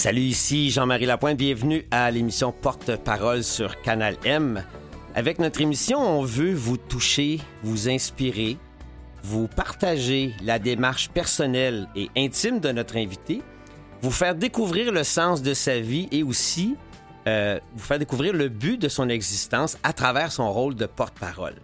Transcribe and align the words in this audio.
Salut, 0.00 0.22
ici 0.22 0.70
Jean-Marie 0.70 1.04
Lapointe. 1.04 1.36
Bienvenue 1.36 1.84
à 1.90 2.10
l'émission 2.10 2.52
Porte-Parole 2.52 3.44
sur 3.44 3.82
Canal 3.82 4.16
M. 4.24 4.64
Avec 5.14 5.38
notre 5.38 5.60
émission, 5.60 5.98
on 5.98 6.22
veut 6.22 6.54
vous 6.54 6.78
toucher, 6.78 7.38
vous 7.62 7.90
inspirer, 7.90 8.56
vous 9.22 9.46
partager 9.46 10.32
la 10.42 10.58
démarche 10.58 11.10
personnelle 11.10 11.86
et 11.94 12.08
intime 12.16 12.60
de 12.60 12.72
notre 12.72 12.96
invité, 12.96 13.42
vous 14.00 14.10
faire 14.10 14.34
découvrir 14.34 14.90
le 14.90 15.04
sens 15.04 15.42
de 15.42 15.52
sa 15.52 15.80
vie 15.80 16.08
et 16.12 16.22
aussi 16.22 16.76
euh, 17.28 17.60
vous 17.74 17.84
faire 17.84 17.98
découvrir 17.98 18.32
le 18.32 18.48
but 18.48 18.80
de 18.80 18.88
son 18.88 19.10
existence 19.10 19.76
à 19.82 19.92
travers 19.92 20.32
son 20.32 20.50
rôle 20.50 20.76
de 20.76 20.86
porte-parole. 20.86 21.56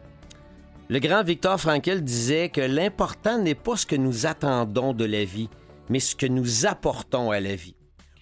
Le 0.91 0.99
grand 0.99 1.23
Victor 1.23 1.59
Frankel 1.59 2.05
disait 2.05 2.51
que 2.51 2.61
l'important 2.61 3.39
n'est 3.39 3.55
pas 3.55 3.77
ce 3.77 3.87
que 3.87 3.97
nous 3.97 4.27
attendons 4.27 4.93
de 4.93 5.07
la 5.07 5.25
vie, 5.25 5.49
mais 5.89 6.01
ce 6.01 6.15
que 6.15 6.27
nous 6.27 6.67
apportons 6.67 7.31
à 7.31 7.41
la 7.41 7.55
vie. 7.55 7.76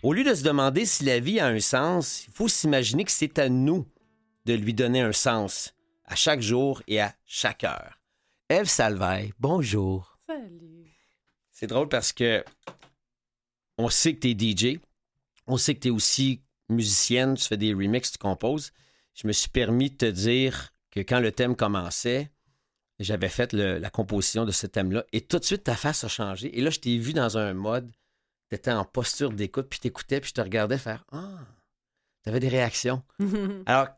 Au 0.05 0.13
lieu 0.13 0.23
de 0.23 0.35
se 0.35 0.43
demander 0.43 0.85
si 0.85 1.03
la 1.05 1.19
vie 1.19 1.41
a 1.41 1.47
un 1.47 1.61
sens, 1.61 2.27
il 2.27 2.33
faut 2.35 2.47
s'imaginer 2.47 3.05
que 3.05 3.11
c'est 3.11 3.39
à 3.39 3.49
nous 3.49 3.87
de 4.45 4.53
lui 4.53 4.75
donner 4.75 5.01
un 5.01 5.13
sens 5.13 5.73
à 6.05 6.15
chaque 6.15 6.43
jour 6.43 6.83
et 6.87 7.01
à 7.01 7.15
chaque 7.25 7.65
heure. 7.65 8.03
Eve 8.51 8.67
Salvaille, 8.67 9.33
bonjour. 9.41 10.19
Salut. 10.27 10.93
C'est 11.51 11.69
drôle 11.69 11.89
parce 11.89 12.13
que 12.13 12.45
on 13.79 13.89
sait 13.89 14.15
que 14.15 14.21
tu 14.21 14.31
es 14.33 14.75
DJ, 14.75 14.79
on 15.47 15.57
sait 15.57 15.75
que 15.75 15.81
tu 15.81 15.89
es 15.89 15.91
aussi 15.91 16.43
musicienne, 16.69 17.37
tu 17.37 17.47
fais 17.47 17.57
des 17.57 17.73
remixes, 17.73 18.13
tu 18.13 18.19
composes. 18.19 18.73
Je 19.15 19.27
me 19.27 19.33
suis 19.33 19.49
permis 19.49 19.89
de 19.89 19.97
te 19.97 20.11
dire 20.11 20.75
que 20.91 21.01
quand 21.01 21.21
le 21.21 21.33
thème 21.33 21.57
commençait, 21.57 22.31
j'avais 22.99 23.31
fait 23.31 23.55
la 23.55 23.89
composition 23.89 24.45
de 24.45 24.53
ce 24.53 24.67
thème-là 24.67 25.07
et 25.15 25.23
tout 25.23 25.39
de 25.39 25.45
suite 25.45 25.65
ta 25.65 25.77
face 25.77 26.05
a 26.05 26.09
changé. 26.09 26.59
Et 26.59 26.61
là, 26.61 26.69
je 26.69 26.81
t'ai 26.81 26.99
vu 26.99 27.15
dans 27.15 27.39
un 27.39 27.55
mode 27.55 27.91
tu 28.51 28.57
étais 28.57 28.73
en 28.73 28.85
posture 28.85 29.33
d'écoute, 29.33 29.69
puis 29.69 29.81
t'écoutais, 29.81 30.21
puis 30.21 30.29
je 30.29 30.35
te 30.35 30.41
regardais 30.41 30.79
faire 30.79 31.05
Ah, 31.13 31.41
tu 32.23 32.31
avais 32.31 32.41
des 32.41 32.49
réactions. 32.49 33.03
Alors, 33.67 33.89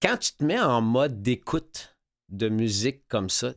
quand 0.00 0.16
tu 0.16 0.32
te 0.32 0.44
mets 0.44 0.60
en 0.60 0.80
mode 0.80 1.22
d'écoute 1.22 1.96
de 2.28 2.48
musique 2.48 3.06
comme 3.08 3.30
ça, 3.30 3.52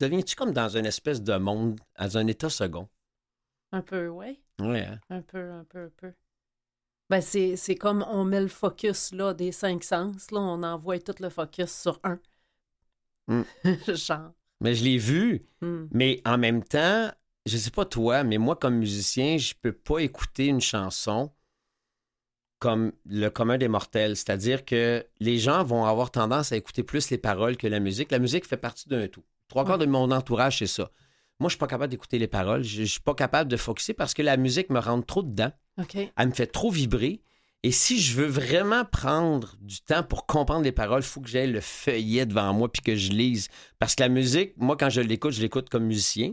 deviens-tu 0.00 0.36
comme 0.36 0.52
dans 0.52 0.76
une 0.76 0.86
espèce 0.86 1.22
de 1.22 1.36
monde, 1.36 1.80
dans 1.98 2.18
un 2.18 2.26
état 2.26 2.50
second? 2.50 2.88
Un 3.72 3.82
peu, 3.82 4.08
oui. 4.08 4.40
Oui, 4.60 4.80
hein? 4.80 5.00
Un 5.10 5.22
peu, 5.22 5.50
un 5.50 5.64
peu, 5.64 5.84
un 5.84 5.90
peu. 5.96 6.12
Ben, 7.10 7.20
c'est, 7.20 7.76
comme 7.76 8.04
on 8.08 8.24
met 8.24 8.40
le 8.40 8.48
focus 8.48 9.12
là, 9.12 9.34
des 9.34 9.52
cinq 9.52 9.84
sens, 9.84 10.30
là, 10.30 10.40
on 10.40 10.62
envoie 10.62 10.98
tout 10.98 11.14
le 11.20 11.28
focus 11.28 11.72
sur 11.72 12.00
un. 12.02 12.18
Mm. 13.28 13.42
Genre. 13.94 14.32
Mais 14.60 14.74
je 14.74 14.84
l'ai 14.84 14.98
vu. 14.98 15.42
Mm. 15.60 15.84
Mais 15.90 16.22
en 16.24 16.38
même 16.38 16.62
temps, 16.64 17.10
je 17.46 17.56
sais 17.56 17.70
pas 17.70 17.84
toi, 17.84 18.24
mais 18.24 18.38
moi, 18.38 18.56
comme 18.56 18.76
musicien, 18.76 19.36
je 19.36 19.54
peux 19.60 19.72
pas 19.72 19.98
écouter 19.98 20.46
une 20.46 20.60
chanson 20.60 21.30
comme 22.58 22.92
le 23.04 23.28
commun 23.28 23.58
des 23.58 23.68
mortels. 23.68 24.16
C'est-à-dire 24.16 24.64
que 24.64 25.06
les 25.20 25.38
gens 25.38 25.62
vont 25.64 25.84
avoir 25.84 26.10
tendance 26.10 26.52
à 26.52 26.56
écouter 26.56 26.82
plus 26.82 27.10
les 27.10 27.18
paroles 27.18 27.58
que 27.58 27.66
la 27.66 27.80
musique. 27.80 28.10
La 28.10 28.18
musique 28.18 28.46
fait 28.46 28.56
partie 28.56 28.88
d'un 28.88 29.06
tout. 29.08 29.24
Trois 29.48 29.66
quarts 29.66 29.76
de 29.76 29.84
mon 29.84 30.10
entourage, 30.10 30.60
c'est 30.60 30.66
ça. 30.66 30.90
Moi, 31.40 31.48
je 31.48 31.54
suis 31.54 31.58
pas 31.58 31.66
capable 31.66 31.90
d'écouter 31.90 32.18
les 32.18 32.28
paroles. 32.28 32.62
Je, 32.62 32.82
ne 32.82 32.86
suis 32.86 33.00
pas 33.00 33.14
capable 33.14 33.50
de 33.50 33.58
focuser 33.58 33.92
parce 33.92 34.14
que 34.14 34.22
la 34.22 34.38
musique 34.38 34.70
me 34.70 34.78
rentre 34.78 35.04
trop 35.04 35.22
dedans. 35.22 35.52
Elle 36.16 36.28
me 36.28 36.32
fait 36.32 36.46
trop 36.46 36.70
vibrer. 36.70 37.20
Et 37.64 37.72
si 37.72 38.00
je 38.00 38.16
veux 38.16 38.26
vraiment 38.26 38.84
prendre 38.86 39.56
du 39.60 39.80
temps 39.80 40.02
pour 40.02 40.24
comprendre 40.24 40.64
les 40.64 40.72
paroles, 40.72 41.02
il 41.02 41.06
faut 41.06 41.20
que 41.20 41.28
j'aie 41.28 41.46
le 41.46 41.60
feuillet 41.60 42.24
devant 42.24 42.52
moi 42.54 42.72
puis 42.72 42.80
que 42.80 42.96
je 42.96 43.10
lise. 43.10 43.48
Parce 43.78 43.94
que 43.94 44.02
la 44.02 44.08
musique, 44.08 44.54
moi, 44.56 44.76
quand 44.78 44.88
je 44.88 45.02
l'écoute, 45.02 45.32
je 45.32 45.42
l'écoute 45.42 45.68
comme 45.68 45.84
musicien 45.84 46.32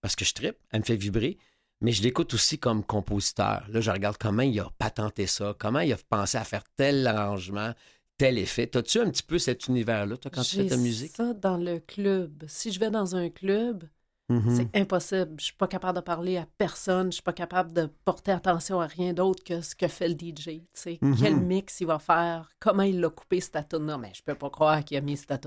parce 0.00 0.16
que 0.16 0.24
je 0.24 0.34
tripe, 0.34 0.56
elle 0.70 0.80
me 0.80 0.84
fait 0.84 0.96
vibrer, 0.96 1.38
mais 1.80 1.92
je 1.92 2.02
l'écoute 2.02 2.34
aussi 2.34 2.58
comme 2.58 2.84
compositeur. 2.84 3.64
Là, 3.70 3.80
je 3.80 3.90
regarde 3.90 4.16
comment 4.18 4.42
il 4.42 4.58
a 4.60 4.70
patenté 4.78 5.26
ça, 5.26 5.54
comment 5.58 5.80
il 5.80 5.92
a 5.92 5.96
pensé 6.08 6.36
à 6.36 6.44
faire 6.44 6.64
tel 6.76 7.06
arrangement, 7.06 7.72
tel 8.16 8.38
effet. 8.38 8.76
As-tu 8.76 9.00
un 9.00 9.10
petit 9.10 9.22
peu 9.22 9.38
cet 9.38 9.68
univers-là, 9.68 10.16
toi, 10.16 10.30
quand 10.34 10.42
tu 10.42 10.56
fais 10.56 10.66
ta 10.66 10.76
musique? 10.76 11.16
ça 11.16 11.34
dans 11.34 11.56
le 11.56 11.78
club. 11.78 12.44
Si 12.48 12.72
je 12.72 12.80
vais 12.80 12.90
dans 12.90 13.14
un 13.14 13.30
club, 13.30 13.84
mm-hmm. 14.28 14.56
c'est 14.56 14.76
impossible. 14.76 15.34
Je 15.38 15.44
suis 15.46 15.54
pas 15.54 15.68
capable 15.68 15.98
de 15.98 16.02
parler 16.02 16.36
à 16.36 16.46
personne. 16.58 17.12
Je 17.12 17.16
suis 17.16 17.22
pas 17.22 17.32
capable 17.32 17.72
de 17.72 17.88
porter 18.04 18.32
attention 18.32 18.80
à 18.80 18.86
rien 18.86 19.12
d'autre 19.12 19.44
que 19.44 19.60
ce 19.60 19.76
que 19.76 19.86
fait 19.86 20.08
le 20.08 20.14
DJ. 20.14 20.62
Mm-hmm. 20.74 21.18
Quel 21.20 21.36
mix 21.36 21.80
il 21.80 21.86
va 21.86 22.00
faire, 22.00 22.50
comment 22.58 22.82
il 22.82 23.00
l'a 23.00 23.10
coupé 23.10 23.40
cette 23.40 23.68
tune-là? 23.68 23.98
Mais 23.98 24.12
je 24.14 24.22
peux 24.22 24.34
pas 24.34 24.50
croire 24.50 24.84
qu'il 24.84 24.96
a 24.96 25.00
mis 25.00 25.16
cette 25.16 25.46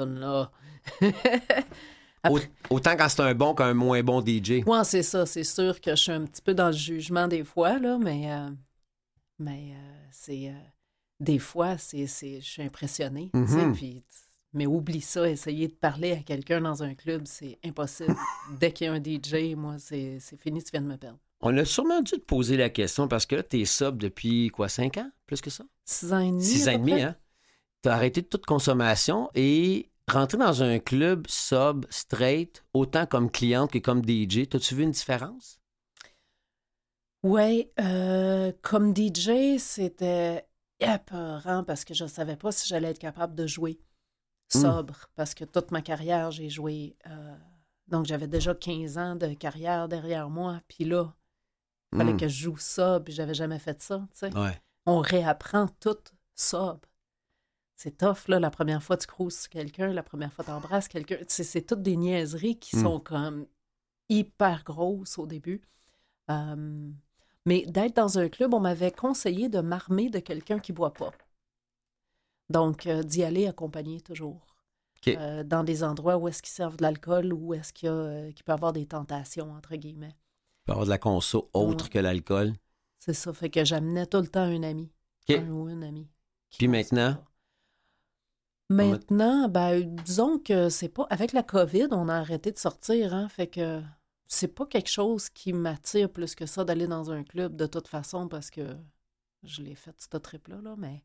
Autant 2.70 2.96
quand 2.96 3.10
c'est 3.10 3.22
un 3.22 3.34
bon 3.34 3.54
qu'un 3.54 3.74
moins 3.74 4.04
bon 4.04 4.22
DJ. 4.22 4.64
Oui, 4.66 4.78
c'est 4.84 5.04
ça. 5.04 5.26
C'est 5.26 5.44
sûr 5.44 5.80
que 5.82 5.92
je 5.92 5.96
suis 5.96 6.12
un 6.12 6.26
petit 6.26 6.42
peu 6.42 6.54
dans 6.54 6.68
le 6.68 6.74
jugement 6.74 7.28
des 7.28 7.44
fois, 7.44 7.80
là, 7.80 7.98
mais, 7.98 8.32
euh, 8.32 8.50
mais 9.40 9.74
euh, 9.74 10.08
c'est. 10.12 10.50
Euh, 10.50 10.68
des 11.20 11.40
fois, 11.40 11.78
c'est, 11.78 12.08
je 12.08 12.40
suis 12.40 12.64
impressionnée. 12.64 13.30
Mm-hmm. 13.34 14.02
mais 14.54 14.66
oublie 14.66 15.02
ça, 15.02 15.30
essayer 15.30 15.68
de 15.68 15.74
parler 15.74 16.14
à 16.14 16.18
quelqu'un 16.18 16.62
dans 16.62 16.82
un 16.82 16.96
club, 16.96 17.24
c'est 17.26 17.60
impossible. 17.64 18.16
Dès 18.60 18.72
qu'il 18.72 18.88
y 18.88 18.90
a 18.90 18.94
un 18.94 19.02
DJ, 19.02 19.56
moi, 19.56 19.76
c'est, 19.78 20.20
fini, 20.40 20.64
tu 20.64 20.72
viens 20.72 20.82
de 20.82 20.88
me 20.88 20.98
perdre. 20.98 21.20
On 21.42 21.56
a 21.58 21.66
sûrement 21.66 22.02
dû 22.02 22.14
te 22.14 22.26
poser 22.26 22.58
la 22.58 22.70
question 22.70 23.08
parce 23.08 23.26
que 23.26 23.36
là, 23.36 23.44
tu 23.44 23.62
es 23.62 23.66
sub 23.66 23.98
depuis 23.98 24.50
quoi, 24.50 24.68
cinq 24.68 24.98
ans? 24.98 25.10
Plus 25.26 25.42
que 25.42 25.50
ça? 25.50 25.64
Six 25.86 26.14
ans 26.14 26.20
et 26.20 26.32
demi. 26.32 26.44
Six 26.44 26.68
ans 26.68 26.72
et 26.72 26.78
demi, 26.78 27.02
hein? 27.02 27.16
Tu 27.84 27.90
as 27.90 27.94
arrêté 27.94 28.22
toute 28.22 28.46
consommation 28.46 29.30
et 29.34 29.91
rentrer 30.12 30.38
dans 30.38 30.64
un 30.64 30.80
club 30.80 31.28
sub, 31.28 31.86
straight, 31.90 32.64
autant 32.74 33.06
comme 33.06 33.32
cliente 33.32 33.72
que 33.72 33.80
comme 33.80 34.04
DJ, 34.04 34.48
as-tu 34.54 34.76
vu 34.76 34.84
une 34.84 34.92
différence? 34.92 35.60
Oui, 37.24 37.70
euh, 37.80 38.52
comme 38.62 38.96
DJ, 38.96 39.58
c'était 39.60 40.48
épeurant 40.80 41.64
parce 41.64 41.86
que 41.86 41.94
je 41.94 42.06
ne 42.06 42.10
savais 42.10 42.36
pas 42.36 42.52
si 42.52 42.68
j'allais 42.68 42.90
être 42.90 43.00
capable 43.00 43.36
de 43.36 43.46
jouer 43.46 43.80
hmm. 44.56 44.62
sobre 44.62 45.10
parce 45.16 45.34
que 45.34 45.46
toute 45.46 45.72
ma 45.72 45.82
carrière, 45.82 46.32
j'ai 46.32 46.50
joué. 46.50 46.96
Euh, 47.08 47.36
donc, 47.88 48.06
j'avais 48.06 48.28
déjà 48.28 48.56
15 48.56 48.98
ans 48.98 49.16
de 49.16 49.34
carrière 49.34 49.88
derrière 49.88 50.30
moi. 50.30 50.62
Puis 50.68 50.86
là, 50.86 51.14
il 51.92 51.98
fallait 51.98 52.14
hmm. 52.14 52.18
que 52.18 52.28
je 52.28 52.44
joue 52.44 52.58
sobre, 52.58 53.06
puis 53.06 53.14
j'avais 53.14 53.34
jamais 53.34 53.60
fait 53.60 53.82
ça. 53.82 54.08
Ouais. 54.24 54.60
On 54.86 55.00
réapprend 55.00 55.68
tout 55.80 55.98
sobre 56.36 56.91
c'est 57.82 57.98
tough, 57.98 58.28
là, 58.28 58.40
la 58.40 58.52
première 58.52 58.84
fois 58.84 58.96
tu 58.96 59.08
crousses 59.08 59.48
quelqu'un, 59.48 59.92
la 59.92 60.04
première 60.04 60.32
fois 60.32 60.46
tu 60.46 60.52
embrasses 60.52 60.88
quelqu'un. 60.88 61.18
C'est 61.28 61.66
toutes 61.66 61.82
des 61.82 61.98
niaiseries 61.98 62.60
qui 62.60 62.76
hmm. 62.76 62.84
sont 62.84 63.00
comme 63.00 63.48
hyper 64.08 64.64
grosses 64.64 65.18
au 65.18 65.26
début. 65.26 65.62
mais 66.30 67.66
d'être 67.66 67.96
dans 67.96 68.20
un 68.20 68.30
club, 68.30 68.54
on 68.54 68.60
m'avait 68.60 68.92
conseillé 68.92 69.50
de 69.50 69.62
m'armer 69.62 70.12
de 70.12 70.20
quelqu'un 70.20 70.60
qui 70.60 70.74
boit 70.74 70.94
pas. 70.94 71.12
Donc, 72.52 72.86
euh, 72.86 73.02
d'y 73.02 73.24
aller 73.24 73.48
accompagné 73.48 74.00
toujours. 74.02 74.46
Euh, 75.08 75.44
dans 75.44 75.64
des 75.64 75.84
endroits 75.84 76.18
où 76.18 76.28
est-ce 76.28 76.44
qu'ils 76.44 76.54
servent 76.54 76.78
de 76.78 76.84
l'alcool 76.84 77.34
ou 77.34 77.56
est-ce 77.56 77.74
qu'il 77.74 77.90
euh, 77.90 78.30
peut 78.46 78.52
y 78.52 78.52
avoir 78.52 78.74
des 78.74 78.86
tentations, 78.86 79.52
entre 79.52 79.76
guillemets. 79.76 80.16
Il 80.16 80.66
peut 80.66 80.72
y 80.72 80.74
avoir 80.74 80.86
de 80.86 80.92
la 80.92 81.00
conso 81.00 81.50
autre 81.54 81.90
que 81.90 81.98
l'alcool. 81.98 82.54
C'est 83.00 83.14
ça. 83.14 83.34
Fait 83.34 83.50
que 83.50 83.66
j'amenais 83.66 84.06
tout 84.06 84.22
le 84.22 84.28
temps 84.28 84.42
un 84.42 84.62
ami. 84.62 84.92
Un 85.30 85.50
ou 85.50 85.68
une 85.70 85.84
amie. 85.84 86.08
Puis 86.56 86.68
maintenant? 86.68 87.18
Maintenant, 88.72 89.50
ben, 89.50 89.96
disons 90.04 90.40
que 90.40 90.70
c'est 90.70 90.90
pas. 90.90 91.06
Avec 91.10 91.34
la 91.34 91.44
COVID, 91.44 91.88
on 91.92 92.10
a 92.10 92.16
arrêté 92.16 92.52
de 92.52 92.58
sortir, 92.58 93.14
hein. 93.14 93.28
Fait 93.30 93.48
que 93.48 93.82
c'est 94.28 94.56
pas 94.56 94.66
quelque 94.66 94.90
chose 94.90 95.30
qui 95.30 95.54
m'attire 95.54 96.10
plus 96.10 96.36
que 96.36 96.46
ça 96.46 96.64
d'aller 96.64 96.88
dans 96.88 97.12
un 97.12 97.24
club 97.24 97.56
de 97.56 97.66
toute 97.66 97.88
façon 97.88 98.28
parce 98.28 98.50
que 98.50 98.76
je 99.44 99.62
l'ai 99.62 99.76
fait 99.76 99.96
ce 100.00 100.18
trip-là, 100.18 100.62
là, 100.62 100.76
mais 100.78 101.04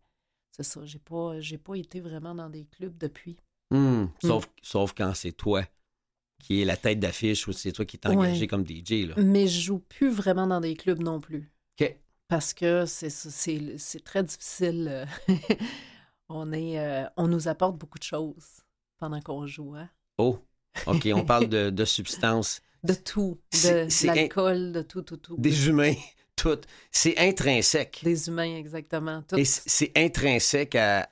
c'est 0.53 0.63
ça. 0.63 0.85
J'ai 0.85 0.99
pas, 0.99 1.41
j'ai 1.41 1.59
pas 1.59 1.75
été 1.75 2.01
vraiment 2.01 2.35
dans 2.35 2.49
des 2.49 2.65
clubs 2.65 2.97
depuis. 2.97 3.37
Hmm. 3.71 4.03
Hmm. 4.03 4.09
Sauf, 4.23 4.49
sauf 4.63 4.95
quand 4.95 5.13
c'est 5.15 5.33
toi 5.33 5.65
qui 6.39 6.63
est 6.63 6.65
la 6.65 6.77
tête 6.77 7.01
d'affiche 7.01 7.49
ou 7.49 7.53
c'est 7.53 7.73
toi 7.73 7.85
qui 7.85 7.99
t'es 7.99 8.09
engagé 8.09 8.47
comme 8.47 8.65
DJ. 8.67 9.09
Là. 9.09 9.15
Mais 9.17 9.49
je 9.49 9.61
joue 9.61 9.79
plus 9.79 10.11
vraiment 10.11 10.47
dans 10.47 10.61
des 10.61 10.77
clubs 10.77 11.01
non 11.01 11.21
plus. 11.21 11.51
OK. 11.81 11.97
Parce 12.29 12.55
que 12.55 12.87
c'est, 12.87 13.11
c'est, 13.11 13.79
c'est 13.79 14.05
très 14.05 14.23
difficile. 14.23 15.07
On, 16.29 16.53
est, 16.53 16.79
euh, 16.79 17.05
on 17.17 17.29
nous 17.29 17.49
apporte 17.49 17.77
beaucoup 17.77 17.99
de 17.99 18.05
choses 18.05 18.65
pendant 18.99 19.21
qu'on 19.21 19.47
joue. 19.47 19.75
Hein? 19.75 19.89
Oh, 20.19 20.39
OK, 20.87 21.09
on 21.15 21.25
parle 21.25 21.49
de, 21.49 21.71
de 21.71 21.85
substances. 21.85 22.61
De 22.83 22.95
tout, 22.95 23.41
de, 23.53 24.07
l'alcool, 24.07 24.73
de 24.73 24.83
tout, 24.83 25.03
tout, 25.03 25.17
tout. 25.17 25.37
Des 25.39 25.69
humains, 25.69 25.95
tout. 26.37 26.59
C'est 26.91 27.19
intrinsèque. 27.19 28.01
Des 28.05 28.29
humains, 28.29 28.57
exactement. 28.57 29.23
Tout. 29.23 29.37
Et 29.37 29.45
c'est 29.45 29.93
intrinsèque 29.97 30.75
à, 30.75 31.09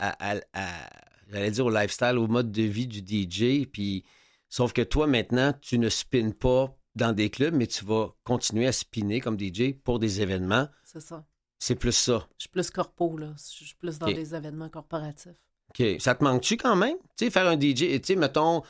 j'allais 1.31 1.51
dire, 1.51 1.67
au 1.67 1.71
lifestyle, 1.71 2.19
au 2.19 2.27
mode 2.27 2.53
de 2.53 2.63
vie 2.63 2.87
du 2.87 2.99
DJ. 3.01 3.67
Puis, 3.67 4.05
sauf 4.49 4.73
que 4.73 4.83
toi, 4.83 5.07
maintenant, 5.07 5.53
tu 5.61 5.79
ne 5.79 5.89
spins 5.89 6.31
pas 6.31 6.77
dans 6.95 7.13
des 7.13 7.31
clubs, 7.31 7.55
mais 7.55 7.67
tu 7.67 7.85
vas 7.85 8.15
continuer 8.23 8.67
à 8.67 8.73
spinner 8.73 9.21
comme 9.21 9.39
DJ 9.39 9.75
pour 9.83 9.99
des 9.99 10.21
événements. 10.21 10.69
C'est 10.85 11.01
ça. 11.01 11.25
C'est 11.59 11.75
plus 11.77 11.93
ça. 11.93 12.27
Je 12.37 12.43
suis 12.43 12.49
plus 12.51 12.71
corpo, 12.71 13.17
là. 13.17 13.33
Je 13.39 13.65
suis 13.65 13.75
plus 13.75 13.99
dans 13.99 14.07
des 14.07 14.35
événements 14.35 14.69
corporatifs. 14.69 15.33
OK. 15.71 15.83
Ça 15.99 16.15
te 16.15 16.23
manque-tu 16.23 16.57
quand 16.57 16.77
même? 16.77 16.97
Tu 17.17 17.25
sais, 17.27 17.31
faire 17.31 17.49
un 17.49 17.59
DJ, 17.59 17.75
tu 17.75 18.01
sais, 18.05 18.17
mettons, 18.17 18.63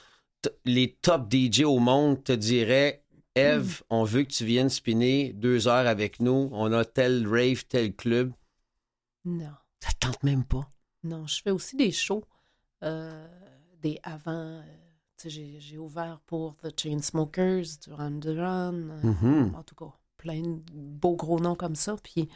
les 0.65 0.93
top 1.03 1.33
DJ 1.33 1.63
au 1.63 1.79
monde 1.79 2.23
te 2.23 2.33
diraient 2.33 3.03
Eve, 3.35 3.83
on 3.91 4.05
veut 4.05 4.23
que 4.23 4.31
tu 4.33 4.45
viennes 4.45 4.69
spinner 4.69 5.33
deux 5.33 5.67
heures 5.67 5.87
avec 5.89 6.21
nous. 6.21 6.49
On 6.53 6.73
a 6.73 6.85
tel 6.85 7.27
rave, 7.27 7.65
tel 7.67 7.95
club. 7.95 8.33
Non. 9.25 9.51
Ça 9.81 9.91
te 9.93 10.07
tente 10.07 10.23
même 10.23 10.45
pas. 10.45 10.71
Non, 11.03 11.27
je 11.27 11.43
fais 11.43 11.51
aussi 11.51 11.77
des 11.77 11.91
shows. 11.93 12.25
euh, 12.85 13.27
des 13.81 13.99
avant. 14.03 14.33
euh, 14.33 14.63
tu 15.19 15.31
sais, 15.31 15.57
j'ai, 15.59 15.79
ouvert 15.79 16.21
pour 16.27 16.57
The 16.59 16.79
Chainsmokers, 16.79 17.65
Duran 17.83 18.11
Duran. 18.13 18.73
euh, 18.75 19.01
Mhm. 19.03 19.55
En 19.57 19.63
tout 19.63 19.75
cas, 19.75 19.93
plein 20.17 20.41
de 20.43 20.61
beaux 20.71 21.17
gros 21.17 21.41
noms 21.41 21.55
comme 21.57 21.75
ça. 21.77 21.97
Puis 22.03 22.29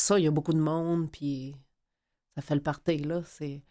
ça, 0.00 0.18
il 0.18 0.24
y 0.24 0.28
a 0.28 0.30
beaucoup 0.30 0.52
de 0.52 0.60
monde. 0.60 1.10
Puis 1.10 1.54
ça 2.36 2.42
fait 2.42 2.54
le 2.54 2.62
party, 2.62 2.98
là. 2.98 3.22
C'est... 3.26 3.62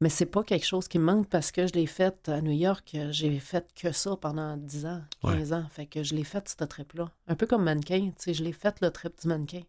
Mais 0.00 0.08
c'est 0.08 0.26
pas 0.26 0.44
quelque 0.44 0.66
chose 0.66 0.86
qui 0.86 0.98
me 0.98 1.04
manque 1.04 1.28
parce 1.28 1.50
que 1.50 1.66
je 1.66 1.72
l'ai 1.72 1.86
fait 1.86 2.28
à 2.28 2.40
New 2.40 2.52
York. 2.52 2.96
J'ai 3.10 3.38
fait 3.40 3.66
que 3.74 3.90
ça 3.90 4.16
pendant 4.16 4.56
10 4.56 4.86
ans, 4.86 5.02
15 5.22 5.52
ans. 5.52 5.66
Fait 5.70 5.86
que 5.86 6.04
je 6.04 6.14
l'ai 6.14 6.22
fait, 6.22 6.48
ce 6.48 6.64
trip-là. 6.64 7.10
Un 7.26 7.34
peu 7.34 7.46
comme 7.46 7.64
mannequin. 7.64 8.10
Tu 8.10 8.12
sais, 8.18 8.34
je 8.34 8.44
l'ai 8.44 8.52
fait, 8.52 8.80
le 8.80 8.90
trip 8.90 9.20
du 9.20 9.26
mannequin. 9.26 9.62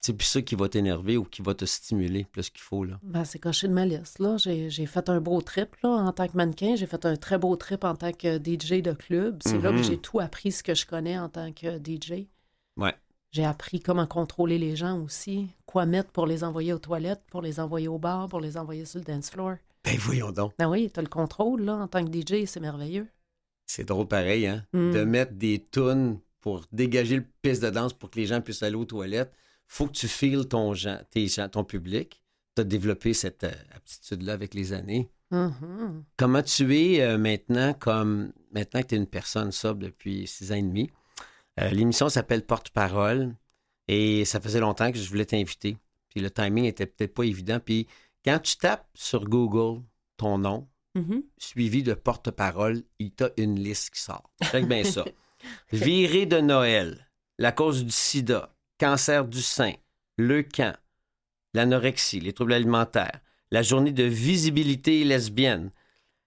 C'est 0.00 0.14
plus 0.14 0.26
ça 0.26 0.42
qui 0.42 0.56
va 0.56 0.68
t'énerver 0.68 1.16
ou 1.16 1.24
qui 1.24 1.42
va 1.42 1.54
te 1.54 1.64
stimuler 1.64 2.24
plus 2.24 2.50
qu'il 2.50 2.60
faut. 2.60 2.84
Là. 2.84 2.98
Ben, 3.04 3.24
c'est 3.24 3.38
coché 3.38 3.68
de 3.68 3.72
ma 3.72 3.86
liste. 3.86 4.18
Là. 4.18 4.36
J'ai, 4.36 4.68
j'ai 4.68 4.86
fait 4.86 5.08
un 5.08 5.20
beau 5.20 5.40
trip 5.40 5.76
là, 5.82 5.90
en 5.90 6.12
tant 6.12 6.26
que 6.26 6.36
mannequin. 6.36 6.74
J'ai 6.74 6.86
fait 6.86 7.06
un 7.06 7.16
très 7.16 7.38
beau 7.38 7.54
trip 7.54 7.84
en 7.84 7.94
tant 7.94 8.12
que 8.12 8.38
DJ 8.38 8.82
de 8.82 8.92
club. 8.92 9.40
C'est 9.44 9.58
là 9.58 9.70
que 9.70 9.82
j'ai 9.82 9.98
tout 9.98 10.18
appris 10.18 10.50
ce 10.50 10.64
que 10.64 10.74
je 10.74 10.86
connais 10.86 11.18
en 11.18 11.28
tant 11.28 11.52
que 11.52 11.78
DJ. 11.78 12.26
Ouais. 12.76 12.94
J'ai 13.32 13.46
appris 13.46 13.80
comment 13.80 14.06
contrôler 14.06 14.58
les 14.58 14.76
gens 14.76 15.00
aussi, 15.00 15.48
quoi 15.64 15.86
mettre 15.86 16.10
pour 16.10 16.26
les 16.26 16.44
envoyer 16.44 16.74
aux 16.74 16.78
toilettes, 16.78 17.22
pour 17.30 17.40
les 17.40 17.60
envoyer 17.60 17.88
au 17.88 17.98
bar, 17.98 18.28
pour 18.28 18.40
les 18.40 18.58
envoyer 18.58 18.84
sur 18.84 18.98
le 18.98 19.06
dance 19.06 19.30
floor. 19.30 19.56
Ben 19.84 19.96
voyons 19.98 20.30
donc. 20.30 20.52
Ben 20.58 20.68
oui, 20.68 20.90
t'as 20.92 21.00
le 21.00 21.08
contrôle 21.08 21.62
là, 21.62 21.76
en 21.76 21.88
tant 21.88 22.04
que 22.04 22.12
DJ, 22.12 22.44
c'est 22.44 22.60
merveilleux. 22.60 23.08
C'est 23.66 23.84
drôle 23.84 24.06
pareil, 24.06 24.46
hein? 24.46 24.66
Mm. 24.74 24.92
De 24.92 25.04
mettre 25.04 25.32
des 25.32 25.64
tunes 25.72 26.18
pour 26.42 26.66
dégager 26.72 27.16
le 27.16 27.24
piste 27.40 27.62
de 27.62 27.70
danse 27.70 27.94
pour 27.94 28.10
que 28.10 28.20
les 28.20 28.26
gens 28.26 28.42
puissent 28.42 28.62
aller 28.62 28.76
aux 28.76 28.84
toilettes. 28.84 29.32
Faut 29.66 29.86
que 29.86 29.92
tu 29.92 30.08
files 30.08 30.46
ton, 30.46 30.74
gens, 30.74 30.98
tes 31.10 31.26
gens, 31.26 31.48
ton 31.48 31.64
public. 31.64 32.22
Tu 32.54 32.60
as 32.60 32.64
développé 32.64 33.14
cette 33.14 33.44
euh, 33.44 33.52
aptitude-là 33.74 34.34
avec 34.34 34.52
les 34.52 34.74
années. 34.74 35.08
Mhm. 35.30 36.04
Comment 36.18 36.42
tu 36.42 36.76
es 36.76 37.00
euh, 37.00 37.16
maintenant 37.16 37.72
comme 37.72 38.32
maintenant 38.52 38.82
que 38.82 38.88
tu 38.88 38.94
es 38.94 38.98
une 38.98 39.06
personne 39.06 39.52
sobre 39.52 39.80
depuis 39.80 40.26
six 40.26 40.52
ans 40.52 40.56
et 40.56 40.62
demi? 40.62 40.90
Euh, 41.60 41.68
L'émission 41.70 42.08
s'appelle 42.08 42.44
Porte-parole 42.46 43.34
et 43.88 44.24
ça 44.24 44.40
faisait 44.40 44.60
longtemps 44.60 44.90
que 44.92 44.98
je 44.98 45.08
voulais 45.08 45.26
t'inviter. 45.26 45.76
Puis 46.08 46.20
le 46.20 46.30
timing 46.30 46.64
était 46.64 46.86
peut-être 46.86 47.14
pas 47.14 47.24
évident. 47.24 47.60
Puis 47.60 47.86
quand 48.24 48.38
tu 48.38 48.56
tapes 48.56 48.88
sur 48.94 49.24
Google 49.24 49.82
ton 50.16 50.38
nom, 50.38 50.68
Mhm. 50.94 51.22
suivi 51.38 51.82
de 51.82 51.94
porte-parole, 51.94 52.82
il 52.98 53.12
t'a 53.12 53.30
une 53.38 53.58
liste 53.58 53.94
qui 53.94 54.00
sort. 54.02 54.30
Check 54.50 54.66
bien 54.68 54.84
ça. 54.84 55.04
Virée 55.72 56.26
de 56.26 56.38
Noël, 56.38 57.08
la 57.38 57.50
cause 57.50 57.82
du 57.84 57.90
sida, 57.90 58.54
cancer 58.78 59.24
du 59.26 59.40
sein, 59.40 59.72
le 60.18 60.42
camp, 60.42 60.76
l'anorexie, 61.54 62.20
les 62.20 62.34
troubles 62.34 62.52
alimentaires, 62.52 63.20
la 63.50 63.62
journée 63.62 63.92
de 63.92 64.04
visibilité 64.04 65.02
lesbienne, 65.04 65.70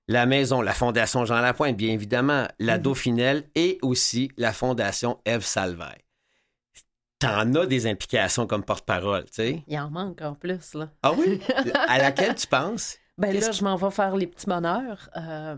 la 0.07 0.25
maison, 0.25 0.61
la 0.61 0.73
Fondation 0.73 1.25
Jean 1.25 1.41
Lapointe, 1.41 1.75
bien 1.77 1.91
évidemment, 1.93 2.47
la 2.59 2.77
Mhm. 2.77 2.83
Dauphinelle 2.83 3.43
et 3.55 3.77
aussi 3.81 4.31
la 4.37 4.53
Fondation 4.53 5.19
Eve 5.25 5.43
Salvaire. 5.43 5.97
T'en 7.19 7.53
as 7.55 7.65
des 7.65 7.87
implications 7.87 8.45
comme 8.45 8.63
porte-parole, 8.63 9.23
tu 9.25 9.33
sais? 9.33 9.63
Il 9.67 9.79
en 9.79 9.89
manque 9.89 10.21
en 10.21 10.35
plus 10.35 10.73
là. 10.73 10.89
Ah 11.01 11.13
oui? 11.13 11.39
À 11.87 11.97
laquelle 11.97 12.35
tu 12.35 12.45
penses? 12.45 12.97
Ben 13.17 13.33
là, 13.33 13.51
je 13.51 13.63
m'en 13.63 13.77
vais 13.77 13.91
faire 13.91 14.15
les 14.17 14.27
petits 14.27 14.45
bonheurs. 14.47 15.09
Euh, 15.15 15.55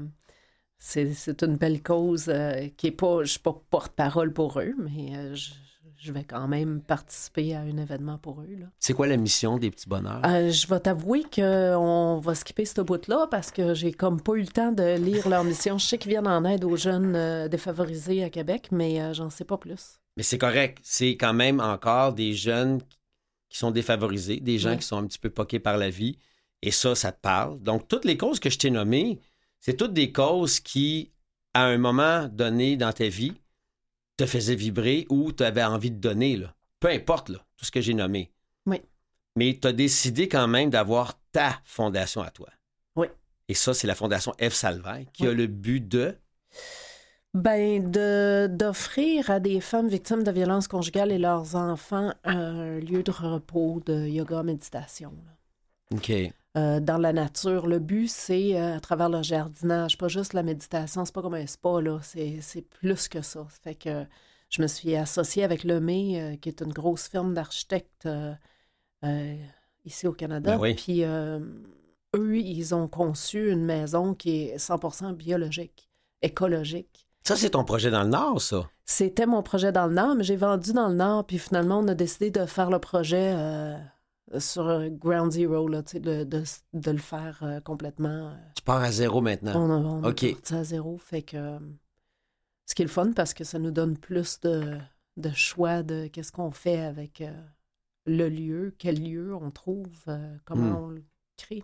c'est, 0.77 1.11
c'est 1.13 1.41
une 1.41 1.55
belle 1.57 1.81
cause 1.81 2.25
euh, 2.29 2.67
qui 2.77 2.87
est 2.87 2.91
pas. 2.91 3.23
Je 3.23 3.31
suis 3.31 3.39
pas 3.39 3.59
porte-parole 3.71 4.31
pour 4.31 4.59
eux, 4.59 4.75
mais 4.77 5.17
euh, 5.17 5.33
je, 5.33 5.49
je 5.99 6.11
vais 6.11 6.23
quand 6.23 6.47
même 6.47 6.81
participer 6.81 7.55
à 7.55 7.61
un 7.61 7.77
événement 7.77 8.17
pour 8.17 8.41
eux. 8.41 8.47
C'est 8.79 8.93
quoi 8.93 9.07
la 9.07 9.17
mission 9.17 9.57
des 9.57 9.71
petits 9.71 9.89
bonheurs? 9.89 10.21
Euh, 10.25 10.49
je 10.51 10.67
vais 10.67 10.79
t'avouer 10.79 11.23
qu'on 11.23 12.19
va 12.19 12.35
skipper 12.35 12.65
ce 12.65 12.81
bout-là 12.81 13.27
parce 13.31 13.51
que 13.51 13.73
j'ai 13.73 13.91
comme 13.91 14.21
pas 14.21 14.33
eu 14.33 14.41
le 14.41 14.47
temps 14.47 14.71
de 14.71 14.97
lire 14.97 15.27
leur 15.27 15.43
mission. 15.43 15.77
Je 15.77 15.85
sais 15.85 15.97
qu'ils 15.97 16.11
viennent 16.11 16.27
en 16.27 16.45
aide 16.45 16.63
aux 16.63 16.75
jeunes 16.75 17.15
euh, 17.15 17.47
défavorisés 17.47 18.23
à 18.23 18.29
Québec, 18.29 18.67
mais 18.71 19.01
euh, 19.01 19.13
j'en 19.13 19.29
sais 19.29 19.45
pas 19.45 19.57
plus. 19.57 19.99
Mais 20.15 20.23
c'est 20.23 20.37
correct. 20.37 20.79
C'est 20.83 21.17
quand 21.17 21.33
même 21.33 21.59
encore 21.59 22.13
des 22.13 22.33
jeunes 22.33 22.79
qui 23.49 23.57
sont 23.57 23.71
défavorisés, 23.71 24.39
des 24.39 24.59
gens 24.59 24.77
qui 24.77 24.85
sont 24.85 24.97
un 24.97 25.07
petit 25.07 25.19
peu 25.19 25.29
poqués 25.29 25.59
par 25.59 25.77
la 25.77 25.89
vie. 25.89 26.17
Et 26.61 26.71
ça, 26.71 26.95
ça 26.95 27.11
te 27.11 27.21
parle. 27.21 27.59
Donc, 27.61 27.87
toutes 27.87 28.05
les 28.05 28.17
causes 28.17 28.39
que 28.39 28.49
je 28.49 28.57
t'ai 28.57 28.69
nommées, 28.69 29.19
c'est 29.59 29.77
toutes 29.77 29.93
des 29.93 30.11
causes 30.11 30.59
qui, 30.59 31.11
à 31.53 31.65
un 31.65 31.77
moment 31.77 32.27
donné 32.27 32.77
dans 32.77 32.91
ta 32.91 33.07
vie, 33.07 33.33
te 34.17 34.25
faisaient 34.25 34.55
vibrer 34.55 35.05
ou 35.09 35.31
tu 35.31 35.43
avais 35.43 35.63
envie 35.63 35.91
de 35.91 35.99
donner. 35.99 36.35
Là. 36.35 36.53
Peu 36.79 36.89
importe, 36.89 37.29
là, 37.29 37.39
tout 37.55 37.65
ce 37.65 37.71
que 37.71 37.81
j'ai 37.81 37.93
nommé. 37.93 38.31
Oui. 38.65 38.81
Mais 39.35 39.57
tu 39.61 39.67
as 39.67 39.73
décidé 39.73 40.27
quand 40.27 40.47
même 40.47 40.69
d'avoir 40.69 41.19
ta 41.31 41.59
fondation 41.63 42.21
à 42.21 42.31
toi. 42.31 42.49
Oui. 42.95 43.07
Et 43.47 43.53
ça, 43.53 43.73
c'est 43.73 43.87
la 43.87 43.95
fondation 43.95 44.33
F. 44.41 44.53
Salvaire 44.53 45.05
qui 45.13 45.27
a 45.27 45.31
le 45.31 45.47
but 45.47 45.87
de? 45.87 46.15
Ben, 47.33 47.91
de, 47.91 48.47
d'offrir 48.49 49.29
à 49.29 49.39
des 49.39 49.61
femmes 49.61 49.87
victimes 49.87 50.23
de 50.23 50.31
violences 50.31 50.67
conjugales 50.67 51.11
et 51.11 51.19
leurs 51.19 51.55
enfants 51.55 52.11
un 52.23 52.79
lieu 52.79 53.03
de 53.03 53.11
repos, 53.11 53.81
de 53.85 54.07
yoga, 54.07 54.41
méditation. 54.41 55.11
là. 55.11 55.97
OK. 55.97 56.11
Euh, 56.55 56.79
dans 56.79 56.97
la 56.97 57.13
nature. 57.13 57.67
Le 57.67 57.79
but, 57.79 58.07
c'est 58.07 58.59
euh, 58.59 58.77
à 58.77 58.79
travers 58.79 59.09
le 59.09 59.21
jardinage, 59.21 59.97
pas 59.97 60.07
juste 60.07 60.33
la 60.33 60.43
méditation, 60.43 61.05
c'est 61.05 61.13
pas 61.13 61.21
comme 61.21 61.35
un 61.35 61.45
spa, 61.45 61.81
là, 61.81 61.99
c'est, 62.01 62.39
c'est 62.41 62.61
plus 62.61 63.07
que 63.07 63.21
ça. 63.21 63.45
Ça 63.49 63.59
fait 63.61 63.75
que 63.75 64.05
je 64.49 64.61
me 64.61 64.67
suis 64.67 64.95
associée 64.95 65.43
avec 65.43 65.63
Lemay, 65.63 66.19
euh, 66.19 66.35
qui 66.37 66.49
est 66.49 66.61
une 66.61 66.73
grosse 66.73 67.09
firme 67.09 67.33
d'architectes 67.33 68.07
ici 69.85 70.07
au 70.07 70.13
Canada. 70.13 70.55
Ben 70.55 70.59
oui. 70.59 70.73
Puis 70.73 71.03
eux, 71.03 72.37
ils 72.37 72.73
ont 72.73 72.87
conçu 72.87 73.51
une 73.51 73.63
maison 73.63 74.13
qui 74.13 74.43
est 74.43 74.57
100% 74.57 75.13
biologique, 75.13 75.89
écologique. 76.21 77.07
Ça, 77.23 77.35
c'est 77.35 77.51
ton 77.51 77.65
projet 77.65 77.91
dans 77.91 78.03
le 78.03 78.09
Nord, 78.09 78.41
ça? 78.41 78.69
C'était 78.85 79.25
mon 79.25 79.43
projet 79.43 79.71
dans 79.71 79.87
le 79.87 79.93
Nord, 79.93 80.15
mais 80.15 80.23
j'ai 80.23 80.37
vendu 80.37 80.73
dans 80.73 80.87
le 80.87 80.95
Nord, 80.95 81.25
puis 81.25 81.37
finalement, 81.37 81.79
on 81.79 81.87
a 81.89 81.93
décidé 81.93 82.31
de 82.31 82.45
faire 82.45 82.69
le 82.69 82.79
projet 82.79 83.33
sur 84.39 84.67
euh, 84.67 84.89
Ground 84.89 85.31
Zero, 85.31 85.67
là, 85.67 85.83
tu 85.83 85.91
sais, 85.91 85.99
de, 85.99 86.23
de, 86.23 86.43
de 86.73 86.91
le 86.91 86.97
faire 86.97 87.39
euh, 87.43 87.59
complètement. 87.61 88.29
euh, 88.31 88.35
Tu 88.55 88.61
pars 88.63 88.81
à 88.81 88.91
zéro 88.91 89.21
maintenant. 89.21 89.53
on 89.55 89.69
a, 89.71 89.75
on 89.77 90.01
parti 90.01 90.53
à 90.53 90.63
zéro. 90.63 90.97
Fait 90.97 91.21
que. 91.21 91.37
euh, 91.37 91.59
ce 92.65 92.75
qui 92.75 92.81
est 92.81 92.85
le 92.85 92.91
fun 92.91 93.13
parce 93.13 93.33
que 93.33 93.43
ça 93.45 93.59
nous 93.59 93.71
donne 93.71 93.97
plus 93.97 94.39
de, 94.41 94.77
de 95.15 95.29
choix 95.31 95.83
de 95.83 96.07
qu'est-ce 96.07 96.33
qu'on 96.33 96.51
fait 96.51 96.79
avec 96.81 97.21
euh, 97.21 97.31
le 98.05 98.27
lieu, 98.27 98.75
quel 98.77 99.01
lieu 99.01 99.33
on 99.35 99.51
trouve, 99.51 100.03
euh, 100.09 100.35
comment 100.45 100.79
Hmm. 100.79 100.83
on 100.83 100.87
le 100.89 101.03
crée. 101.37 101.63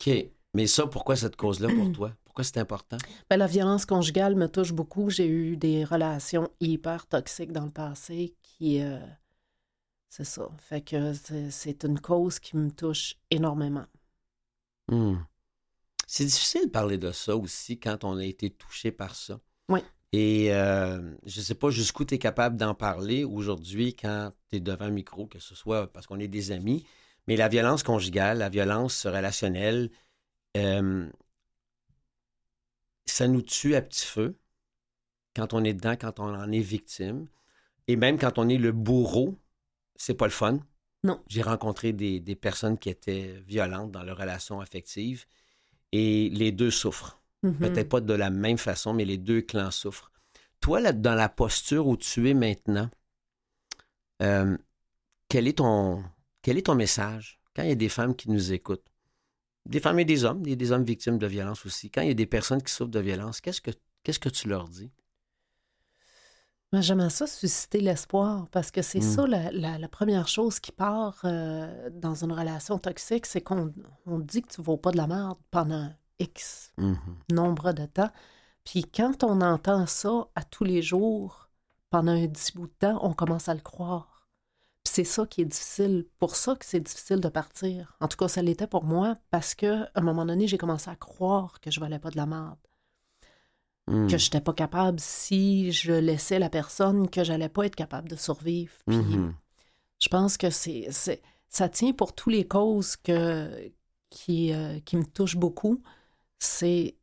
OK. 0.00 0.14
Mais 0.54 0.66
ça, 0.66 0.86
pourquoi 0.88 1.14
cette 1.14 1.36
cause-là 1.36 1.68
pour 1.72 1.92
toi? 1.92 2.12
Pourquoi 2.24 2.42
c'est 2.42 2.58
important? 2.58 2.96
Ben, 3.30 3.36
la 3.36 3.46
violence 3.46 3.86
conjugale 3.86 4.34
me 4.34 4.48
touche 4.48 4.72
beaucoup. 4.72 5.10
J'ai 5.10 5.28
eu 5.28 5.56
des 5.56 5.84
relations 5.84 6.48
hyper 6.60 7.06
toxiques 7.06 7.52
dans 7.52 7.64
le 7.64 7.70
passé 7.70 8.34
qui. 8.42 8.80
C'est 10.08 10.24
ça. 10.24 10.48
Fait 10.58 10.80
que 10.82 11.12
c'est- 11.12 11.50
c'est 11.50 11.84
une 11.84 12.00
cause 12.00 12.38
qui 12.38 12.56
me 12.56 12.70
touche 12.70 13.16
énormément. 13.30 13.86
Hmm. 14.88 15.16
C'est 16.06 16.24
difficile 16.24 16.66
de 16.66 16.70
parler 16.70 16.98
de 16.98 17.12
ça 17.12 17.36
aussi 17.36 17.78
quand 17.78 18.04
on 18.04 18.16
a 18.16 18.24
été 18.24 18.50
touché 18.50 18.90
par 18.92 19.14
ça. 19.14 19.40
Oui. 19.68 19.80
Et 20.12 20.54
euh, 20.54 21.14
je 21.26 21.40
ne 21.40 21.44
sais 21.44 21.54
pas 21.54 21.70
jusqu'où 21.70 22.04
tu 22.04 22.14
es 22.14 22.18
capable 22.18 22.56
d'en 22.56 22.74
parler 22.74 23.24
aujourd'hui 23.24 23.94
quand 23.94 24.32
tu 24.48 24.56
es 24.56 24.60
devant 24.60 24.86
un 24.86 24.90
micro, 24.90 25.26
que 25.26 25.38
ce 25.38 25.54
soit 25.54 25.92
parce 25.92 26.06
qu'on 26.06 26.18
est 26.18 26.28
des 26.28 26.50
amis, 26.52 26.86
mais 27.26 27.36
la 27.36 27.48
violence 27.48 27.82
conjugale, 27.82 28.38
la 28.38 28.48
violence 28.48 29.06
relationnelle, 29.06 29.90
euh, 30.56 31.10
ça 33.06 33.28
nous 33.28 33.42
tue 33.42 33.74
à 33.74 33.82
petit 33.82 34.06
feu 34.06 34.38
quand 35.36 35.52
on 35.54 35.64
est 35.64 35.74
dedans, 35.74 35.96
quand 35.96 36.20
on 36.20 36.34
en 36.34 36.50
est 36.52 36.60
victime. 36.60 37.26
Et 37.88 37.96
même 37.96 38.18
quand 38.18 38.38
on 38.38 38.48
est 38.48 38.58
le 38.58 38.72
bourreau, 38.72 39.38
c'est 39.98 40.14
pas 40.14 40.26
le 40.26 40.32
fun. 40.32 40.60
Non. 41.04 41.22
J'ai 41.28 41.42
rencontré 41.42 41.92
des, 41.92 42.20
des 42.20 42.34
personnes 42.34 42.78
qui 42.78 42.88
étaient 42.88 43.42
violentes 43.46 43.92
dans 43.92 44.02
leur 44.02 44.16
relation 44.16 44.60
affective 44.60 45.26
et 45.92 46.30
les 46.30 46.52
deux 46.52 46.70
souffrent. 46.70 47.20
Mhm. 47.42 47.58
Peut-être 47.58 47.88
pas 47.88 48.00
de 48.00 48.14
la 48.14 48.30
même 48.30 48.58
façon, 48.58 48.94
mais 48.94 49.04
les 49.04 49.18
deux 49.18 49.42
clans 49.42 49.70
souffrent. 49.70 50.10
Toi, 50.60 50.80
là, 50.80 50.92
dans 50.92 51.14
la 51.14 51.28
posture 51.28 51.86
où 51.86 51.96
tu 51.96 52.28
es 52.28 52.34
maintenant, 52.34 52.90
euh, 54.22 54.56
quel, 55.28 55.46
est 55.46 55.58
ton, 55.58 56.02
quel 56.42 56.58
est 56.58 56.66
ton 56.66 56.74
message? 56.74 57.40
Quand 57.54 57.62
il 57.62 57.68
y 57.68 57.72
a 57.72 57.76
des 57.76 57.88
femmes 57.88 58.16
qui 58.16 58.30
nous 58.30 58.52
écoutent? 58.52 58.86
Des 59.66 59.80
femmes 59.80 59.98
et 59.98 60.04
des 60.04 60.24
hommes, 60.24 60.42
il 60.44 60.50
y 60.50 60.52
a 60.52 60.56
des 60.56 60.72
hommes 60.72 60.84
victimes 60.84 61.18
de 61.18 61.26
violence 61.26 61.66
aussi. 61.66 61.90
Quand 61.90 62.00
il 62.02 62.08
y 62.08 62.12
a 62.12 62.14
des 62.14 62.26
personnes 62.26 62.62
qui 62.62 62.72
souffrent 62.72 62.90
de 62.90 63.00
violence, 63.00 63.40
qu'est-ce 63.40 63.60
que, 63.60 63.70
qu'est-ce 64.02 64.18
que 64.18 64.28
tu 64.28 64.48
leur 64.48 64.68
dis? 64.68 64.90
J'aimerais 66.72 67.08
ça 67.10 67.26
susciter 67.26 67.80
l'espoir 67.80 68.46
parce 68.50 68.70
que 68.70 68.82
c'est 68.82 68.98
Mm. 68.98 69.02
ça 69.14 69.26
la, 69.26 69.50
la- 69.52 69.78
la 69.78 69.88
première 69.88 70.28
chose 70.28 70.60
qui 70.60 70.70
part 70.70 71.18
euh, 71.24 71.88
dans 71.90 72.14
une 72.24 72.32
relation 72.32 72.78
toxique, 72.78 73.24
c'est 73.24 73.40
qu'on 73.40 73.72
on 74.04 74.18
dit 74.18 74.42
que 74.42 74.48
tu 74.52 74.60
ne 74.60 74.66
vaux 74.66 74.76
pas 74.76 74.90
de 74.90 74.98
la 74.98 75.06
merde 75.06 75.38
pendant 75.50 75.90
X 76.18 76.72
Mhm. 76.76 76.98
nombre 77.32 77.72
de 77.72 77.86
temps. 77.86 78.10
Puis 78.64 78.84
quand 78.84 79.24
on 79.24 79.40
entend 79.40 79.86
ça 79.86 80.28
à 80.34 80.42
tous 80.44 80.64
les 80.64 80.82
jours, 80.82 81.48
pendant 81.88 82.12
un 82.12 82.28
petit 82.28 82.52
bout 82.52 82.66
de 82.66 82.72
temps, 82.78 82.98
on 83.02 83.14
commence 83.14 83.48
à 83.48 83.54
le 83.54 83.60
croire. 83.62 84.26
Puis 84.84 84.92
c'est 84.92 85.04
ça 85.04 85.24
qui 85.26 85.40
est 85.40 85.46
difficile. 85.46 86.06
Pour 86.18 86.36
ça 86.36 86.54
que 86.54 86.66
c'est 86.66 86.80
difficile 86.80 87.20
de 87.20 87.28
partir. 87.30 87.96
En 88.00 88.08
tout 88.08 88.18
cas, 88.18 88.28
ça 88.28 88.42
l'était 88.42 88.66
pour 88.66 88.84
moi 88.84 89.16
parce 89.30 89.54
que 89.54 89.84
à 89.84 89.90
un 89.94 90.02
moment 90.02 90.26
donné, 90.26 90.46
j'ai 90.46 90.58
commencé 90.58 90.90
à 90.90 90.96
croire 90.96 91.60
que 91.60 91.70
je 91.70 91.80
valais 91.80 91.98
pas 91.98 92.10
de 92.10 92.18
la 92.18 92.26
merde. 92.26 92.58
Hmm. 93.88 94.06
Que 94.06 94.18
je 94.18 94.26
n'étais 94.26 94.40
pas 94.40 94.52
capable 94.52 95.00
si 95.00 95.72
je 95.72 95.92
laissais 95.92 96.38
la 96.38 96.50
personne, 96.50 97.08
que 97.08 97.24
j'allais 97.24 97.48
pas 97.48 97.64
être 97.66 97.76
capable 97.76 98.08
de 98.08 98.16
survivre. 98.16 98.72
Puis 98.86 98.96
Mhm. 98.96 99.34
je 99.98 100.08
pense 100.08 100.36
que 100.36 100.50
c'est, 100.50 100.88
ça 101.48 101.68
tient 101.68 101.92
pour 101.92 102.14
tous 102.14 102.30
les 102.30 102.46
causes 102.46 102.96
que, 102.96 103.72
qui, 104.10 104.52
euh, 104.52 104.78
qui 104.84 104.96
me 104.96 105.04
touchent 105.04 105.36
beaucoup. 105.36 105.82
C'est 106.38 106.96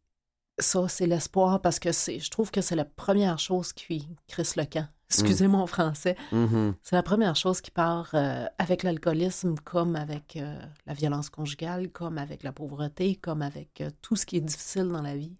ça, 0.59 0.87
c'est 0.87 1.07
l'espoir 1.07 1.61
parce 1.61 1.79
que 1.79 1.91
c'est, 1.91 2.19
je 2.19 2.29
trouve 2.29 2.51
que 2.51 2.61
c'est 2.61 2.75
la 2.75 2.85
première 2.85 3.39
chose 3.39 3.73
qui 3.73 4.07
crisse 4.27 4.55
le 4.55 4.65
camp. 4.65 4.87
Excusez 5.09 5.47
mon 5.47 5.67
français. 5.67 6.15
Mhm. 6.31 6.75
C'est 6.81 6.95
la 6.95 7.03
première 7.03 7.35
chose 7.35 7.61
qui 7.61 7.71
part 7.71 8.09
euh, 8.13 8.45
avec 8.57 8.83
l'alcoolisme, 8.83 9.55
comme 9.63 9.95
avec 9.95 10.35
euh, 10.35 10.59
la 10.87 10.93
violence 10.93 11.29
conjugale, 11.29 11.89
comme 11.91 12.17
avec 12.17 12.41
la 12.43 12.51
pauvreté, 12.51 13.15
comme 13.15 13.41
avec 13.41 13.83
tout 14.01 14.15
ce 14.15 14.25
qui 14.25 14.37
est 14.37 14.41
difficile 14.41 14.87
dans 14.87 15.01
la 15.01 15.15
vie. 15.15 15.35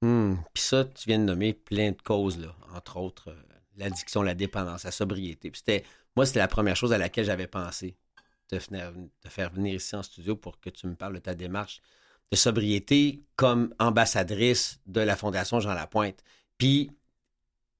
Puis 0.00 0.62
ça, 0.62 0.84
tu 0.84 1.08
viens 1.08 1.18
de 1.18 1.24
nommer 1.24 1.54
plein 1.54 1.90
de 1.90 2.02
causes, 2.02 2.38
là. 2.38 2.54
entre 2.74 2.98
autres, 2.98 3.30
euh, 3.30 3.42
l'addiction, 3.76 4.22
la 4.22 4.34
dépendance, 4.34 4.84
la 4.84 4.90
sobriété. 4.92 5.50
Puis 5.50 5.62
moi, 6.16 6.26
c'était 6.26 6.38
la 6.38 6.48
première 6.48 6.76
chose 6.76 6.92
à 6.92 6.98
laquelle 6.98 7.24
j'avais 7.24 7.46
pensé, 7.46 7.96
de, 8.50 8.58
de 8.58 9.28
faire 9.28 9.50
venir 9.50 9.74
ici 9.74 9.96
en 9.96 10.02
studio 10.02 10.36
pour 10.36 10.60
que 10.60 10.70
tu 10.70 10.86
me 10.86 10.94
parles 10.94 11.14
de 11.14 11.18
ta 11.18 11.34
démarche 11.34 11.80
de 12.30 12.36
sobriété 12.36 13.22
comme 13.36 13.74
ambassadrice 13.78 14.80
de 14.86 15.00
la 15.00 15.16
Fondation 15.16 15.60
Jean 15.60 15.74
Lapointe. 15.74 16.22
Puis 16.58 16.90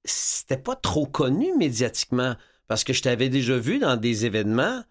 c'était 0.05 0.57
pas 0.57 0.75
trop 0.75 1.05
connu 1.05 1.55
médiatiquement 1.55 2.35
parce 2.67 2.83
que 2.83 2.93
je 2.93 3.01
t'avais 3.01 3.29
déjà 3.29 3.57
vu 3.57 3.79
dans 3.79 3.95
des 3.95 4.25
événements 4.25 4.83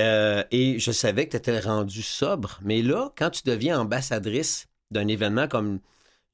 euh, 0.00 0.44
et 0.50 0.78
je 0.78 0.92
savais 0.92 1.26
que 1.26 1.32
tu 1.32 1.36
étais 1.36 1.60
rendu 1.60 2.02
sobre. 2.02 2.58
Mais 2.62 2.82
là, 2.82 3.12
quand 3.16 3.30
tu 3.30 3.42
deviens 3.44 3.80
ambassadrice 3.80 4.66
d'un 4.90 5.06
événement 5.08 5.46
comme 5.46 5.80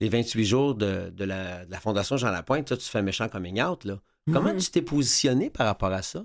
les 0.00 0.08
28 0.08 0.44
jours 0.44 0.74
de, 0.74 1.10
de 1.10 1.24
la, 1.24 1.64
de 1.66 1.70
la 1.70 1.80
Fondation 1.80 2.16
Jean 2.16 2.30
Lapointe, 2.30 2.66
toi, 2.68 2.76
tu 2.76 2.84
fais 2.88 3.02
méchant 3.02 3.28
coming 3.28 3.60
out. 3.62 3.84
Là. 3.84 4.00
Comment 4.32 4.52
Mhm. 4.52 4.58
tu 4.60 4.70
t'es 4.70 4.82
positionné 4.82 5.50
par 5.50 5.66
rapport 5.66 5.92
à 5.92 6.02
ça? 6.02 6.22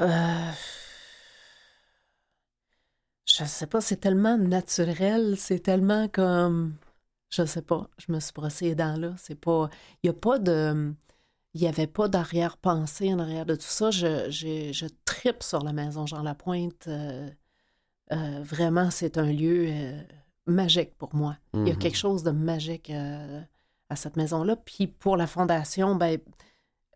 Euh, 0.00 0.52
Je 3.28 3.44
sais 3.44 3.66
pas, 3.66 3.80
c'est 3.80 3.96
tellement 3.98 4.38
naturel, 4.38 5.36
c'est 5.36 5.58
tellement 5.60 6.08
comme. 6.08 6.76
Je 7.30 7.44
sais 7.44 7.62
pas, 7.62 7.88
je 7.98 8.12
me 8.12 8.20
suis 8.20 8.32
brossé 8.32 8.66
les 8.66 8.74
dents 8.74 8.96
là. 8.96 9.14
C'est 9.18 9.34
pas. 9.40 9.68
Il 10.02 10.06
y 10.06 10.10
a 10.10 10.12
pas 10.12 10.38
de. 10.38 10.94
Il 11.54 11.60
n'y 11.62 11.68
avait 11.68 11.86
pas 11.88 12.08
d'arrière-pensée 12.08 13.12
en 13.14 13.18
arrière 13.18 13.46
de 13.46 13.54
tout 13.56 13.62
ça. 13.62 13.90
Je, 13.90 14.30
j'ai- 14.30 14.72
je 14.74 14.86
tripe 15.06 15.42
sur 15.42 15.62
la 15.64 15.72
maison 15.72 16.06
Jean 16.06 16.22
Lapointe. 16.22 16.86
Euh, 16.88 17.30
euh, 18.12 18.42
vraiment, 18.44 18.90
c'est 18.90 19.18
un 19.18 19.32
lieu 19.32 19.66
euh, 19.70 20.02
magique 20.46 20.94
pour 20.96 21.14
moi. 21.14 21.36
Il 21.54 21.66
y 21.66 21.70
a 21.70 21.74
Mhm. 21.74 21.78
quelque 21.78 21.96
chose 21.96 22.22
de 22.22 22.30
magique 22.30 22.90
euh, 22.90 23.40
à 23.88 23.96
cette 23.96 24.16
maison-là. 24.16 24.56
Puis 24.56 24.86
pour 24.86 25.16
la 25.16 25.26
fondation, 25.26 25.94
ben, 25.96 26.18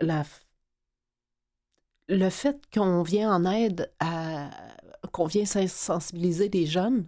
la, 0.01 0.25
le 2.09 2.29
fait 2.31 2.61
qu'on 2.73 3.03
vient 3.03 3.33
en 3.35 3.45
aide 3.45 3.91
à 4.01 4.51
qu'on 5.13 5.27
vient 5.27 5.45
sen- 5.45 5.69
sensibiliser 5.69 6.49
des 6.49 6.67
jeunes, 6.67 7.07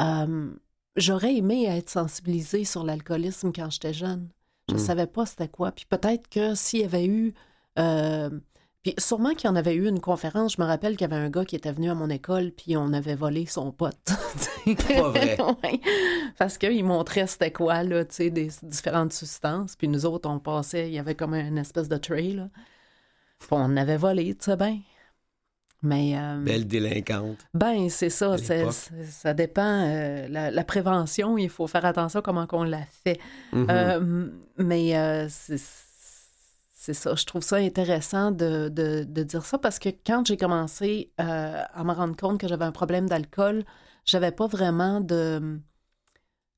euh, 0.00 0.52
j'aurais 0.96 1.34
aimé 1.36 1.64
être 1.66 1.90
sensibilisée 1.90 2.64
sur 2.64 2.84
l'alcoolisme 2.84 3.52
quand 3.52 3.70
j'étais 3.70 3.92
jeune. 3.92 4.28
Je 4.68 4.74
ne 4.74 4.78
Mm. 4.78 4.82
savais 4.82 5.06
pas 5.06 5.26
c'était 5.26 5.48
quoi. 5.48 5.72
Puis 5.72 5.84
peut-être 5.86 6.28
que 6.28 6.54
s'il 6.54 6.80
y 6.80 6.84
avait 6.84 7.06
eu... 7.06 7.34
euh, 7.78 8.30
puis 8.82 8.94
sûrement 8.98 9.34
qu'il 9.34 9.48
y 9.48 9.52
en 9.52 9.56
avait 9.56 9.74
eu 9.74 9.86
une 9.88 10.00
conférence. 10.00 10.54
Je 10.56 10.62
me 10.62 10.66
rappelle 10.66 10.96
qu'il 10.96 11.08
y 11.08 11.12
avait 11.12 11.22
un 11.22 11.28
gars 11.30 11.44
qui 11.44 11.56
était 11.56 11.72
venu 11.72 11.90
à 11.90 11.94
mon 11.94 12.08
école, 12.08 12.50
puis 12.50 12.76
on 12.76 12.92
avait 12.92 13.14
volé 13.14 13.44
son 13.46 13.72
pote. 13.72 13.96
Pas 14.64 15.08
vrai. 15.10 15.36
Ouais. 15.62 15.80
Parce 16.38 16.56
qu'il 16.58 16.84
montrait 16.84 17.26
c'était 17.26 17.50
quoi, 17.52 17.82
là, 17.82 18.04
tu 18.04 18.14
sais, 18.14 18.30
des 18.30 18.50
différentes 18.62 19.12
substances. 19.12 19.76
Puis 19.76 19.88
nous 19.88 20.06
autres, 20.06 20.28
on 20.30 20.38
passait, 20.38 20.88
il 20.88 20.94
y 20.94 20.98
avait 20.98 21.14
comme 21.14 21.34
une 21.34 21.58
espèce 21.58 21.88
de 21.88 21.96
tray, 21.96 22.34
là. 22.34 22.48
Puis 23.38 23.48
on 23.52 23.76
avait 23.76 23.96
volé, 23.96 24.34
tu 24.34 24.44
sais 24.44 24.56
bien. 24.56 24.78
Mais... 25.82 26.12
euh, 26.14 26.36
Belle 26.42 26.66
délinquante. 26.66 27.38
ben, 27.54 27.88
c'est 27.88 28.10
ça. 28.10 28.34
à 28.34 28.38
ça 28.38 29.32
dépend. 29.34 29.62
euh, 29.88 30.28
la, 30.28 30.50
la 30.50 30.64
prévention, 30.64 31.38
il 31.38 31.48
faut 31.48 31.66
faire 31.66 31.86
attention 31.86 32.20
comment 32.20 32.46
on 32.52 32.64
la 32.64 32.82
fait. 33.04 33.18
Mhm. 33.52 33.66
Euh, 33.70 34.26
mais 34.58 35.28
c'est 35.30 35.56
c'est 36.82 36.94
ça. 36.94 37.14
Je 37.14 37.26
trouve 37.26 37.42
ça 37.42 37.56
intéressant 37.56 38.30
de, 38.30 38.70
de- 38.70 39.04
de 39.06 39.22
dire 39.22 39.44
ça 39.44 39.58
parce 39.58 39.78
que 39.78 39.90
quand 39.90 40.26
j'ai 40.26 40.38
commencé 40.38 41.12
euh, 41.20 41.62
à 41.74 41.84
me 41.84 41.92
rendre 41.92 42.16
compte 42.16 42.40
que 42.40 42.48
j'avais 42.48 42.64
un 42.64 42.72
problème 42.72 43.06
d'alcool, 43.06 43.64
j'avais 44.06 44.32
pas 44.32 44.46
vraiment 44.46 45.02
de 45.02 45.60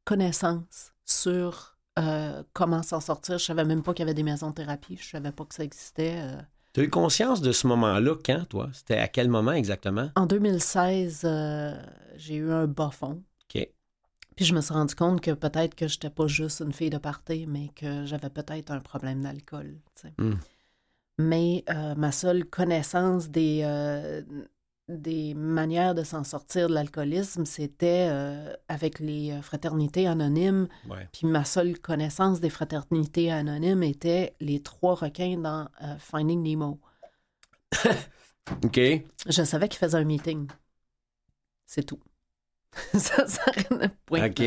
connaissances 0.05 0.93
sur 1.05 1.77
euh, 1.99 2.45
comment 2.53 2.85
s'en 2.85 3.01
sortir. 3.01 3.39
Je 3.39 3.45
savais 3.45 3.65
même 3.65 3.83
pas 3.83 3.95
qu'il 3.95 4.03
y 4.05 4.07
avait 4.09 4.15
des 4.15 4.23
maisons 4.23 4.51
de 4.51 4.55
thérapie. 4.55 4.97
Je 4.97 5.09
savais 5.09 5.33
pas 5.33 5.45
que 5.45 5.57
ça 5.57 5.65
existait. 5.65 6.15
euh. 6.19 6.41
Tu 6.73 6.81
as 6.81 6.85
eu 6.85 6.91
conscience 6.91 7.41
de 7.41 7.51
ce 7.51 7.67
moment-là 7.67 8.15
quand, 8.25 8.45
toi? 8.49 8.71
C'était 8.73 8.99
à 8.99 9.09
quel 9.09 9.29
moment 9.29 9.53
exactement? 9.53 10.09
En 10.15 10.27
2016, 10.27 11.23
euh, 11.25 11.75
j'ai 12.15 12.37
eu 12.37 12.53
un 12.53 12.69
bas 12.69 12.91
fond. 12.93 13.25
OK. 13.53 13.69
Puis 14.37 14.45
je 14.45 14.55
me 14.55 14.61
suis 14.61 14.75
rendu 14.75 14.95
compte 14.95 15.21
que 15.21 15.31
peut-être 15.33 15.75
que 15.75 15.89
j'étais 15.89 16.11
pas 16.11 16.27
juste 16.27 16.61
une 16.61 16.73
fille 16.73 16.91
de 16.91 16.99
party, 16.99 17.47
mais 17.47 17.69
que 17.75 18.05
j'avais 18.07 18.31
peut-être 18.31 18.71
un 18.71 18.81
problème 18.81 19.23
d'alcool. 19.23 19.79
tu 19.95 20.09
sais. 20.09 20.15
Mm. 20.19 20.39
Mais 21.19 21.65
euh, 21.69 21.95
ma 21.95 22.11
seule 22.11 22.45
connaissance 22.47 23.29
des, 23.29 23.61
euh, 23.65 24.23
des 24.89 25.35
manières 25.35 25.95
de 25.95 26.03
s'en 26.03 26.25
sortir 26.25 26.69
de 26.69 26.75
l'alcoolisme, 26.75 27.45
c'était 27.45 28.09
euh, 28.11 28.53
avec 28.69 28.99
les 28.99 29.39
fraternités 29.43 30.07
anonymes. 30.07 30.69
Ouais. 30.89 31.09
Puis 31.13 31.27
ma 31.27 31.45
seule 31.45 31.79
connaissance 31.79 32.41
des 32.41 32.51
fraternités 32.51 33.31
anonymes 33.31 33.83
était 33.83 34.35
les 34.41 34.61
trois 34.61 34.95
requins 34.95 35.39
dans 35.39 35.69
Finding 35.99 36.43
Nemo. 36.43 36.81
OK. 38.65 38.81
Je 39.27 39.43
savais 39.43 39.69
qu'ils 39.69 39.79
faisaient 39.79 39.99
un 39.99 40.05
meeting. 40.05 40.49
C'est 41.67 41.85
tout. 41.85 42.01
ça 42.95 43.27
s'arrête 43.27 43.71
de 43.71 43.89
point. 44.07 44.27
OK. 44.27 44.39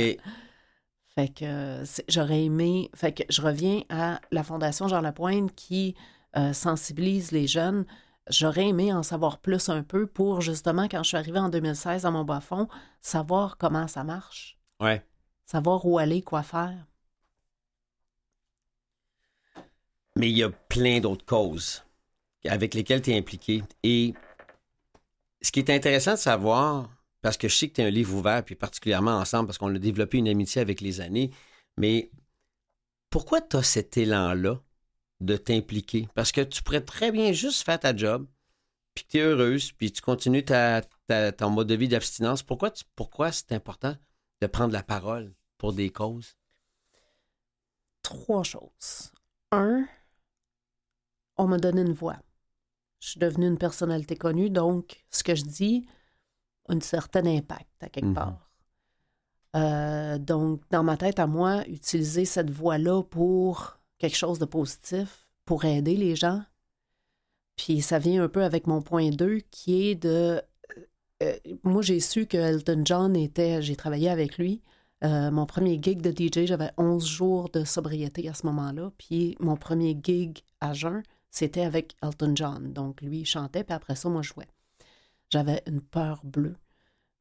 Fait 1.18 1.30
que 1.30 1.46
euh, 1.46 1.86
j'aurais 2.10 2.44
aimé. 2.44 2.90
Fait 2.94 3.14
que 3.14 3.24
je 3.30 3.42
reviens 3.42 3.84
à 3.90 4.20
la 4.32 4.44
Fondation 4.44 4.88
Jean 4.88 5.02
Lapointe 5.02 5.54
qui 5.56 5.96
euh, 6.36 6.52
sensibilise 6.54 7.32
les 7.32 7.48
jeunes. 7.48 7.86
J'aurais 8.30 8.68
aimé 8.68 8.92
en 8.92 9.04
savoir 9.04 9.38
plus 9.38 9.70
un 9.70 9.84
peu 9.84 10.08
pour 10.08 10.42
justement, 10.42 10.88
quand 10.90 11.04
je 11.04 11.10
suis 11.10 11.18
arrivée 11.18 11.40
en 11.40 11.50
2016 11.50 12.06
à 12.06 12.12
mon 12.12 12.24
bas 12.26 12.42
fond, 12.42 12.68
savoir 13.02 13.58
comment 13.58 13.88
ça 13.88 14.04
marche, 14.04 14.58
Ouais. 14.82 15.06
savoir 15.46 15.86
où 15.86 16.00
aller, 16.00 16.22
quoi 16.22 16.42
faire. 16.44 16.86
Mais 20.18 20.30
il 20.30 20.38
y 20.38 20.44
a 20.44 20.50
plein 20.50 21.00
d'autres 21.00 21.26
causes 21.26 21.84
avec 22.48 22.74
lesquelles 22.74 23.02
tu 23.02 23.12
es 23.12 23.18
impliqué. 23.18 23.64
Et 23.84 24.14
ce 25.42 25.52
qui 25.52 25.60
est 25.60 25.70
intéressant 25.70 26.14
de 26.14 26.18
savoir, 26.18 26.90
parce 27.26 27.38
que 27.38 27.48
je 27.48 27.56
sais 27.56 27.70
que 27.70 27.74
tu 27.74 27.82
es 27.82 27.84
un 27.86 27.90
livre 27.90 28.14
ouvert, 28.14 28.46
puis 28.46 28.54
particulièrement 28.54 29.18
ensemble, 29.18 29.48
parce 29.48 29.58
qu'on 29.58 29.74
a 29.74 29.80
développé 29.80 30.20
une 30.20 30.28
amitié 30.28 30.62
avec 30.62 30.80
les 30.80 31.02
années, 31.02 31.32
mais 31.76 32.12
pourquoi 33.10 33.42
tu 33.42 33.58
as 33.58 33.64
cet 33.64 33.98
élan-là 33.98 34.62
de 35.22 35.36
t'impliquer? 35.36 36.08
Parce 36.14 36.32
que 36.32 36.42
tu 36.42 36.62
pourrais 36.62 36.86
très 36.86 37.12
bien 37.12 37.32
juste 37.32 37.64
faire 37.64 37.80
ta 37.80 37.96
job, 37.96 38.28
puis 38.94 39.06
tu 39.10 39.18
es 39.18 39.22
heureuse, 39.22 39.72
puis 39.72 39.92
tu 39.92 40.04
continues 40.04 40.46
ta, 40.46 40.84
ta- 41.08 41.32
ton 41.32 41.50
mode 41.50 41.66
de 41.66 41.74
vie 41.74 41.88
d'abstinence. 41.88 42.44
Pourquoi, 42.44 42.72
pourquoi 42.96 43.32
c'est 43.32 43.54
important 43.54 43.96
de 44.42 44.46
prendre 44.46 44.74
la 44.74 44.84
parole 44.84 45.34
pour 45.58 45.74
des 45.74 45.90
causes? 45.90 46.38
Trois 48.04 48.44
choses. 48.44 49.12
Un, 49.52 49.88
on 51.38 51.48
m'a 51.48 51.58
donné 51.58 51.82
une 51.82 51.94
voix. 51.94 52.20
Je 53.00 53.10
suis 53.10 53.20
devenue 53.20 53.48
une 53.48 53.58
personnalité 53.58 54.16
connue, 54.16 54.52
donc 54.52 55.04
ce 55.10 55.24
que 55.24 55.34
je 55.34 55.44
dis 55.44 55.88
un 56.70 56.80
certain 56.82 57.26
impact 57.26 57.70
à 57.82 57.90
quelque 57.90 58.08
Mhm. 58.08 58.14
part. 58.14 58.50
Euh, 59.56 60.18
donc, 60.18 60.62
dans 60.72 60.84
ma 60.84 60.98
tête 60.98 61.20
à 61.20 61.28
moi, 61.28 61.66
utiliser 61.68 62.26
cette 62.26 62.50
voix-là 62.50 63.04
pour 63.04 63.78
quelque 64.00 64.18
chose 64.18 64.40
de 64.40 64.46
positif, 64.46 65.30
pour 65.46 65.64
aider 65.66 65.96
les 65.96 66.16
gens. 66.16 66.44
Puis 67.56 67.82
ça 67.82 68.00
vient 68.00 68.24
un 68.24 68.28
peu 68.28 68.44
avec 68.44 68.68
mon 68.68 68.82
point 68.82 69.12
2 69.12 69.40
qui 69.52 69.88
est 69.88 69.96
de... 69.96 70.42
euh, 71.24 71.34
moi, 71.64 71.82
j'ai 71.82 72.02
su 72.02 72.26
que 72.26 72.36
Elton 72.38 72.82
John 72.84 73.16
était... 73.16 73.62
J'ai 73.62 73.78
travaillé 73.78 74.10
avec 74.10 74.38
lui. 74.38 74.62
Euh, 75.06 75.32
mon 75.32 75.46
premier 75.46 75.80
gig 75.82 76.02
de 76.02 76.12
DJ, 76.12 76.48
j'avais 76.48 76.72
11 76.78 77.06
jours 77.06 77.50
de 77.50 77.64
sobriété 77.64 78.28
à 78.28 78.34
ce 78.34 78.46
moment-là. 78.48 78.92
Puis 78.98 79.38
mon 79.40 79.56
premier 79.56 79.98
gig 80.04 80.40
à 80.60 80.74
jeun, 80.74 81.02
c'était 81.32 81.64
avec 81.64 81.96
Elton 82.02 82.34
John. 82.36 82.74
Donc 82.74 83.02
lui, 83.02 83.20
il 83.20 83.26
chantait, 83.26 83.64
puis 83.64 83.74
après 83.74 83.96
ça, 83.96 84.10
moi, 84.10 84.22
je 84.22 84.34
jouais. 84.34 84.48
J'avais 85.36 85.62
une 85.68 85.82
peur 85.82 86.22
bleue 86.24 86.56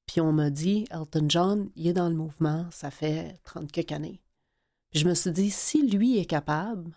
Puis 0.06 0.20
on 0.20 0.30
m'a 0.32 0.48
dit, 0.48 0.86
Elton 0.92 1.26
John, 1.28 1.70
il 1.74 1.88
est 1.88 1.92
dans 1.92 2.08
le 2.08 2.14
mouvement, 2.14 2.70
ça 2.70 2.92
fait 2.92 3.40
30 3.42 3.72
quelques 3.72 3.90
années. 3.90 4.22
Puis 4.92 5.00
je 5.00 5.08
me 5.08 5.14
suis 5.14 5.32
dit, 5.32 5.50
si 5.50 5.90
lui 5.90 6.18
est 6.18 6.24
capable, 6.24 6.96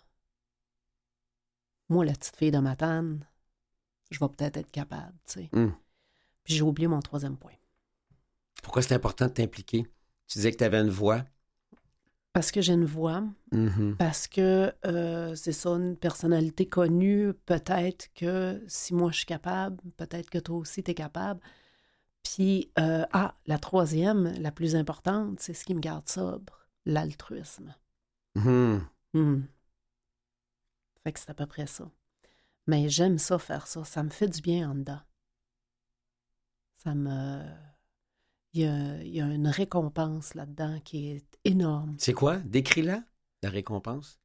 moi, 1.88 2.04
la 2.04 2.12
petite 2.12 2.36
fille 2.36 2.52
de 2.52 2.60
Matane, 2.60 3.26
je 4.12 4.20
vais 4.20 4.28
peut-être 4.28 4.58
être 4.58 4.70
capable, 4.70 5.18
tu 5.26 5.40
sais. 5.40 5.48
Mm. 5.52 5.72
Puis 6.44 6.54
j'ai 6.54 6.62
oublié 6.62 6.86
mon 6.86 7.00
troisième 7.00 7.36
point. 7.36 7.56
Pourquoi 8.62 8.82
c'est 8.82 8.94
important 8.94 9.26
de 9.26 9.32
t'impliquer? 9.32 9.82
Tu 10.28 10.38
disais 10.38 10.52
que 10.52 10.58
tu 10.58 10.64
avais 10.64 10.80
une 10.80 10.88
voix. 10.88 11.24
Parce 12.38 12.52
que 12.52 12.60
j'ai 12.60 12.74
une 12.74 12.84
voix, 12.84 13.24
Mhm. 13.50 13.96
parce 13.96 14.28
que 14.28 14.72
euh, 14.86 15.34
c'est 15.34 15.50
ça, 15.50 15.70
une 15.70 15.96
personnalité 15.96 16.68
connue, 16.68 17.34
peut-être 17.34 18.14
que 18.14 18.62
si 18.68 18.94
moi 18.94 19.10
je 19.10 19.16
suis 19.16 19.26
capable, 19.26 19.82
peut-être 19.96 20.30
que 20.30 20.38
toi 20.38 20.56
aussi 20.58 20.84
tu 20.84 20.92
es 20.92 20.94
capable. 20.94 21.40
Puis, 22.22 22.70
euh, 22.78 23.04
ah, 23.12 23.34
la 23.46 23.58
troisième, 23.58 24.32
la 24.40 24.52
plus 24.52 24.76
importante, 24.76 25.40
c'est 25.40 25.52
ce 25.52 25.64
qui 25.64 25.74
me 25.74 25.80
garde 25.80 26.08
sobre, 26.08 26.68
l'altruisme. 26.86 27.74
Mhm. 28.36 28.86
Hmm. 29.14 29.40
Fait 31.02 31.12
que 31.12 31.18
c'est 31.18 31.30
à 31.30 31.34
peu 31.34 31.46
près 31.46 31.66
ça. 31.66 31.90
Mais 32.68 32.88
j'aime 32.88 33.18
ça, 33.18 33.40
faire 33.40 33.66
ça. 33.66 33.82
Ça 33.84 34.04
me 34.04 34.10
fait 34.10 34.28
du 34.28 34.40
bien 34.42 34.70
en 34.70 34.76
dedans. 34.76 35.00
Ça 36.84 36.94
me. 36.94 37.42
Il 38.54 38.62
y 38.62 38.64
a, 38.64 39.02
il 39.02 39.14
y 39.14 39.20
a 39.20 39.26
une 39.26 39.48
récompense 39.48 40.34
là-dedans 40.34 40.80
qui 40.84 41.08
est 41.08 41.24
énorme. 41.44 41.96
C'est 41.98 42.12
quoi? 42.14 42.38
Décris-la, 42.38 43.02
la 43.42 43.50
récompense. 43.50 44.18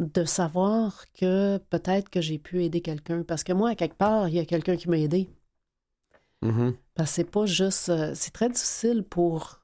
De 0.00 0.24
savoir 0.24 1.04
que 1.12 1.58
peut-être 1.70 2.10
que 2.10 2.20
j'ai 2.20 2.38
pu 2.38 2.64
aider 2.64 2.80
quelqu'un. 2.80 3.22
Parce 3.22 3.44
que 3.44 3.52
moi, 3.52 3.70
à 3.70 3.74
quelque 3.76 3.96
part, 3.96 4.28
il 4.28 4.34
y 4.34 4.40
a 4.40 4.44
quelqu'un 4.44 4.76
qui 4.76 4.88
m'a 4.88 4.98
aidé. 4.98 5.30
Mhm. 6.42 6.76
Parce 6.94 7.10
que 7.10 7.14
c'est 7.16 7.30
pas 7.30 7.46
juste. 7.46 7.88
euh, 7.88 8.12
C'est 8.14 8.32
très 8.32 8.48
difficile 8.48 9.04
pour. 9.04 9.60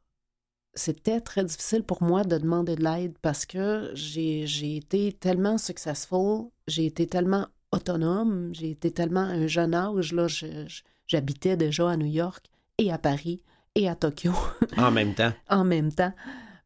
C'était 0.74 1.20
très 1.20 1.44
difficile 1.44 1.82
pour 1.82 2.02
moi 2.02 2.22
de 2.22 2.38
demander 2.38 2.76
de 2.76 2.84
l'aide 2.84 3.18
parce 3.22 3.44
que 3.44 3.90
j'ai 3.94 4.76
été 4.76 5.12
tellement 5.12 5.58
successful, 5.58 6.50
j'ai 6.68 6.86
été 6.86 7.08
tellement 7.08 7.48
autonome, 7.72 8.54
j'ai 8.54 8.70
été 8.70 8.92
tellement 8.92 9.22
à 9.22 9.32
un 9.32 9.48
jeune 9.48 9.74
âge. 9.74 10.12
Là, 10.12 10.28
je- 10.28 10.68
je- 10.68 10.82
j'habitais 11.08 11.56
déjà 11.56 11.90
à 11.90 11.96
New 11.96 12.06
York 12.06 12.46
et 12.80 12.90
à 12.90 12.98
Paris 12.98 13.42
et 13.76 13.88
à 13.88 13.94
Tokyo 13.94 14.32
En 14.76 14.90
même 14.90 15.14
temps. 15.14 15.32
en 15.48 15.64
même 15.64 15.92
temps. 15.92 16.12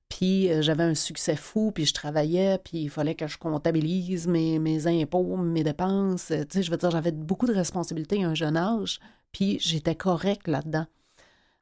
Puis 0.09 0.51
euh, 0.53 0.63
j'avais 0.63 0.85
un 0.85 0.95
succès 0.95 1.35
fou, 1.37 1.73
puis 1.73 1.87
je 1.87 1.93
travaillais, 1.95 2.59
puis 2.59 2.83
il 2.83 2.91
fallait 2.91 3.15
que 3.15 3.27
je 3.27 3.37
comptabilise 3.37 4.27
mes, 4.29 4.59
mes 4.59 4.87
impôts, 4.87 5.37
mes 5.37 5.65
dépenses. 5.65 6.27
Tu 6.27 6.35
sais, 6.49 6.63
je 6.63 6.71
veux 6.71 6.77
dire, 6.77 6.91
j'avais 6.91 7.11
beaucoup 7.13 7.47
de 7.47 7.53
responsabilités 7.55 8.23
à 8.25 8.29
un 8.29 8.35
jeune 8.35 8.57
âge, 8.57 9.01
puis 9.33 9.59
j'étais 9.61 9.95
correcte 9.97 10.47
là-dedans. 10.49 10.87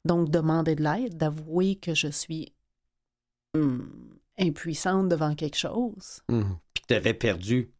Donc, 0.04 0.28
demander 0.30 0.74
de 0.74 0.82
l'aide, 0.82 1.16
d'avouer 1.16 1.76
que 1.76 1.94
je 1.94 2.08
suis 2.08 2.52
hum, 3.54 3.88
impuissante 4.38 5.08
devant 5.08 5.34
quelque 5.34 5.56
chose, 5.56 6.20
Mhm. 6.28 6.58
Puis 6.74 6.82
que 6.82 6.86
tu 6.88 6.94
avais 6.94 7.14
perdu 7.14 7.70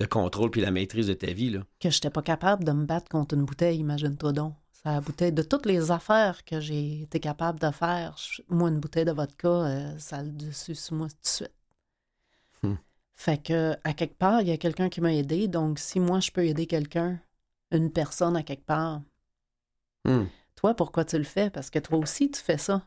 le 0.00 0.06
contrôle 0.06 0.50
puis 0.50 0.60
la 0.62 0.70
maîtrise 0.72 1.06
de 1.06 1.14
ta 1.14 1.32
vie. 1.32 1.50
Là. 1.50 1.60
que 1.78 1.90
je 1.90 1.96
n'étais 1.98 2.10
pas 2.10 2.22
capable 2.22 2.64
de 2.64 2.72
me 2.72 2.86
battre 2.86 3.08
contre 3.08 3.34
une 3.34 3.44
bouteille, 3.44 3.78
imagine-toi 3.78 4.32
donc. 4.32 4.54
La 4.84 5.00
bouteille 5.00 5.32
de 5.32 5.42
toutes 5.42 5.66
les 5.66 5.90
affaires 5.92 6.44
que 6.44 6.58
j'ai 6.60 7.02
été 7.02 7.20
capable 7.20 7.60
de 7.60 7.70
faire. 7.70 8.16
moi, 8.48 8.68
une 8.68 8.80
bouteille 8.80 9.04
de 9.04 9.12
vodka, 9.12 9.48
euh, 9.48 9.98
ça 9.98 10.16
a 10.16 10.22
le 10.22 10.30
dessus 10.32 10.74
sur 10.74 10.96
moi 10.96 11.08
tout 11.08 11.16
de 11.22 11.28
suite. 11.28 11.52
Hmm. 12.62 12.74
Fait 13.14 13.40
que, 13.40 13.76
à 13.84 13.92
quelque 13.94 14.16
part, 14.18 14.40
il 14.40 14.48
y 14.48 14.52
a 14.52 14.56
quelqu'un 14.56 14.88
qui 14.88 15.00
m'a 15.00 15.14
aidé. 15.14 15.46
Donc, 15.46 15.78
si 15.78 16.00
moi, 16.00 16.18
je 16.18 16.32
peux 16.32 16.44
aider 16.44 16.66
quelqu'un, 16.66 17.20
une 17.70 17.92
personne 17.92 18.36
à 18.36 18.42
quelque 18.42 18.66
part, 18.66 19.02
Mhm. 20.04 20.28
toi, 20.56 20.74
pourquoi 20.74 21.04
tu 21.04 21.16
le 21.16 21.22
fais? 21.24 21.48
Parce 21.48 21.70
que 21.70 21.78
toi 21.78 21.98
aussi, 21.98 22.28
tu 22.30 22.40
fais 22.40 22.58
ça. 22.58 22.84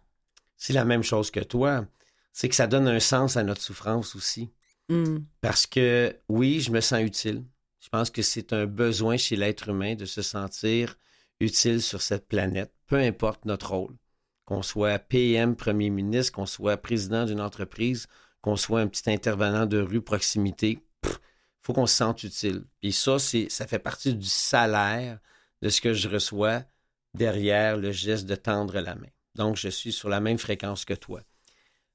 C'est 0.57 0.73
la 0.73 0.83
même 0.83 1.03
chose 1.03 1.31
que 1.31 1.39
toi. 1.39 1.85
C'est 2.33 2.49
que 2.49 2.55
ça 2.55 2.67
donne 2.67 2.89
un 2.89 2.99
sens 2.99 3.37
à 3.37 3.43
notre 3.43 3.61
souffrance 3.61 4.17
aussi. 4.17 4.51
Hmm. 4.89 5.19
Parce 5.39 5.65
que 5.65 6.13
oui, 6.27 6.59
je 6.59 6.71
me 6.71 6.81
sens 6.81 7.01
utile. 7.01 7.45
Je 7.79 7.87
pense 7.87 8.09
que 8.09 8.21
c'est 8.21 8.51
un 8.51 8.65
besoin 8.65 9.15
chez 9.15 9.37
l'être 9.37 9.69
humain 9.69 9.95
de 9.95 10.05
se 10.05 10.21
sentir 10.21 10.97
utile 11.39 11.81
sur 11.81 12.01
cette 12.01 12.27
planète, 12.27 12.73
peu 12.87 12.97
importe 12.97 13.45
notre 13.45 13.71
rôle. 13.73 13.95
Qu'on 14.45 14.61
soit 14.61 14.99
PM, 14.99 15.55
premier 15.55 15.89
ministre, 15.89 16.33
qu'on 16.33 16.45
soit 16.45 16.77
président 16.77 17.25
d'une 17.25 17.41
entreprise, 17.41 18.07
qu'on 18.41 18.55
soit 18.55 18.81
un 18.81 18.87
petit 18.87 19.09
intervenant 19.09 19.65
de 19.65 19.79
rue 19.79 20.01
proximité, 20.01 20.79
il 21.03 21.09
faut 21.63 21.73
qu'on 21.73 21.87
se 21.87 21.95
sente 21.95 22.23
utile. 22.23 22.63
Puis 22.79 22.93
ça, 22.93 23.17
ça 23.17 23.67
fait 23.67 23.79
partie 23.79 24.13
du 24.13 24.27
salaire 24.27 25.19
de 25.63 25.69
ce 25.69 25.81
que 25.81 25.93
je 25.93 26.07
reçois 26.07 26.63
derrière 27.15 27.77
le 27.77 27.91
geste 27.91 28.27
de 28.27 28.35
tendre 28.35 28.79
la 28.79 28.93
main. 28.95 29.07
Donc, 29.33 29.55
je 29.55 29.69
suis 29.69 29.91
sur 29.91 30.09
la 30.09 30.19
même 30.19 30.37
fréquence 30.37 30.85
que 30.85 30.93
toi. 30.93 31.21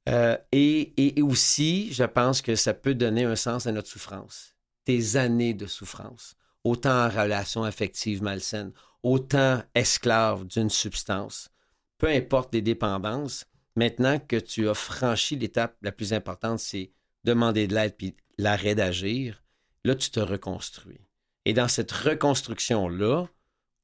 Euh, 0.08 0.36
et, 0.50 0.92
et- 0.96 1.18
et 1.18 1.22
aussi, 1.22 1.92
je 1.92 2.04
pense 2.04 2.42
que 2.42 2.56
ça 2.56 2.74
peut 2.74 2.94
donner 2.94 3.24
un 3.24 3.36
sens 3.36 3.66
à 3.66 3.72
notre 3.72 3.88
souffrance. 3.88 4.54
Tes 4.84 5.16
années 5.16 5.54
de 5.54 5.66
souffrance, 5.66 6.34
autant 6.64 7.06
en 7.06 7.08
relation 7.08 7.62
affective 7.64 8.22
malsaine, 8.22 8.72
autant 9.02 9.62
esclave 9.74 10.46
d'une 10.46 10.70
substance, 10.70 11.50
peu 11.98 12.08
importe 12.08 12.54
les 12.54 12.62
dépendances, 12.62 13.46
maintenant 13.76 14.18
que 14.18 14.36
tu 14.36 14.68
as 14.68 14.74
franchi 14.74 15.36
l'étape 15.36 15.76
la 15.82 15.92
plus 15.92 16.12
importante, 16.12 16.58
c'est 16.58 16.92
demander 17.24 17.66
de 17.66 17.74
l'aide 17.74 17.94
puis 17.96 18.14
l'arrêt 18.38 18.74
d'agir, 18.74 19.42
là, 19.84 19.94
tu 19.94 20.10
te 20.10 20.20
reconstruis. 20.20 21.00
Et 21.44 21.52
dans 21.52 21.68
cette 21.68 21.92
reconstruction-là, 21.92 23.26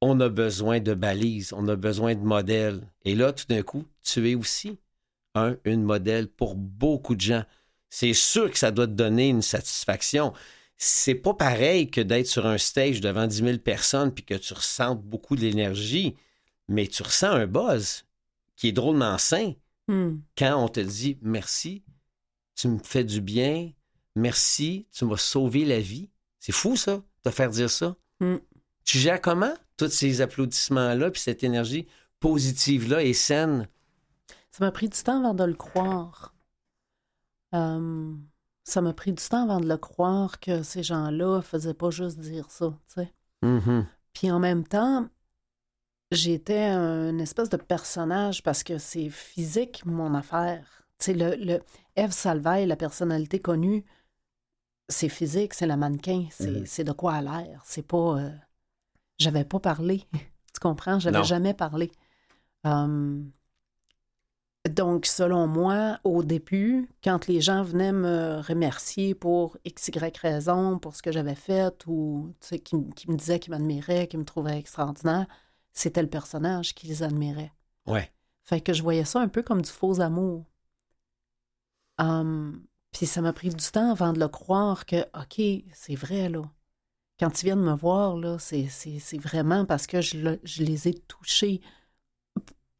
on 0.01 0.19
a 0.19 0.29
besoin 0.29 0.79
de 0.79 0.93
balises, 0.93 1.53
on 1.53 1.67
a 1.67 1.75
besoin 1.75 2.15
de 2.15 2.21
modèles. 2.21 2.87
Et 3.03 3.15
là, 3.15 3.33
tout 3.33 3.45
d'un 3.47 3.63
coup, 3.63 3.85
tu 4.03 4.29
es 4.29 4.35
aussi 4.35 4.79
un, 5.33 5.57
une 5.65 5.83
modèle 5.83 6.27
pour 6.27 6.55
beaucoup 6.55 7.15
de 7.15 7.21
gens. 7.21 7.43
C'est 7.89 8.13
sûr 8.13 8.51
que 8.51 8.57
ça 8.57 8.71
doit 8.71 8.87
te 8.87 8.91
donner 8.91 9.29
une 9.29 9.41
satisfaction. 9.41 10.33
C'est 10.77 11.15
pas 11.15 11.33
pareil 11.33 11.89
que 11.89 12.01
d'être 12.01 12.27
sur 12.27 12.45
un 12.45 12.57
stage 12.57 13.01
devant 13.01 13.27
10 13.27 13.43
000 13.43 13.57
personnes 13.57 14.13
puis 14.13 14.23
que 14.23 14.35
tu 14.35 14.53
ressentes 14.53 15.01
beaucoup 15.01 15.35
de 15.35 15.41
l'énergie, 15.41 16.15
mais 16.67 16.87
tu 16.87 17.03
ressens 17.03 17.31
un 17.31 17.47
buzz 17.47 18.05
qui 18.55 18.69
est 18.69 18.73
drôlement 18.73 19.17
sain 19.17 19.53
Hmm. 19.89 20.17
quand 20.37 20.61
on 20.61 20.67
te 20.67 20.81
dit 20.81 21.17
merci, 21.21 21.81
tu 22.55 22.67
me 22.67 22.79
fais 22.79 23.05
du 23.05 23.21
bien, 23.21 23.71
merci, 24.15 24.85
tu 24.91 25.05
m'as 25.05 25.15
sauvé 25.15 25.63
la 25.63 25.79
vie. 25.79 26.09
C'est 26.39 26.51
fou 26.51 26.75
ça, 26.75 27.01
de 27.23 27.29
faire 27.29 27.49
dire 27.49 27.69
ça. 27.69 27.95
Mm. 28.19 28.35
Tu 28.83 28.97
gères 28.97 29.21
comment 29.21 29.53
tous 29.77 29.89
ces 29.89 30.19
applaudissements-là 30.19 31.09
puis 31.11 31.21
cette 31.21 31.43
énergie 31.43 31.87
positive-là 32.19 33.01
et 33.03 33.13
saine? 33.13 33.69
Ça 34.51 34.65
m'a 34.65 34.71
pris 34.71 34.89
du 34.89 35.01
temps 35.01 35.23
avant 35.23 35.33
de 35.33 35.43
le 35.45 35.53
croire. 35.53 36.35
Euh, 37.53 38.13
ça 38.67 38.81
m'a 38.81 38.93
pris 38.93 39.13
du 39.13 39.23
temps 39.23 39.43
avant 39.43 39.59
de 39.61 39.67
le 39.67 39.77
croire 39.77 40.39
que 40.41 40.61
ces 40.61 40.83
gens-là 40.83 41.41
faisaient 41.41 41.73
pas 41.73 41.89
juste 41.89 42.19
dire 42.19 42.51
ça, 42.51 42.77
tu 42.87 42.93
sais. 43.01 43.13
Mhm. 43.41 43.85
Puis 44.13 44.29
en 44.29 44.39
même 44.39 44.65
temps, 44.67 45.07
j'étais 46.11 46.65
un 46.65 47.17
espèce 47.19 47.49
de 47.49 47.57
personnage 47.57 48.43
parce 48.43 48.63
que 48.63 48.77
c'est 48.77 49.09
physique, 49.09 49.85
mon 49.85 50.13
affaire. 50.15 50.83
Tu 50.99 51.05
sais, 51.05 51.13
le, 51.13 51.35
le 51.35 51.59
Eve 51.95 52.11
Salvaille, 52.11 52.65
la 52.65 52.75
personnalité 52.75 53.39
connue, 53.39 53.85
c'est 54.89 55.09
physique, 55.09 55.53
c'est 55.53 55.67
la 55.67 55.77
mannequin, 55.77 56.27
c'est 56.31 56.51
Mhm. 56.51 56.65
c'est 56.65 56.83
de 56.83 56.91
quoi 56.93 57.13
a 57.15 57.21
l'air. 57.21 57.61
C'est 57.65 57.85
pas... 57.87 58.17
euh, 58.19 58.31
J'avais 59.17 59.45
pas 59.45 59.59
parlé, 59.59 60.03
tu 60.53 60.59
comprends? 60.61 60.99
J'avais 60.99 61.23
jamais 61.23 61.53
parlé. 61.53 61.91
Hum, 62.63 63.31
donc, 64.69 65.05
selon 65.05 65.47
moi, 65.47 65.99
au 66.03 66.23
début, 66.23 66.89
quand 67.03 67.27
les 67.27 67.41
gens 67.41 67.63
venaient 67.63 67.91
me 67.91 68.41
remercier 68.41 69.13
pour 69.13 69.57
x, 69.65 69.89
y 69.89 70.17
raison, 70.19 70.79
pour 70.79 70.95
ce 70.95 71.01
que 71.01 71.11
j'avais 71.11 71.35
fait, 71.35 71.85
ou 71.85 72.33
tu 72.39 72.47
sais, 72.47 72.59
qui, 72.59 72.75
qui 72.95 73.09
me 73.09 73.15
disaient 73.17 73.39
qu'ils 73.39 73.51
m'admiraient, 73.51 74.07
qu'ils 74.07 74.19
me 74.19 74.25
trouvaient 74.25 74.57
extraordinaire, 74.57 75.27
c'était 75.73 76.01
le 76.01 76.09
personnage 76.09 76.73
qui 76.73 76.87
les 76.87 77.03
admirait. 77.03 77.51
Ouais. 77.85 78.11
Fait 78.43 78.61
que 78.61 78.73
je 78.73 78.81
voyais 78.81 79.05
ça 79.05 79.19
un 79.19 79.27
peu 79.27 79.43
comme 79.43 79.61
du 79.61 79.69
faux 79.69 79.99
amour. 80.01 80.45
Hum, 81.99 82.63
puis 82.91 83.05
ça 83.05 83.21
m'a 83.21 83.33
pris 83.33 83.49
du 83.49 83.71
temps 83.71 83.91
avant 83.91 84.13
de 84.13 84.19
le 84.19 84.27
croire 84.27 84.85
que, 84.85 85.01
OK, 85.13 85.41
c'est 85.73 85.95
vrai, 85.95 86.29
là. 86.29 86.41
Quand 87.19 87.41
ils 87.41 87.45
viennent 87.45 87.63
me 87.63 87.75
voir, 87.75 88.15
là, 88.15 88.37
c'est, 88.39 88.67
vraiment 89.17 89.65
parce 89.65 89.87
que 89.87 90.01
je, 90.01 90.37
je 90.43 90.63
les 90.63 90.87
ai 90.87 90.93
touchés 90.93 91.61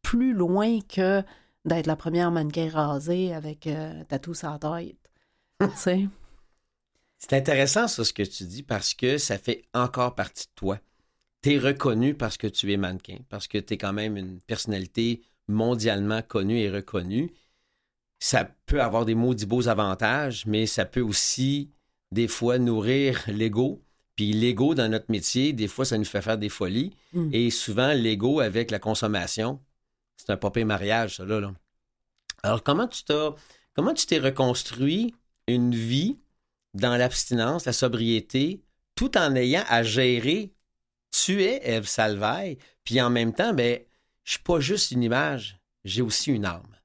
plus 0.01 0.33
loin 0.33 0.79
que 0.81 1.23
d'être 1.67 1.87
la 1.87 1.95
première 1.95 2.31
mannequin 2.31 2.69
rasée 2.69 3.33
avec 3.33 3.67
euh, 3.67 4.03
tatou 4.05 4.33
la 4.41 4.57
tête. 4.57 4.97
C'est 7.19 7.33
intéressant, 7.35 7.87
ça, 7.87 8.05
ce 8.05 8.13
que 8.13 8.23
tu 8.23 8.43
dis, 8.43 8.63
parce 8.63 8.93
que 8.93 9.17
ça 9.17 9.37
fait 9.37 9.63
encore 9.73 10.15
partie 10.15 10.45
de 10.45 10.51
toi. 10.55 10.79
Tu 11.41 11.53
es 11.53 11.57
reconnu 11.57 12.13
parce 12.13 12.37
que 12.37 12.47
tu 12.47 12.71
es 12.71 12.77
mannequin, 12.77 13.17
parce 13.29 13.47
que 13.47 13.57
tu 13.57 13.73
es 13.73 13.77
quand 13.77 13.93
même 13.93 14.17
une 14.17 14.39
personnalité 14.41 15.21
mondialement 15.47 16.21
connue 16.21 16.59
et 16.59 16.69
reconnue. 16.69 17.33
Ça 18.19 18.49
peut 18.65 18.81
avoir 18.81 19.05
des 19.05 19.15
maudits 19.15 19.45
beaux 19.45 19.67
avantages, 19.67 20.45
mais 20.45 20.67
ça 20.67 20.85
peut 20.85 21.01
aussi, 21.01 21.71
des 22.11 22.27
fois, 22.27 22.59
nourrir 22.59 23.23
l'ego. 23.27 23.81
Puis 24.15 24.33
l'ego, 24.33 24.75
dans 24.75 24.89
notre 24.89 25.11
métier, 25.11 25.53
des 25.53 25.67
fois, 25.67 25.85
ça 25.85 25.97
nous 25.97 26.05
fait 26.05 26.21
faire 26.21 26.37
des 26.37 26.49
folies. 26.49 26.95
Mm. 27.13 27.29
Et 27.33 27.49
souvent, 27.49 27.93
l'ego 27.93 28.39
avec 28.39 28.71
la 28.71 28.79
consommation, 28.79 29.59
c'est 30.17 30.31
un 30.31 30.37
papier 30.37 30.65
mariage, 30.65 31.17
ça, 31.17 31.25
là, 31.25 31.39
là. 31.39 31.53
Alors, 32.43 32.63
comment 32.63 32.87
tu 32.87 33.03
t'as. 33.03 33.31
Comment 33.73 33.93
tu 33.93 34.05
t'es 34.05 34.19
reconstruit 34.19 35.15
une 35.47 35.75
vie 35.75 36.19
dans 36.73 36.97
l'abstinence, 36.97 37.65
la 37.65 37.73
sobriété, 37.73 38.63
tout 38.95 39.17
en 39.17 39.35
ayant 39.35 39.63
à 39.69 39.83
gérer 39.83 40.53
tu 41.11 41.43
es 41.43 41.59
Eve 41.63 41.87
Salvaille, 41.87 42.57
puis 42.83 43.01
en 43.01 43.09
même 43.09 43.33
temps, 43.33 43.53
ben, 43.53 43.79
je 44.23 44.31
suis 44.31 44.43
pas 44.43 44.59
juste 44.59 44.91
une 44.91 45.03
image, 45.03 45.59
j'ai 45.83 46.01
aussi 46.01 46.31
une 46.31 46.45
âme? 46.45 46.75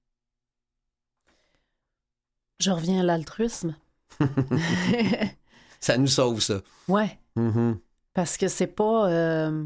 Je 2.61 2.71
reviens 2.71 3.01
à 3.01 3.03
l'altruisme. 3.03 3.77
ça 5.81 5.99
nous 5.99 6.07
sauve, 6.07 6.41
ça. 6.41 6.61
Ouais. 6.87 7.19
Mm-hmm. 7.37 7.79
Parce 8.15 8.37
que 8.37 8.49
c'est 8.49 8.69
pas. 8.69 9.11
euh, 9.11 9.65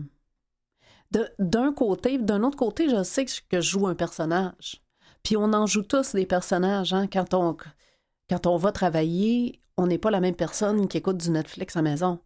D'un 1.38 1.72
côté, 1.72 2.18
d'un 2.18 2.42
autre 2.42 2.56
côté, 2.58 2.88
je 2.88 3.02
sais 3.02 3.24
que 3.24 3.60
je- 3.60 3.60
joue 3.60 3.86
un 3.86 3.94
personnage. 3.94 4.82
Puis 5.22 5.36
on 5.36 5.52
en 5.52 5.66
joue 5.66 5.82
tous 5.82 6.12
des 6.12 6.26
personnages. 6.26 6.92
Hein? 6.92 7.06
Quand, 7.06 7.32
on, 7.34 7.56
quand 8.28 8.46
on 8.46 8.56
va 8.56 8.72
travailler, 8.72 9.60
on 9.76 9.86
n'est 9.86 9.98
pas 9.98 10.10
la 10.10 10.20
même 10.20 10.34
personne 10.36 10.88
qui 10.88 10.98
écoute 10.98 11.16
du 11.18 11.30
Netflix 11.30 11.76
à 11.76 11.82
la 11.82 11.90
maison. 11.90 12.20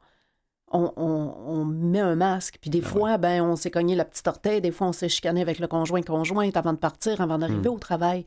On, 0.73 0.93
on- 0.97 1.35
on 1.47 1.65
met 1.65 2.01
un 2.01 2.15
masque. 2.15 2.59
Puis 2.61 2.71
des 2.71 2.83
Ah 2.85 2.89
fois, 2.89 3.19
ben, 3.19 3.43
on 3.43 3.57
s'est 3.57 3.71
cogné 3.71 3.95
la 3.97 4.05
petite 4.05 4.29
orteil. 4.29 4.61
Des 4.61 4.71
fois, 4.71 4.87
on 4.89 4.93
s'est 4.93 5.09
chicané 5.09 5.41
avec 5.43 5.59
le 5.59 5.67
conjoint-conjointe 5.67 6.57
avant 6.57 6.73
de 6.73 6.79
partir, 6.79 7.21
avant 7.21 7.39
d'arriver 7.39 7.69
Hmm. 7.69 7.75
au 7.75 7.79
travail. 7.79 8.25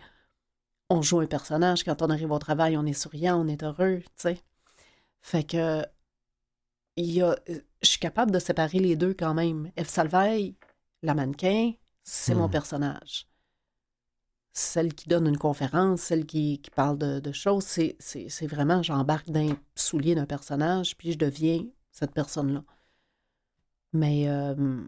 On 0.89 1.01
joue 1.01 1.19
un 1.21 1.25
personnage. 1.25 1.83
Quand 1.83 2.01
on 2.01 2.09
arrive 2.09 2.31
au 2.31 2.39
travail, 2.39 2.77
on 2.77 2.85
est 2.85 2.93
souriant, 2.93 3.39
on 3.41 3.47
est 3.47 3.63
heureux, 3.63 3.99
tu 4.01 4.11
sais. 4.17 4.41
Fait 5.21 5.43
que 5.43 5.83
il 6.97 7.11
y 7.11 7.21
a, 7.21 7.35
je 7.84 7.89
suis 7.89 8.00
capable 8.00 8.32
de 8.32 8.39
séparer 8.39 8.80
les 8.80 8.96
deux 8.96 9.13
quand 9.13 9.34
même. 9.34 9.72
Eve 9.78 9.89
Salveille, 9.89 10.56
la 11.02 11.13
mannequin, 11.13 11.74
c'est 12.04 12.36
mon 12.36 12.48
Hmm. 12.48 12.52
personnage. 12.52 13.28
Celle 14.54 14.93
qui 14.93 15.10
donne 15.10 15.28
une 15.28 15.38
conférence, 15.38 16.02
celle 16.02 16.26
qui, 16.26 16.62
qui 16.62 16.69
parle 16.72 16.98
de, 16.98 17.19
de 17.19 17.32
choses, 17.32 17.65
c'est, 17.65 18.48
vraiment, 18.48 18.84
j'embarque 18.84 19.30
d'un 19.30 19.58
soulier 19.76 20.15
d'un 20.15 20.26
personnage, 20.28 20.96
puis 20.98 21.12
je 21.13 21.17
deviens 21.17 21.65
cette 21.91 22.12
personne-là. 22.13 22.63
Mais 23.93 24.28
euh, 24.30 24.84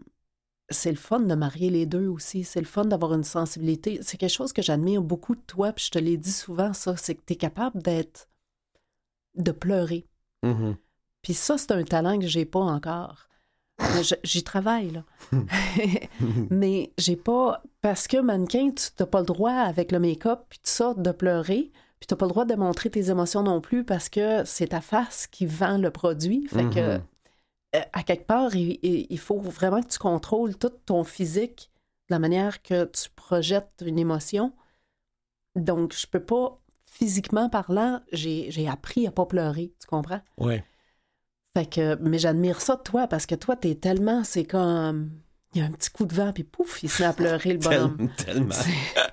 c'est 0.70 0.90
le 0.90 0.96
fun 0.96 1.20
de 1.20 1.34
marier 1.34 1.70
les 1.70 1.86
deux 1.86 2.06
aussi. 2.08 2.44
C'est 2.44 2.60
le 2.60 2.66
fun 2.66 2.84
d'avoir 2.84 3.14
une 3.14 3.24
sensibilité. 3.24 3.98
C'est 4.02 4.16
quelque 4.16 4.30
chose 4.30 4.52
que 4.52 4.62
j'admire 4.62 5.02
beaucoup 5.02 5.34
de 5.34 5.40
toi, 5.42 5.72
puis 5.72 5.84
je 5.86 5.90
te 5.90 5.98
l'ai 5.98 6.16
dit 6.16 6.32
souvent, 6.32 6.72
ça, 6.72 6.96
c'est 6.96 7.14
que 7.14 7.22
tu 7.26 7.32
es 7.34 7.36
capable 7.36 7.82
d'être, 7.82 8.28
de 9.34 9.52
pleurer. 9.52 10.06
Mhm. 10.42 10.76
Puis 11.26 11.34
ça, 11.34 11.58
c'est 11.58 11.72
un 11.72 11.82
talent 11.82 12.20
que 12.20 12.28
j'ai 12.28 12.44
pas 12.44 12.60
encore. 12.60 13.26
J'y 14.22 14.44
travaille, 14.44 14.92
là. 14.92 15.02
Mais 16.50 16.92
j'ai 16.98 17.16
pas... 17.16 17.64
Parce 17.80 18.06
que 18.06 18.18
mannequin, 18.20 18.70
tu 18.70 18.90
n'as 19.00 19.06
pas 19.06 19.18
le 19.18 19.26
droit, 19.26 19.50
avec 19.50 19.90
le 19.90 19.98
make-up, 19.98 20.42
puis 20.48 20.60
tout 20.60 20.70
ça, 20.70 20.94
de 20.94 21.10
pleurer. 21.10 21.72
Puis 21.98 22.06
tu 22.06 22.14
n'as 22.14 22.18
pas 22.18 22.26
le 22.26 22.30
droit 22.30 22.44
de 22.44 22.54
montrer 22.54 22.90
tes 22.90 23.10
émotions 23.10 23.42
non 23.42 23.60
plus 23.60 23.82
parce 23.82 24.08
que 24.08 24.44
c'est 24.44 24.68
ta 24.68 24.80
face 24.80 25.26
qui 25.26 25.46
vend 25.46 25.78
le 25.78 25.90
produit. 25.90 26.46
Fait 26.46 26.62
que, 26.70 26.78
Mhm. 26.98 27.02
euh, 27.74 27.80
à 27.92 28.04
quelque 28.04 28.26
part, 28.28 28.54
il, 28.54 28.78
il- 28.84 29.18
faut 29.18 29.40
vraiment 29.40 29.82
que 29.82 29.88
tu 29.88 29.98
contrôles 29.98 30.56
tout 30.56 30.70
ton 30.86 31.02
physique 31.02 31.72
de 32.08 32.14
la 32.14 32.20
manière 32.20 32.62
que 32.62 32.84
tu 32.84 33.10
projettes 33.16 33.82
une 33.84 33.98
émotion. 33.98 34.52
Donc, 35.56 35.92
je 35.92 36.06
peux 36.06 36.22
pas, 36.22 36.56
physiquement 36.84 37.48
parlant, 37.48 38.00
j'ai 38.12 38.68
appris 38.68 39.08
à 39.08 39.10
pas 39.10 39.26
pleurer, 39.26 39.72
tu 39.80 39.88
comprends? 39.88 40.20
Ouais. 40.38 40.64
Fait 41.56 41.64
que, 41.64 41.94
mais 42.02 42.18
j'admire 42.18 42.60
ça 42.60 42.76
de 42.76 42.82
toi 42.82 43.06
parce 43.06 43.24
que 43.24 43.34
toi, 43.34 43.56
t'es 43.56 43.76
tellement, 43.76 44.24
c'est 44.24 44.44
comme, 44.44 45.10
il 45.54 45.62
y 45.62 45.64
a 45.64 45.66
un 45.66 45.70
petit 45.70 45.88
coup 45.88 46.04
de 46.04 46.12
vent 46.12 46.30
puis 46.30 46.44
pouf, 46.44 46.82
il 46.82 46.90
se 46.90 47.00
met 47.02 47.08
à 47.08 47.14
pleurer 47.14 47.54
le 47.54 47.58
bonhomme. 47.60 48.10
Tellement. 48.18 48.54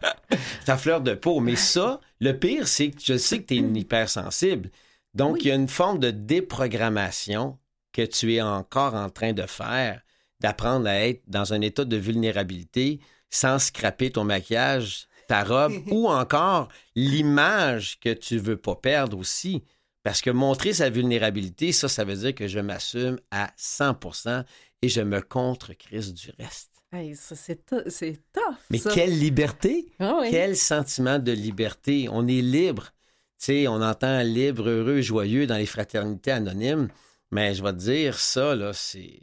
Ta 0.65 0.75
fleur 0.75 0.99
de 0.99 1.13
peau. 1.13 1.39
Mais 1.39 1.56
ça, 1.56 2.01
le 2.19 2.38
pire, 2.38 2.67
c'est 2.67 2.91
que 2.91 2.99
je 3.01 3.17
sais 3.17 3.39
que 3.39 3.45
tu 3.45 3.53
es 3.53 3.58
une 3.60 3.77
hypersensible. 3.77 4.71
Donc, 5.13 5.36
Oui. 5.36 5.39
il 5.43 5.47
y 5.47 5.51
a 5.51 5.56
une 5.56 5.69
forme 5.69 5.99
de 5.99 6.12
déprogrammation 6.12 7.58
que 7.93 8.01
tu 8.01 8.34
es 8.34 8.41
encore 8.41 8.93
en 8.93 9.10
train 9.10 9.32
de 9.32 9.43
faire, 9.43 10.01
d'apprendre 10.41 10.88
à 10.89 10.95
être 10.95 11.21
dans 11.27 11.53
un 11.53 11.62
état 11.62 11.86
de 11.86 11.95
vulnérabilité 11.95 12.99
sans 13.29 13.58
scraper 13.58 14.12
ton 14.12 14.25
maquillage, 14.25 15.08
ta 15.29 15.45
robe 15.45 15.75
ou 15.91 16.10
encore 16.10 16.67
l'image 16.93 18.01
que 18.01 18.13
tu 18.13 18.38
veux 18.38 18.58
pas 18.58 18.75
perdre 18.75 19.17
aussi. 19.17 19.63
Parce 20.03 20.21
que 20.21 20.29
montrer 20.29 20.73
sa 20.73 20.89
vulnérabilité, 20.89 21.71
ça, 21.71 21.87
ça 21.87 22.03
veut 22.03 22.15
dire 22.15 22.35
que 22.35 22.47
je 22.47 22.59
m'assume 22.59 23.17
à 23.31 23.51
100% 23.57 24.43
et 24.81 24.89
je 24.89 25.01
me 25.01 25.21
contre-crise 25.21 26.13
du 26.13 26.29
reste. 26.39 26.71
Hey, 26.91 27.15
ça, 27.15 27.35
c'est 27.35 27.65
tou- 27.65 27.89
c'est 27.89 28.19
tough. 28.33 28.55
Mais 28.69 28.77
ça. 28.77 28.91
quelle 28.93 29.17
liberté! 29.17 29.87
Ah 29.99 30.17
oui. 30.21 30.27
Quel 30.29 30.55
sentiment 30.57 31.17
de 31.19 31.31
liberté. 31.31 32.07
On 32.11 32.27
est 32.27 32.41
libre. 32.41 32.91
Tu 33.39 33.45
sais, 33.45 33.67
on 33.67 33.81
entend 33.81 34.21
libre, 34.21 34.69
heureux, 34.69 35.01
joyeux 35.01 35.47
dans 35.47 35.57
les 35.57 35.65
fraternités 35.65 36.31
anonymes. 36.31 36.89
Mais 37.31 37.55
je 37.55 37.63
vais 37.63 37.71
te 37.73 37.77
dire, 37.79 38.19
ça, 38.19 38.55
là, 38.55 38.73
c'est, 38.73 39.21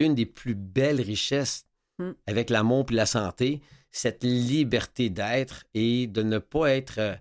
une 0.00 0.14
des 0.16 0.26
plus 0.26 0.54
belles 0.54 1.00
richesses 1.00 1.64
Mm. 1.98 2.12
avec 2.26 2.48
l'amour 2.50 2.86
et 2.90 2.94
la 2.94 3.04
santé. 3.06 3.60
Cette 3.90 4.24
liberté 4.24 5.10
d'être 5.10 5.64
et 5.74 6.06
de 6.06 6.22
ne 6.22 6.38
pas 6.38 6.70
être 6.70 6.98
euh, 6.98 7.14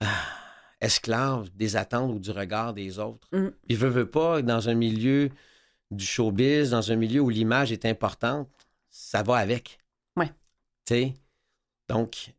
ah, 0.00 0.26
esclave 0.80 1.50
des 1.54 1.76
attentes 1.76 2.12
ou 2.12 2.18
du 2.18 2.30
regard 2.30 2.74
des 2.74 2.98
autres. 2.98 3.28
Mm. 3.32 3.48
Puis, 3.66 3.76
veux, 3.76 3.88
veux 3.88 4.08
pas, 4.10 4.42
dans 4.42 4.68
un 4.68 4.74
milieu 4.74 5.30
du 5.90 6.04
showbiz, 6.04 6.70
dans 6.70 6.92
un 6.92 6.96
milieu 6.96 7.20
où 7.20 7.28
l'image 7.28 7.72
est 7.72 7.84
importante, 7.84 8.48
ça 8.90 9.22
va 9.22 9.36
avec. 9.36 9.78
Ouais. 10.16 10.28
Tu 10.86 10.94
sais? 10.94 11.14
Donc, 11.88 12.32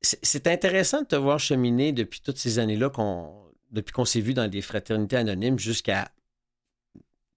c'est 0.00 0.46
intéressant 0.46 1.02
de 1.02 1.06
te 1.06 1.16
voir 1.16 1.38
cheminer 1.38 1.92
depuis 1.92 2.20
toutes 2.20 2.38
ces 2.38 2.58
années-là, 2.58 2.90
qu'on, 2.90 3.32
depuis 3.70 3.92
qu'on 3.92 4.04
s'est 4.04 4.20
vu 4.20 4.34
dans 4.34 4.48
des 4.48 4.62
fraternités 4.62 5.16
anonymes 5.16 5.58
jusqu'à. 5.58 6.10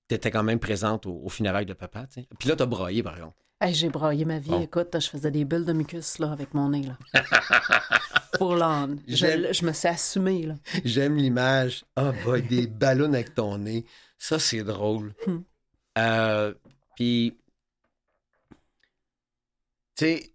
Tu 0.07 0.15
étais 0.15 0.29
quand 0.29 0.43
même 0.43 0.59
présente 0.59 1.05
au, 1.05 1.21
au 1.23 1.29
funérailles 1.29 1.65
de 1.65 1.73
papa. 1.73 2.05
tu 2.07 2.21
sais? 2.21 2.27
Puis 2.39 2.49
là, 2.49 2.55
tu 2.55 2.63
as 2.63 2.67
broyé, 2.67 3.01
par 3.01 3.15
exemple. 3.15 3.37
Hey, 3.65 3.73
j'ai 3.73 3.89
braillé 3.89 4.25
ma 4.25 4.37
vie. 4.37 4.51
Bon. 4.51 4.61
Écoute, 4.61 4.89
je 4.99 5.09
faisais 5.09 5.31
des 5.31 5.43
bulles 5.43 5.65
de 5.65 5.73
mucus 5.73 6.19
là, 6.19 6.31
avec 6.31 6.53
mon 6.53 6.69
nez. 6.69 6.83
Là. 6.83 6.97
On. 8.39 8.95
J'aime- 9.07 9.47
Je, 9.47 9.53
je 9.53 9.65
me 9.65 9.71
suis 9.73 9.87
assumée. 9.87 10.43
Là. 10.45 10.55
J'aime 10.83 11.15
l'image. 11.15 11.83
Ah, 11.95 12.11
des 12.47 12.67
ballons 12.67 13.11
avec 13.13 13.33
ton 13.33 13.57
nez. 13.57 13.85
Ça, 14.19 14.37
c'est 14.37 14.63
drôle. 14.63 15.15
Hmm. 15.25 15.39
Euh, 15.97 16.53
Puis, 16.95 17.35
tu 19.95 20.05
sais, 20.05 20.33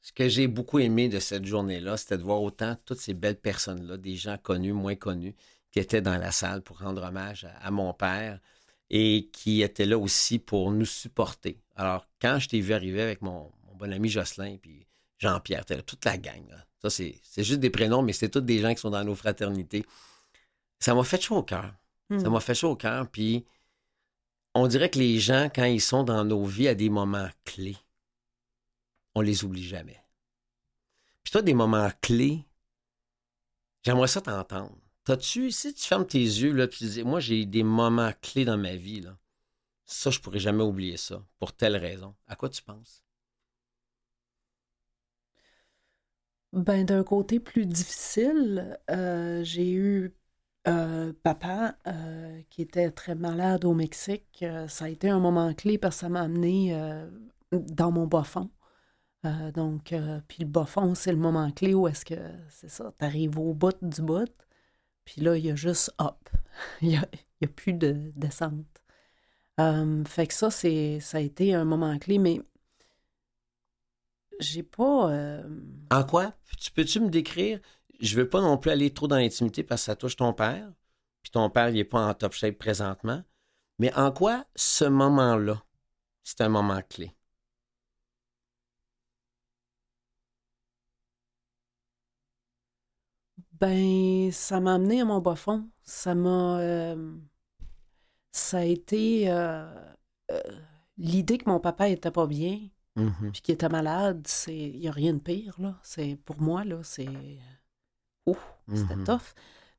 ce 0.00 0.12
que 0.12 0.28
j'ai 0.28 0.46
beaucoup 0.46 0.78
aimé 0.78 1.08
de 1.08 1.18
cette 1.18 1.44
journée-là, 1.44 1.96
c'était 1.96 2.18
de 2.18 2.22
voir 2.22 2.40
autant 2.40 2.76
toutes 2.84 3.00
ces 3.00 3.14
belles 3.14 3.40
personnes-là, 3.40 3.96
des 3.96 4.14
gens 4.14 4.36
connus, 4.38 4.72
moins 4.72 4.94
connus, 4.94 5.34
qui 5.72 5.80
étaient 5.80 6.02
dans 6.02 6.18
la 6.18 6.30
salle 6.30 6.62
pour 6.62 6.78
rendre 6.78 7.02
hommage 7.02 7.46
à, 7.46 7.66
à 7.66 7.70
mon 7.72 7.92
père 7.94 8.38
et 8.90 9.28
qui 9.32 9.62
étaient 9.62 9.86
là 9.86 9.98
aussi 9.98 10.38
pour 10.38 10.70
nous 10.70 10.84
supporter. 10.84 11.58
Alors, 11.74 12.06
quand 12.20 12.38
je 12.38 12.48
t'ai 12.48 12.60
vu 12.60 12.72
arriver 12.72 13.02
avec 13.02 13.22
mon, 13.22 13.50
mon 13.66 13.74
bon 13.74 13.92
ami 13.92 14.08
Jocelyn, 14.08 14.56
puis 14.56 14.86
Jean-Pierre, 15.18 15.64
t'es 15.64 15.76
là, 15.76 15.82
toute 15.82 16.04
la 16.04 16.18
gang, 16.18 16.48
là. 16.48 16.64
Ça, 16.82 16.90
c'est 16.90 17.18
c'est 17.22 17.42
juste 17.42 17.60
des 17.60 17.70
prénoms, 17.70 18.02
mais 18.02 18.12
c'est 18.12 18.28
tous 18.28 18.40
des 18.40 18.58
gens 18.58 18.74
qui 18.74 18.80
sont 18.80 18.90
dans 18.90 19.04
nos 19.04 19.14
fraternités. 19.14 19.84
Ça 20.78 20.94
m'a 20.94 21.04
fait 21.04 21.20
chaud 21.20 21.36
au 21.36 21.42
cœur. 21.42 21.74
Hmm. 22.10 22.18
Ça 22.18 22.30
m'a 22.30 22.40
fait 22.40 22.54
chaud 22.54 22.70
au 22.70 22.76
cœur. 22.76 23.08
Puis 23.10 23.44
on 24.54 24.66
dirait 24.66 24.90
que 24.90 24.98
les 24.98 25.18
gens, 25.18 25.48
quand 25.54 25.64
ils 25.64 25.80
sont 25.80 26.04
dans 26.04 26.24
nos 26.24 26.44
vies 26.44 26.68
à 26.68 26.74
des 26.74 26.90
moments 26.90 27.28
clés, 27.44 27.76
on 29.14 29.22
les 29.22 29.44
oublie 29.44 29.66
jamais. 29.66 30.00
Puis 31.22 31.32
toi, 31.32 31.42
des 31.42 31.54
moments 31.54 31.90
clés, 32.02 32.44
j'aimerais 33.82 34.08
ça 34.08 34.20
t'entendre. 34.20 34.76
T'as-tu, 35.06 35.52
si 35.52 35.72
tu 35.72 35.84
fermes 35.84 36.04
tes 36.04 36.18
yeux, 36.18 36.52
là, 36.52 36.66
tu 36.66 36.84
moi, 37.04 37.20
j'ai 37.20 37.46
des 37.46 37.62
moments 37.62 38.10
clés 38.20 38.44
dans 38.44 38.58
ma 38.58 38.74
vie, 38.74 39.00
là. 39.00 39.16
Ça, 39.84 40.10
je 40.10 40.18
pourrais 40.18 40.40
jamais 40.40 40.64
oublier 40.64 40.96
ça, 40.96 41.24
pour 41.38 41.52
telle 41.52 41.76
raison. 41.76 42.16
À 42.26 42.34
quoi 42.34 42.48
tu 42.48 42.60
penses? 42.60 43.04
Ben, 46.52 46.84
d'un 46.84 47.04
côté 47.04 47.38
plus 47.38 47.66
difficile, 47.66 48.78
euh, 48.90 49.44
j'ai 49.44 49.70
eu 49.70 50.12
euh, 50.66 51.12
papa 51.22 51.76
euh, 51.86 52.42
qui 52.50 52.62
était 52.62 52.90
très 52.90 53.14
malade 53.14 53.64
au 53.64 53.74
Mexique. 53.74 54.44
Ça 54.66 54.86
a 54.86 54.88
été 54.88 55.08
un 55.08 55.20
moment 55.20 55.54
clé 55.54 55.78
parce 55.78 55.96
que 55.96 56.00
ça 56.00 56.08
m'a 56.08 56.22
amené 56.22 56.76
dans 57.52 57.92
mon 57.92 58.08
bas 58.08 58.24
fond. 58.24 58.50
Euh, 59.24 59.52
donc, 59.52 59.94
puis 60.28 60.38
le 60.40 60.46
bas 60.46 60.66
fond, 60.66 60.94
c'est 60.94 61.12
le 61.12 61.18
moment 61.18 61.50
clé 61.52 61.74
où 61.74 61.86
est-ce 61.88 62.04
que, 62.04 62.16
c'est 62.48 62.70
ça, 62.70 62.92
t'arrives 62.98 63.38
au 63.38 63.54
bout 63.54 63.76
du 63.82 64.02
bout, 64.02 64.30
puis 65.06 65.22
là, 65.22 65.36
il 65.38 65.46
y 65.46 65.50
a 65.50 65.56
juste 65.56 65.94
up. 66.00 66.28
Il 66.82 66.88
n'y 66.88 66.96
a, 66.96 67.48
plus 67.54 67.74
de 67.74 68.12
descente. 68.16 68.64
Euh, 69.60 70.04
fait 70.04 70.26
que 70.26 70.34
ça, 70.34 70.50
ça 70.50 71.18
a 71.18 71.20
été 71.20 71.54
un 71.54 71.64
moment 71.64 71.98
clé, 71.98 72.18
mais 72.18 72.40
j'ai 74.40 74.62
pas... 74.62 75.10
euh, 75.10 75.42
En 75.90 76.04
quoi? 76.04 76.34
Tu 76.58 76.70
peux-tu 76.70 77.00
me 77.00 77.08
décrire? 77.08 77.60
Je 78.00 78.16
veux 78.16 78.28
pas 78.28 78.40
non 78.40 78.58
plus 78.58 78.70
aller 78.70 78.92
trop 78.92 79.06
dans 79.06 79.16
l'intimité 79.16 79.62
parce 79.62 79.82
que 79.82 79.86
ça 79.86 79.96
touche 79.96 80.16
ton 80.16 80.32
père. 80.32 80.70
Puis 81.22 81.30
ton 81.30 81.48
père, 81.50 81.68
il 81.70 81.78
est 81.78 81.84
pas 81.84 82.06
en 82.06 82.14
top 82.14 82.32
shape 82.32 82.58
présentement. 82.58 83.22
Mais 83.78 83.92
en 83.94 84.12
quoi 84.12 84.46
ce 84.54 84.84
moment-là, 84.84 85.62
c'est 86.24 86.40
un 86.40 86.48
moment 86.48 86.80
clé? 86.88 87.15
Ben, 93.60 94.30
ça 94.32 94.60
m'a 94.60 94.74
amené 94.74 95.00
à 95.00 95.04
mon 95.04 95.20
bas 95.20 95.36
fond. 95.36 95.68
Ça 95.82 96.14
m'a. 96.14 96.58
euh, 96.60 97.16
ça 98.32 98.58
a 98.58 98.64
été. 98.64 99.30
euh, 99.30 99.66
euh, 100.30 100.40
L'idée 100.98 101.36
que 101.38 101.48
mon 101.48 101.60
papa 101.60 101.88
était 101.88 102.10
pas 102.10 102.26
bien, 102.26 102.58
Mhm. 102.96 103.30
puis 103.32 103.42
qu'il 103.42 103.54
était 103.54 103.68
malade, 103.68 104.22
c'est. 104.26 104.56
Il 104.56 104.80
n'y 104.80 104.88
a 104.88 104.92
rien 104.92 105.12
de 105.14 105.18
pire, 105.18 105.54
là. 105.60 105.78
C'est. 105.82 106.16
Pour 106.24 106.40
moi, 106.40 106.64
là, 106.64 106.80
c'est. 106.82 107.38
Ouh, 108.26 108.36
c'était 108.74 108.96
Mhm. 108.96 109.04
tough. 109.04 109.34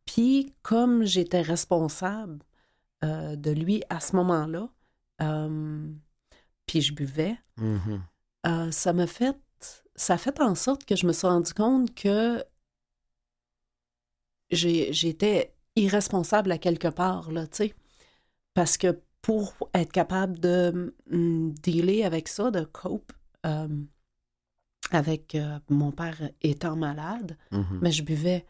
Puis, 0.05 0.53
comme 0.63 1.03
j'étais 1.03 1.41
responsable 1.41 2.39
euh, 3.03 3.35
de 3.35 3.51
lui 3.51 3.83
à 3.89 3.99
ce 3.99 4.15
moment-là, 4.15 4.69
euh, 5.21 5.91
puis 6.65 6.81
je 6.81 6.93
buvais, 6.93 7.37
Mhm. 7.57 8.01
euh, 8.47 8.71
ça 8.71 8.91
m'a 8.93 9.05
fait. 9.07 9.37
Ça 9.95 10.13
a 10.15 10.17
fait 10.17 10.39
en 10.41 10.55
sorte 10.55 10.83
que 10.85 10.95
je 10.95 11.05
me 11.07 11.13
suis 11.13 11.27
rendu 11.27 11.53
compte 11.53 11.93
que 11.93 12.43
j'étais 14.51 15.53
irresponsable 15.75 16.51
à 16.51 16.57
quelque 16.57 16.88
part, 16.88 17.31
là, 17.31 17.47
tu 17.47 17.57
sais. 17.57 17.75
Parce 18.53 18.77
que 18.77 18.99
pour 19.21 19.53
être 19.73 19.91
capable 19.91 20.39
de 20.39 20.95
mm, 21.12 21.51
dealer 21.62 22.03
avec 22.03 22.27
ça, 22.27 22.49
de 22.51 22.62
cope 22.63 23.12
euh, 23.45 23.67
avec 24.91 25.36
euh, 25.36 25.60
mon 25.69 25.91
père 25.91 26.29
étant 26.41 26.75
malade, 26.75 27.38
Mhm. 27.51 27.79
mais 27.81 27.91
je 27.91 28.03
buvais. 28.03 28.45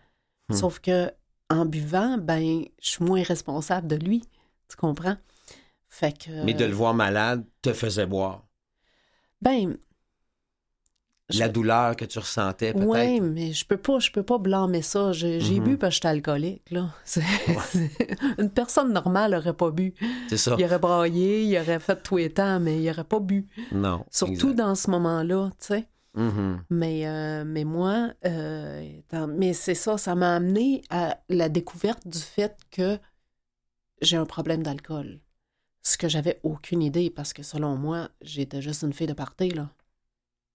Hmm. 0.49 0.53
Sauf 0.55 0.79
que 0.79 1.11
en 1.49 1.65
buvant, 1.65 2.17
ben, 2.17 2.63
je 2.81 2.89
suis 2.89 3.03
moins 3.03 3.23
responsable 3.23 3.87
de 3.87 3.95
lui. 3.95 4.21
Tu 4.69 4.75
comprends? 4.75 5.17
Fait 5.89 6.17
que. 6.17 6.43
Mais 6.43 6.53
de 6.53 6.65
le 6.65 6.73
voir 6.73 6.93
malade 6.93 7.45
te 7.61 7.73
faisait 7.73 8.05
boire. 8.05 8.45
Ben, 9.41 9.77
La 11.33 11.49
douleur 11.49 11.95
que 11.97 12.05
tu 12.05 12.19
ressentais, 12.19 12.71
peut-être? 12.71 12.87
Oui, 12.87 13.19
mais 13.19 13.51
je 13.51 13.65
peux 13.65 13.75
pas, 13.75 13.99
je 13.99 14.09
peux 14.11 14.23
pas 14.23 14.37
blâmer 14.37 14.81
ça. 14.81 15.11
J'ai 15.11 15.41
j'ai 15.41 15.59
Mhm. 15.59 15.63
bu 15.65 15.77
parce 15.77 15.89
que 15.91 15.95
j'étais 15.95 16.07
alcoolique, 16.07 16.71
là. 16.71 16.89
Une 18.37 18.49
personne 18.49 18.93
normale 18.93 19.35
aurait 19.35 19.53
pas 19.53 19.71
bu. 19.71 19.93
C'est 20.29 20.37
ça. 20.37 20.55
Il 20.57 20.63
aurait 20.65 20.79
braillé, 20.79 21.43
il 21.43 21.57
aurait 21.57 21.79
fait 21.81 22.01
tout 22.01 22.17
les 22.17 22.29
temps, 22.29 22.59
mais 22.61 22.81
il 22.81 22.89
aurait 22.89 23.03
pas 23.03 23.19
bu. 23.19 23.45
Non. 23.73 24.05
Surtout 24.09 24.33
exact. 24.51 24.55
dans 24.55 24.75
ce 24.75 24.89
moment-là, 24.91 25.49
tu 25.59 25.67
sais. 25.67 25.87
Mhm. 26.15 26.63
Mais, 26.69 27.05
euh, 27.07 27.43
mais 27.45 27.63
moi, 27.65 28.09
euh, 28.25 28.79
étant- 28.99 29.27
mais 29.27 29.53
c'est 29.53 29.75
ça, 29.75 29.97
ça 29.97 30.15
m'a 30.15 30.35
amené 30.35 30.81
à 30.89 31.19
la 31.29 31.49
découverte 31.49 32.07
du 32.07 32.19
fait 32.19 32.55
que 32.71 32.97
j'ai 34.01 34.17
un 34.17 34.25
problème 34.25 34.63
d'alcool. 34.63 35.19
Ce 35.83 35.97
que 35.97 36.07
j'avais 36.09 36.39
aucune 36.43 36.81
idée, 36.81 37.09
parce 37.09 37.33
que 37.33 37.43
selon 37.43 37.75
moi, 37.75 38.09
j'étais 38.21 38.61
juste 38.61 38.81
une 38.83 38.93
fille 38.93 39.07
de 39.07 39.13
party, 39.13 39.49
là. 39.51 39.69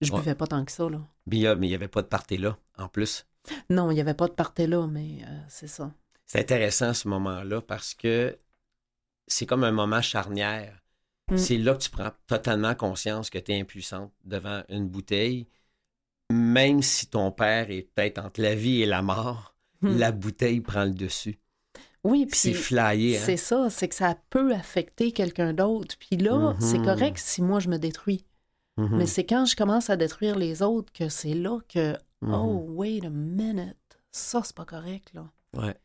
Je 0.03 0.11
Ouais. 0.11 0.19
buvais 0.19 0.35
pas 0.35 0.47
tant 0.47 0.63
que 0.65 0.71
ça, 0.71 0.89
là. 0.89 0.99
Mais 1.27 1.37
il 1.39 1.55
mais 1.57 1.67
n'y 1.67 1.75
avait 1.75 1.87
pas 1.87 2.01
de 2.01 2.07
party 2.07 2.37
là, 2.37 2.57
en 2.77 2.87
plus. 2.87 3.25
Non, 3.69 3.91
il 3.91 3.95
n'y 3.95 4.01
avait 4.01 4.13
pas 4.13 4.27
de 4.27 4.33
party 4.33 4.67
là, 4.67 4.87
mais 4.87 5.19
euh, 5.27 5.39
c'est 5.49 5.67
ça. 5.67 5.91
C'est 6.25 6.39
intéressant 6.39 6.93
ce 6.93 7.07
moment-là 7.09 7.61
parce 7.61 7.93
que 7.93 8.37
c'est 9.27 9.45
comme 9.45 9.63
un 9.63 9.71
moment 9.71 10.01
charnière. 10.01 10.81
Mm. 11.31 11.37
C'est 11.37 11.57
là 11.57 11.73
que 11.73 11.81
tu 11.83 11.89
prends 11.89 12.11
totalement 12.27 12.75
conscience 12.75 13.29
que 13.29 13.37
tu 13.39 13.51
es 13.53 13.59
impuissante 13.59 14.11
devant 14.25 14.63
une 14.69 14.87
bouteille. 14.87 15.47
Même 16.31 16.81
si 16.81 17.07
ton 17.07 17.31
père 17.31 17.69
est 17.69 17.83
peut-être 17.93 18.17
entre 18.19 18.41
la 18.41 18.55
vie 18.55 18.81
et 18.81 18.85
la 18.85 19.01
mort, 19.01 19.55
Hmm. 19.81 19.97
la 19.97 20.13
bouteille 20.13 20.61
prend 20.61 20.85
le 20.85 20.93
dessus. 20.93 21.37
Oui, 22.05 22.25
C'est 22.31 22.51
puis 22.51 22.59
flyé. 22.61 23.17
Hein? 23.17 23.21
c'est 23.25 23.35
ça, 23.37 23.69
c'est 23.69 23.89
que 23.89 23.95
ça 23.95 24.15
peut 24.29 24.53
affecter 24.53 25.11
quelqu'un 25.11 25.51
d'autre. 25.53 25.95
Puis 25.99 26.15
là, 26.15 26.55
c'est 26.61 26.79
Mhm. 26.79 26.85
correct 26.85 27.17
si 27.17 27.41
moi 27.41 27.59
je 27.59 27.67
me 27.67 27.77
détruis. 27.77 28.25
Mhm. 28.77 28.97
Mais 28.97 29.05
c'est 29.05 29.25
quand 29.25 29.45
je 29.45 29.55
commence 29.55 29.89
à 29.89 29.95
détruire 29.97 30.37
les 30.37 30.61
autres 30.61 30.91
que 30.93 31.09
c'est 31.09 31.33
là 31.35 31.59
que, 31.69 31.93
Mhm. 32.21 32.33
oh, 32.33 32.65
wait 32.69 33.05
a 33.05 33.09
minute, 33.09 33.75
ça 34.11 34.41
c'est 34.43 34.55
pas 34.55 34.65
correct, 34.65 35.13
là. 35.13 35.29
Ouais. 35.55 35.75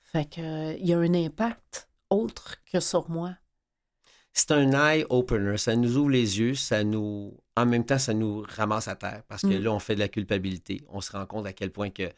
Fait 0.00 0.24
que, 0.28 0.40
euh, 0.40 0.76
il 0.78 0.86
y 0.86 0.94
a 0.94 0.98
un 0.98 1.12
impact 1.14 1.88
autre 2.10 2.56
que 2.72 2.80
sur 2.80 3.10
moi. 3.10 3.36
C'est 4.32 4.52
un 4.52 4.72
eye 4.72 5.04
opener. 5.10 5.58
Ça 5.58 5.74
nous 5.76 5.96
ouvre 5.96 6.10
les 6.10 6.38
yeux, 6.38 6.54
ça 6.54 6.84
nous. 6.84 7.36
En 7.56 7.66
même 7.66 7.84
temps, 7.84 7.98
ça 7.98 8.14
nous 8.14 8.44
ramasse 8.48 8.86
à 8.88 8.94
terre 8.96 9.22
parce 9.28 9.42
que 9.42 9.48
Mm. 9.48 9.62
là, 9.64 9.72
on 9.72 9.78
fait 9.80 9.94
de 9.96 10.00
la 10.00 10.08
culpabilité. 10.08 10.82
On 10.88 11.00
se 11.00 11.12
rend 11.12 11.26
compte 11.26 11.46
à 11.46 11.52
quel 11.52 11.72
point 11.72 11.90
que 11.90 12.10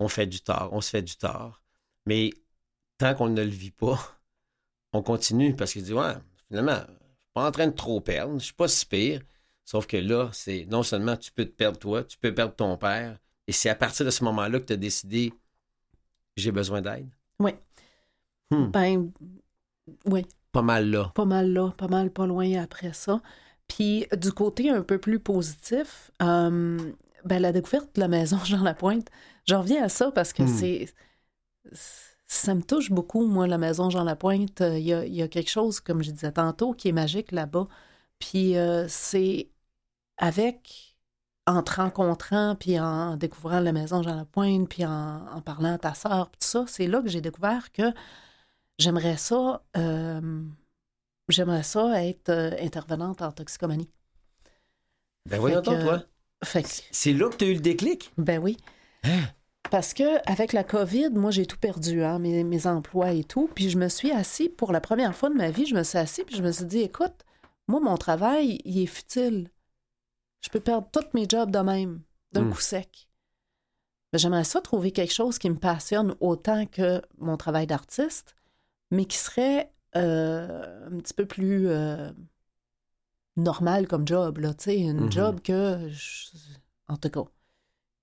on 0.00 0.08
fait 0.08 0.26
du 0.26 0.40
tort, 0.40 0.68
on 0.72 0.80
se 0.80 0.90
fait 0.90 1.02
du 1.02 1.16
tort. 1.16 1.62
Mais 2.06 2.30
tant 2.98 3.14
qu'on 3.14 3.28
ne 3.28 3.42
le 3.42 3.48
vit 3.50 3.70
pas, 3.70 3.98
on 4.92 5.02
continue 5.02 5.54
parce 5.54 5.72
qu'il 5.72 5.84
dit 5.84 5.94
Ouais, 5.94 6.14
finalement, 6.48 6.80
pas 7.34 7.46
en 7.46 7.50
train 7.50 7.66
de 7.68 7.72
trop 7.74 8.00
perdre, 8.00 8.38
je 8.38 8.44
suis 8.46 8.54
pas 8.54 8.68
si 8.68 8.86
pire. 8.86 9.22
Sauf 9.64 9.86
que 9.86 9.96
là, 9.96 10.30
c'est 10.32 10.66
non 10.66 10.82
seulement 10.82 11.16
tu 11.16 11.30
peux 11.32 11.44
te 11.44 11.50
perdre 11.52 11.78
toi, 11.78 12.02
tu 12.04 12.18
peux 12.18 12.34
perdre 12.34 12.54
ton 12.54 12.76
père. 12.76 13.18
Et 13.46 13.52
c'est 13.52 13.68
à 13.70 13.74
partir 13.74 14.04
de 14.06 14.10
ce 14.10 14.24
moment-là 14.24 14.58
que 14.60 14.64
tu 14.66 14.72
as 14.72 14.76
décidé 14.76 15.32
j'ai 16.36 16.52
besoin 16.52 16.80
d'aide. 16.80 17.08
Oui. 17.38 17.52
Hmm, 18.50 18.66
Ben, 18.70 19.12
oui, 20.06 20.24
pas 20.52 20.62
mal 20.62 20.90
là. 20.90 21.12
pas 21.14 21.24
mal 21.24 21.52
là, 21.52 21.70
pas 21.76 21.88
mal 21.88 22.10
pas 22.10 22.26
loin 22.26 22.60
après 22.62 22.92
ça. 22.92 23.20
Puis 23.68 24.06
du 24.16 24.32
côté 24.32 24.70
un 24.70 24.82
peu 24.82 24.98
plus 24.98 25.20
positif, 25.20 26.10
euh, 26.22 26.78
ben, 27.24 27.38
la 27.42 27.52
découverte 27.52 27.94
de 27.94 28.00
la 28.00 28.08
maison 28.08 28.38
Jean 28.44 28.62
Lapointe, 28.62 29.08
j'en 29.46 29.60
reviens 29.62 29.84
à 29.84 29.88
ça 29.88 30.10
parce 30.10 30.32
que 30.32 30.42
Hmm. 30.44 30.46
c'est. 30.48 30.94
Ça 32.32 32.54
me 32.54 32.62
touche 32.62 32.92
beaucoup, 32.92 33.26
moi, 33.26 33.48
la 33.48 33.58
maison 33.58 33.90
Jean 33.90 34.04
Lapointe. 34.04 34.60
Il 34.60 34.84
y 34.84 34.92
a, 34.94 35.04
il 35.04 35.12
y 35.12 35.20
a 35.20 35.26
quelque 35.26 35.50
chose, 35.50 35.80
comme 35.80 36.00
je 36.00 36.12
disais 36.12 36.30
tantôt, 36.30 36.74
qui 36.74 36.86
est 36.88 36.92
magique 36.92 37.32
là-bas. 37.32 37.66
Puis 38.20 38.56
euh, 38.56 38.86
c'est 38.88 39.48
avec, 40.16 40.96
en 41.48 41.60
te 41.64 41.72
rencontrant, 41.72 42.54
puis 42.54 42.78
en 42.78 43.16
découvrant 43.16 43.58
la 43.58 43.72
maison 43.72 44.04
Jean 44.04 44.14
Lapointe, 44.14 44.68
puis 44.68 44.84
en, 44.86 45.26
en 45.26 45.40
parlant 45.40 45.74
à 45.74 45.78
ta 45.78 45.92
sœur, 45.92 46.30
puis 46.30 46.38
tout 46.40 46.46
ça, 46.46 46.64
c'est 46.68 46.86
là 46.86 47.02
que 47.02 47.08
j'ai 47.08 47.20
découvert 47.20 47.72
que 47.72 47.92
j'aimerais 48.78 49.16
ça, 49.16 49.64
euh, 49.76 50.44
j'aimerais 51.28 51.64
ça 51.64 52.04
être 52.04 52.28
euh, 52.28 52.52
intervenante 52.60 53.22
en 53.22 53.32
toxicomanie. 53.32 53.90
Ben 55.28 55.40
que- 55.42 55.84
toi. 55.84 56.02
Fait 56.44 56.62
que, 56.62 56.68
C'est 56.92 57.12
là 57.12 57.28
que 57.28 57.34
tu 57.34 57.44
as 57.44 57.48
eu 57.48 57.54
le 57.54 57.60
déclic? 57.60 58.12
ben 58.16 58.38
oui. 58.38 58.56
Hein? 59.02 59.24
Parce 59.70 59.94
que 59.94 60.18
avec 60.28 60.52
la 60.52 60.64
COVID, 60.64 61.10
moi, 61.10 61.30
j'ai 61.30 61.46
tout 61.46 61.56
perdu, 61.58 62.02
hein, 62.02 62.18
mes, 62.18 62.42
mes 62.42 62.66
emplois 62.66 63.12
et 63.12 63.22
tout. 63.24 63.48
Puis 63.54 63.70
je 63.70 63.78
me 63.78 63.88
suis 63.88 64.10
assis, 64.10 64.48
pour 64.48 64.72
la 64.72 64.80
première 64.80 65.14
fois 65.14 65.28
de 65.30 65.34
ma 65.36 65.50
vie, 65.50 65.66
je 65.66 65.74
me 65.76 65.84
suis 65.84 65.98
assis, 65.98 66.24
puis 66.24 66.36
je 66.36 66.42
me 66.42 66.50
suis 66.50 66.64
dit, 66.64 66.80
écoute, 66.80 67.24
moi, 67.68 67.78
mon 67.80 67.96
travail, 67.96 68.60
il 68.64 68.82
est 68.82 68.86
futile. 68.86 69.48
Je 70.40 70.48
peux 70.48 70.58
perdre 70.60 70.88
tous 70.92 71.06
mes 71.14 71.26
jobs 71.28 71.50
de 71.52 71.58
même, 71.60 72.02
d'un 72.32 72.44
Mm. 72.46 72.50
coup 72.50 72.60
sec. 72.60 73.06
Mais 74.12 74.18
j'aimerais 74.18 74.42
ça 74.42 74.60
trouver 74.60 74.90
quelque 74.90 75.12
chose 75.12 75.38
qui 75.38 75.48
me 75.48 75.54
passionne 75.58 76.16
autant 76.18 76.66
que 76.66 77.00
mon 77.18 77.36
travail 77.36 77.68
d'artiste, 77.68 78.34
mais 78.90 79.04
qui 79.04 79.18
serait 79.18 79.72
euh, 79.96 80.86
un 80.88 80.98
petit 80.98 81.14
peu 81.14 81.26
plus 81.26 81.68
euh, 81.68 82.10
normal 83.36 83.86
comme 83.88 84.06
job, 84.06 84.38
là, 84.38 84.54
tu 84.54 84.64
sais, 84.64 84.78
une 84.78 85.04
Mhm. 85.04 85.12
job 85.12 85.40
que, 85.40 85.88
je- 85.90 86.28
en 86.88 86.96
tout 86.96 87.08
cas, 87.10 87.22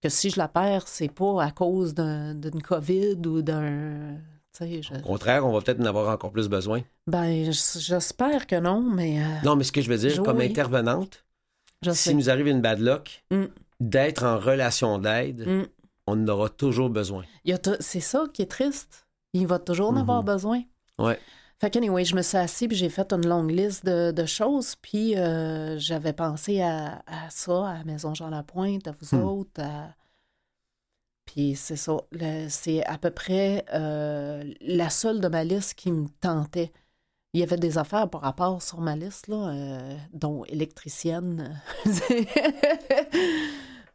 que 0.02 0.10
si 0.10 0.30
je 0.30 0.38
la 0.38 0.48
perds, 0.48 0.88
c'est 0.88 1.10
pas 1.12 1.44
à 1.44 1.52
cause 1.52 1.94
d'un- 1.94 2.34
d'une 2.36 2.62
COVID 2.62 3.16
ou 3.26 3.42
d'un... 3.42 4.18
je- 4.60 4.96
Au 5.00 5.02
contraire, 5.08 5.46
on 5.46 5.52
va 5.54 5.62
peut-être 5.62 5.80
en 5.82 5.86
avoir 5.86 6.10
encore 6.14 6.32
plus 6.32 6.48
besoin. 6.50 6.82
Ben, 7.08 7.52
j'espère 7.52 8.48
que 8.48 8.60
non, 8.60 8.82
mais... 8.82 9.20
euh, 9.22 9.26
Non, 9.44 9.56
mais 9.56 9.64
ce 9.64 9.72
que 9.72 9.82
je 9.82 9.90
veux 9.90 9.98
dire, 9.98 10.22
comme 10.24 10.42
intervenante, 10.42 11.24
je 11.84 11.92
si 11.92 11.98
sais. 12.10 12.14
nous 12.14 12.30
arrive 12.30 12.48
une 12.48 12.62
bad 12.62 12.80
luck, 12.80 13.24
Mm. 13.32 13.46
d'être 13.80 14.24
en 14.24 14.40
relation 14.40 14.98
d'aide, 15.00 15.46
Mm. 15.48 15.66
on 16.08 16.14
en 16.24 16.28
aura 16.28 16.50
toujours 16.50 16.90
besoin. 16.90 17.24
C'est 17.80 18.00
ça 18.00 18.26
qui 18.34 18.42
est 18.44 18.48
triste. 18.52 19.08
Il 19.34 19.46
va 19.48 19.60
toujours 19.60 19.90
en 19.90 19.94
Mhm. 19.94 19.98
avoir 20.02 20.24
besoin. 20.24 20.64
Ouais. 20.98 21.20
Fait 21.60 21.72
que, 21.72 21.80
anyway, 21.80 22.06
je 22.06 22.15
me 22.15 22.22
suis 22.22 22.38
assise 22.38 22.67
puis 22.67 22.78
j'ai 22.78 22.89
fait 22.89 23.12
une 23.12 23.26
longue 23.28 23.50
liste 23.52 23.84
de, 23.86 24.12
de 24.12 24.26
choses. 24.26 24.76
Puis 24.76 25.17
euh, 25.17 25.78
j'avais 25.80 26.13
pensé 26.13 26.62
à, 26.62 27.02
à 27.08 27.30
ça, 27.30 27.70
à 27.70 27.84
Maison 27.84 28.13
Jean 28.13 28.30
Lapointe, 28.30 28.88
à 28.88 28.91
vous 28.91 29.17
Hmm. 29.17 29.24
autres. 29.24 29.62
à- 29.62 29.96
Puis 31.26 31.56
c'est 31.56 31.76
ça. 31.76 31.98
C'est 32.50 32.86
à 32.86 32.98
peu 33.00 33.10
près 33.10 33.65
euh, 33.74 34.43
la 34.62 34.89
seule 34.91 35.20
de 35.20 35.28
ma 35.28 35.43
liste 35.43 35.74
qui 35.74 35.91
me 35.91 36.08
tentait. 36.22 36.72
Il 37.34 37.39
y 37.39 37.43
avait 37.43 37.58
des 37.58 37.78
affaires 37.78 38.10
par 38.10 38.22
rapport 38.22 38.62
sur 38.62 38.80
ma 38.80 38.96
liste, 38.96 39.28
là, 39.28 39.50
euh, 39.50 39.98
dont 40.13 40.46
électricienne. 40.46 41.60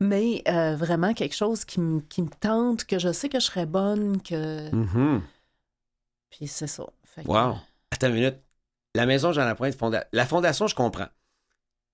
Mais 0.01 0.43
euh, 0.49 0.75
vraiment 0.77 1.15
quelque 1.15 1.35
chose 1.35 1.65
qui, 1.65 1.81
me- 1.81 2.01
qui 2.01 2.23
me 2.23 2.29
tente, 2.29 2.85
que 2.85 2.99
je 2.99 3.13
sais 3.13 3.29
que 3.29 3.39
je 3.39 3.47
serais 3.47 3.67
bonne, 3.67 4.21
que. 4.21 4.69
Mhm. 4.75 5.23
Puis 6.31 6.49
c'est 6.49 6.67
ça. 6.67 6.87
Fait 7.15 7.25
que- 7.25 7.29
Wow. 7.29 7.57
Attends 7.91 8.09
une 8.09 8.15
minute. 8.15 8.37
La 8.95 9.07
maison 9.07 9.33
Jean 9.33 9.45
Lapointe, 9.45 9.75
fonda... 9.75 10.07
la 10.13 10.27
fondation, 10.27 10.67
je 10.67 10.75
comprends. 10.75 11.09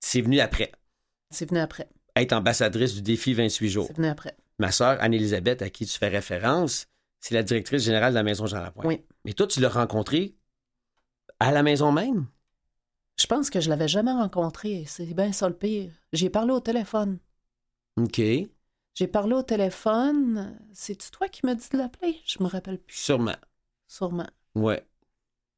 C'est 0.01 0.21
venu 0.21 0.41
après. 0.41 0.73
C'est 1.31 1.49
venu 1.49 1.61
après. 1.61 1.89
Être 2.17 2.33
ambassadrice 2.33 2.95
du 2.95 3.03
défi 3.03 3.35
28 3.35 3.69
jours. 3.69 3.87
C'est 3.89 3.97
venu 3.97 4.09
après. 4.09 4.37
Ma 4.59 4.73
sœur, 4.73 4.97
Anne-Élisabeth, 5.01 5.63
à 5.63 5.71
qui 5.71 5.87
tu 5.87 5.97
fais 5.99 6.09
référence, 6.09 6.87
c'est 7.21 7.35
la 7.35 7.43
directrice 7.45 7.83
générale 7.83 8.13
de 8.13 8.17
la 8.17 8.23
maison 8.25 8.47
Jean 8.47 8.61
Lapointe. 8.61 8.87
Oui. 8.87 9.05
Mais 9.25 9.33
toi, 9.33 9.47
tu 9.47 9.61
l'as 9.61 9.69
rencontrée 9.69 10.35
à 11.41 11.53
la 11.53 11.63
maison 11.63 11.93
même? 11.93 12.27
Je 13.17 13.27
pense 13.27 13.51
que 13.51 13.61
je 13.61 13.69
l'avais 13.69 13.89
jamais 13.89 14.13
rencontré. 14.13 14.85
C'est 14.87 15.07
bien 15.15 15.33
ça 15.33 15.49
le 15.49 15.55
pire. 15.57 15.91
J'ai 16.13 16.31
parlé 16.31 16.53
au 16.53 16.61
téléphone. 16.61 17.19
OK. 17.97 18.21
J'ai 18.95 19.07
parlé 19.09 19.35
au 19.35 19.43
téléphone. 19.43 20.59
C'est-tu 20.73 21.11
toi 21.11 21.29
qui 21.29 21.45
m'as 21.47 21.55
dit 21.55 21.69
de 21.73 21.79
l'appeler? 21.79 22.21
Je 22.25 22.43
me 22.43 22.49
rappelle 22.49 22.79
plus. 22.79 22.97
Sûrement. 22.97 23.37
Sûrement. 23.87 24.27
Ouais. 24.55 24.85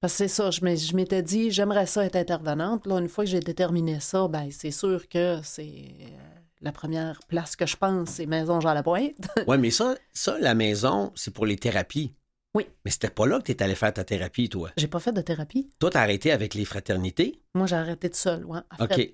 Parce 0.00 0.14
que 0.14 0.16
c'est 0.18 0.28
ça, 0.28 0.50
je 0.50 0.94
m'étais 0.96 1.22
dit, 1.22 1.50
j'aimerais 1.50 1.84
ça 1.84 2.04
être 2.06 2.16
intervenante. 2.16 2.86
Là, 2.86 2.98
une 2.98 3.08
fois 3.08 3.24
que 3.24 3.30
j'ai 3.30 3.40
déterminé 3.40 4.00
ça, 4.00 4.28
ben 4.28 4.48
c'est 4.50 4.70
sûr 4.70 5.06
que 5.08 5.40
c'est 5.42 5.62
euh, 6.00 6.16
la 6.62 6.72
première 6.72 7.20
place 7.28 7.54
que 7.54 7.66
je 7.66 7.76
pense, 7.76 8.08
c'est 8.10 8.24
Maison 8.24 8.60
Jean 8.60 8.72
Lapointe. 8.72 9.28
Ouais, 9.46 9.58
mais 9.58 9.70
ça, 9.70 9.94
ça, 10.14 10.38
la 10.38 10.54
maison, 10.54 11.12
c'est 11.14 11.34
pour 11.34 11.44
les 11.44 11.56
thérapies. 11.56 12.14
Oui. 12.54 12.66
Mais 12.84 12.90
c'était 12.90 13.10
pas 13.10 13.26
là 13.26 13.38
que 13.38 13.44
tu 13.44 13.52
es 13.52 13.62
allé 13.62 13.74
faire 13.74 13.92
ta 13.92 14.02
thérapie, 14.02 14.48
toi. 14.48 14.70
j'ai 14.76 14.88
pas 14.88 15.00
fait 15.00 15.12
de 15.12 15.20
thérapie. 15.20 15.68
Toi, 15.78 15.90
t'as 15.90 16.00
arrêté 16.00 16.32
avec 16.32 16.54
les 16.54 16.64
fraternités? 16.64 17.40
Moi, 17.54 17.66
j'ai 17.66 17.76
arrêté 17.76 18.08
de 18.08 18.14
seule. 18.14 18.44
Ouais, 18.46 18.60
OK. 18.80 19.10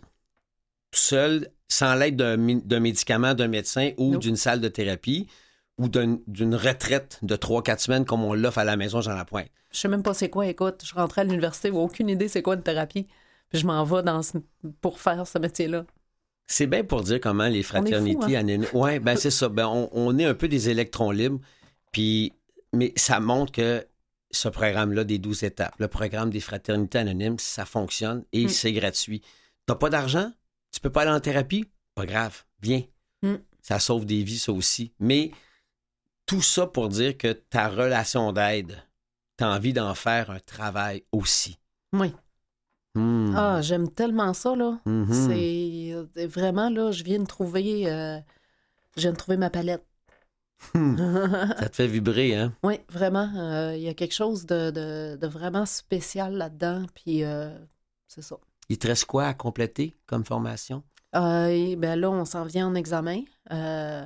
seul, 0.92 1.48
sans 1.68 1.96
l'aide 1.96 2.16
d'un 2.16 2.80
médicament, 2.80 3.34
d'un 3.34 3.48
médecin 3.48 3.90
ou 3.98 4.16
d'une 4.18 4.36
salle 4.36 4.60
de 4.60 4.68
thérapie 4.68 5.26
ou 5.78 5.88
d'un- 5.88 6.18
d'une 6.26 6.54
retraite 6.54 7.18
de 7.22 7.36
3-4 7.36 7.80
semaines 7.80 8.04
comme 8.04 8.24
on 8.24 8.34
l'offre 8.34 8.58
à 8.58 8.64
la 8.64 8.76
maison 8.76 9.00
Jean 9.00 9.14
Lapointe. 9.14 9.48
Je 9.72 9.78
sais 9.78 9.88
même 9.88 10.02
pas 10.02 10.14
c'est 10.14 10.30
quoi. 10.30 10.46
Écoute, 10.46 10.82
je 10.84 10.94
rentrais 10.94 11.20
à 11.22 11.24
l'université, 11.24 11.68
j'ai 11.68 11.74
aucune 11.76 12.08
idée 12.08 12.28
c'est 12.28 12.42
quoi 12.42 12.54
une 12.54 12.62
thérapie. 12.62 13.06
Puis 13.50 13.60
je 13.60 13.66
m'en 13.66 13.84
vais 13.84 14.02
dans 14.02 14.22
ce- 14.22 14.38
pour 14.80 15.00
faire 15.00 15.26
ce 15.26 15.38
métier-là. 15.38 15.84
C'est 16.46 16.66
bien 16.66 16.84
pour 16.84 17.02
dire 17.02 17.20
comment 17.20 17.46
les 17.48 17.62
fraternités 17.62 18.36
hein? 18.36 18.40
anonymes. 18.40 18.66
Ouais, 18.72 19.00
ben 19.00 19.16
c'est 19.16 19.30
ça. 19.30 19.48
Ben, 19.48 19.66
on, 19.66 19.88
on 19.92 20.16
est 20.18 20.24
un 20.24 20.34
peu 20.34 20.48
des 20.48 20.68
électrons 20.70 21.10
libres. 21.10 21.40
Puis, 21.92 22.32
mais 22.72 22.92
ça 22.96 23.20
montre 23.20 23.52
que 23.52 23.86
ce 24.30 24.48
programme-là 24.48 25.04
des 25.04 25.18
12 25.18 25.42
étapes, 25.44 25.74
le 25.78 25.88
programme 25.88 26.30
des 26.30 26.40
fraternités 26.40 26.98
anonymes, 26.98 27.38
ça 27.38 27.64
fonctionne 27.64 28.24
et 28.32 28.46
Mm. 28.46 28.48
c'est 28.48 28.72
gratuit. 28.72 29.22
T'as 29.66 29.74
pas 29.76 29.90
d'argent? 29.90 30.30
Tu 30.72 30.80
peux 30.80 30.90
pas 30.90 31.02
aller 31.02 31.10
en 31.10 31.20
thérapie? 31.20 31.64
Pas 31.94 32.06
grave. 32.06 32.44
Viens. 32.60 32.82
Mm. 33.22 33.34
Ça 33.62 33.78
sauve 33.80 34.04
des 34.06 34.22
vies, 34.22 34.38
ça 34.38 34.52
aussi. 34.52 34.92
Mais 35.00 35.30
tout 36.26 36.42
ça 36.42 36.66
pour 36.66 36.88
dire 36.88 37.16
que 37.16 37.32
ta 37.32 37.68
relation 37.68 38.32
d'aide, 38.32 38.82
t'as 39.36 39.54
envie 39.54 39.72
d'en 39.72 39.94
faire 39.94 40.30
un 40.30 40.40
travail 40.40 41.04
aussi. 41.12 41.58
Oui. 41.92 42.12
Hmm. 42.94 43.34
Ah, 43.36 43.62
j'aime 43.62 43.88
tellement 43.90 44.32
ça, 44.34 44.56
là. 44.56 44.78
Mhm. 44.86 45.12
C'est 45.12 45.90
euh, 45.92 46.26
vraiment, 46.26 46.70
là, 46.70 46.90
je 46.92 47.04
viens 47.04 47.18
de 47.18 47.26
trouver, 47.26 47.90
euh, 47.90 48.18
je 48.96 49.02
viens 49.02 49.12
de 49.12 49.16
trouver 49.16 49.36
ma 49.36 49.50
palette. 49.50 49.84
Hmm. 50.74 50.96
Ça 51.58 51.68
te 51.68 51.76
fait 51.76 51.86
vibrer, 51.86 52.34
hein? 52.34 52.54
Oui, 52.62 52.80
vraiment. 52.88 53.30
euh, 53.36 53.76
Il 53.76 53.82
y 53.82 53.88
a 53.88 53.94
quelque 53.94 54.14
chose 54.14 54.46
de, 54.46 54.70
de- 54.70 55.16
de 55.20 55.26
vraiment 55.26 55.66
spécial 55.66 56.34
là-dedans. 56.34 56.86
Puis, 56.94 57.22
euh, 57.24 57.50
c'est 58.08 58.22
ça. 58.22 58.36
Il 58.68 58.78
te 58.78 58.86
reste 58.88 59.04
quoi 59.04 59.26
à 59.26 59.34
compléter 59.34 59.96
comme 60.06 60.24
formation? 60.24 60.82
Euh, 61.14 61.46
et 61.48 61.76
ben 61.76 62.00
là, 62.00 62.10
on 62.10 62.24
s'en 62.24 62.44
vient 62.44 62.66
en 62.66 62.74
examen. 62.74 63.22
Euh, 63.52 64.04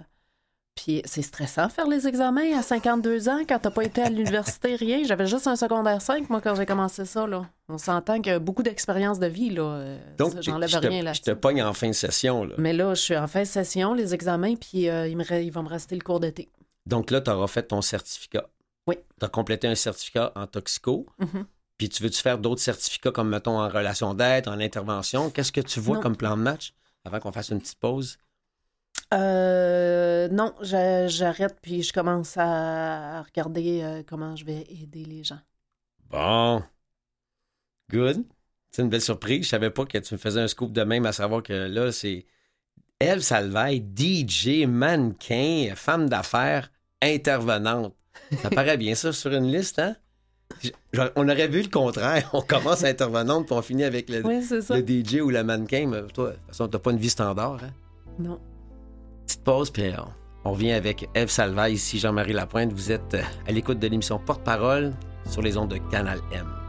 puis 0.75 1.03
c'est 1.05 1.23
stressant 1.23 1.69
faire 1.69 1.87
les 1.87 2.07
examens 2.07 2.57
à 2.59 2.63
52 2.63 3.29
ans 3.29 3.41
quand 3.47 3.59
t'as 3.59 3.71
pas 3.71 3.85
été 3.85 4.03
à 4.03 4.09
l'université, 4.09 4.75
rien. 4.77 5.03
J'avais 5.05 5.27
juste 5.27 5.47
un 5.47 5.57
secondaire 5.57 6.01
5, 6.01 6.31
moi, 6.31 6.41
quand 6.41 6.55
j'ai 6.55 6.65
commencé 6.67 7.05
ça. 7.05 7.27
Là. 7.27 7.47
On 7.69 7.77
s'entend 7.79 8.21
qu'il 8.21 8.33
y 8.33 8.35
a 8.35 8.39
beaucoup 8.39 8.63
d'expérience 8.63 9.19
de 9.19 9.27
vie. 9.27 9.51
Là. 9.51 9.63
Euh, 9.63 9.99
Donc, 10.19 10.41
J'enlève 10.41 10.69
je 10.71 10.79
rien 10.79 11.01
je 11.01 11.05
là-dessus. 11.05 11.23
te 11.23 11.31
pogne 11.33 11.63
en 11.63 11.73
fin 11.75 11.89
de 11.89 11.93
session. 11.95 12.45
Là. 12.45 12.55
Mais 12.59 12.73
là, 12.73 12.95
je 12.95 13.01
suis 13.01 13.17
en 13.17 13.27
fin 13.27 13.41
de 13.43 13.47
session, 13.47 13.93
les 13.95 14.15
examens, 14.15 14.55
puis 14.55 14.89
euh, 14.89 15.07
il, 15.09 15.17
me 15.17 15.25
il 15.43 15.51
va 15.53 15.63
me 15.63 15.69
rester 15.69 15.95
le 15.97 16.03
cours 16.03 16.21
d'été. 16.21 16.49
Donc 16.87 17.11
là, 17.11 17.21
tu 17.21 17.31
auras 17.31 17.47
fait 17.47 17.65
ton 17.65 17.83
certificat. 17.83 18.49
Oui. 18.87 18.97
Tu 19.19 19.27
as 19.27 19.29
complété 19.29 19.69
un 19.69 19.75
certificat 19.75 20.33
en 20.35 20.47
toxico. 20.47 21.07
Mhm. 21.19 21.45
Puis 21.77 21.89
tu 21.89 22.03
veux-tu 22.03 22.21
faire 22.21 22.39
d'autres 22.39 22.61
certificats 22.61 23.11
comme, 23.11 23.29
mettons, 23.29 23.59
en 23.61 23.69
relation 23.69 24.15
d'aide, 24.15 24.49
en 24.49 24.59
intervention? 24.61 25.31
Qu'est-ce 25.31 25.53
que 25.53 25.61
tu 25.61 25.81
vois 25.81 25.97
Non. 25.97 26.03
comme 26.03 26.17
plan 26.17 26.37
de 26.37 26.43
match 26.43 26.73
avant 27.05 27.21
qu'on 27.21 27.33
fasse 27.33 27.51
une 27.51 27.61
petite 27.61 27.79
pause? 27.79 28.19
Euh, 29.13 30.29
non, 30.29 30.55
j'a- 30.61 31.09
j'arrête, 31.09 31.57
puis 31.61 31.83
je 31.83 31.93
commence 31.93 32.37
à 32.37 33.23
regarder 33.23 33.81
euh, 33.83 34.03
comment 34.07 34.37
je 34.37 34.45
vais 34.45 34.65
aider 34.71 35.05
les 35.05 35.25
gens. 35.25 35.41
Bon. 36.11 36.63
Good. 37.91 38.25
C'est 38.71 38.83
une 38.83 38.89
belle 38.89 39.01
surprise. 39.01 39.45
Je 39.45 39.49
savais 39.49 39.71
pas 39.71 39.85
que 39.85 39.99
tu 39.99 40.15
me 40.15 40.19
faisais 40.19 40.41
un 40.41 40.49
scoop 40.49 40.73
de 40.73 40.83
même 40.83 41.07
à 41.07 41.13
savoir 41.13 41.43
que 41.43 41.53
là, 41.53 41.91
c'est 41.91 42.25
Eve 43.01 43.21
Salvaille, 43.21 43.81
DJ, 43.97 44.67
mannequin, 44.67 45.73
femme 45.75 46.09
d'affaires, 46.09 46.71
intervenante. 47.03 47.95
Ça 48.43 48.51
paraît 48.51 48.77
bien 48.77 48.95
ça 48.95 49.13
sur 49.13 49.33
une 49.33 49.51
liste, 49.51 49.79
hein? 49.81 49.97
On 51.17 51.29
aurait 51.29 51.49
vu 51.49 51.63
le 51.63 51.69
contraire. 51.69 52.29
On 52.33 52.43
commence 52.43 52.85
intervenante 52.85 53.47
puis 53.47 53.55
on 53.55 53.63
finit 53.63 53.85
avec 53.85 54.09
le, 54.09 54.25
Oui, 54.25 54.41
le 54.51 54.83
DJ 54.83 55.21
ou 55.21 55.31
le 55.31 55.43
mannequin. 55.43 55.87
Mais 55.89 56.03
toi, 56.13 56.31
de 56.31 56.35
toute 56.35 56.47
façon, 56.49 56.69
t'as 56.69 56.79
pas 56.79 56.91
une 56.91 56.99
vie 56.99 57.09
standard, 57.11 57.63
hein? 57.65 57.71
Non. 58.19 58.39
Petite 59.31 59.45
pause, 59.45 59.71
puis 59.71 59.93
on, 59.97 60.51
on 60.51 60.53
revient 60.55 60.73
avec 60.73 61.09
Eve 61.15 61.29
Salvaille, 61.29 61.75
ici 61.75 62.01
Jean-Marie 62.01 62.33
Lapointe. 62.33 62.73
Vous 62.73 62.91
êtes 62.91 63.15
euh, 63.15 63.23
à 63.47 63.53
l'écoute 63.53 63.79
de 63.79 63.87
l'émission 63.87 64.19
Porte-Parole 64.19 64.93
sur 65.25 65.41
les 65.41 65.57
ondes 65.57 65.71
de 65.71 65.77
Canal 65.77 66.19
M. 66.33 66.60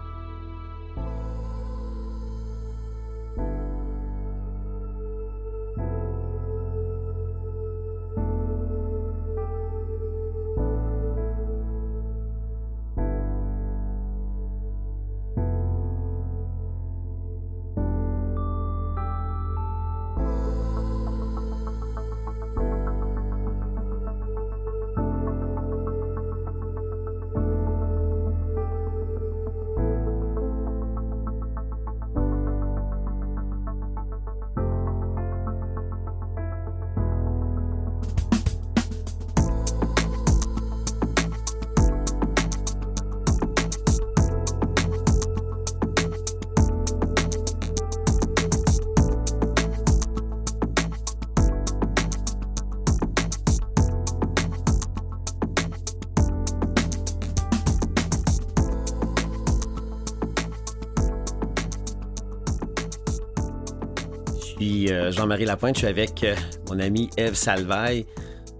Jean-Marie 65.12 65.45
Lapointe, 65.45 65.76
je 65.76 65.80
suis 65.80 65.88
avec 65.88 66.24
euh, 66.24 66.36
mon 66.70 66.80
ami 66.80 67.09
Eve 67.18 67.34
Salvaille. 67.34 68.05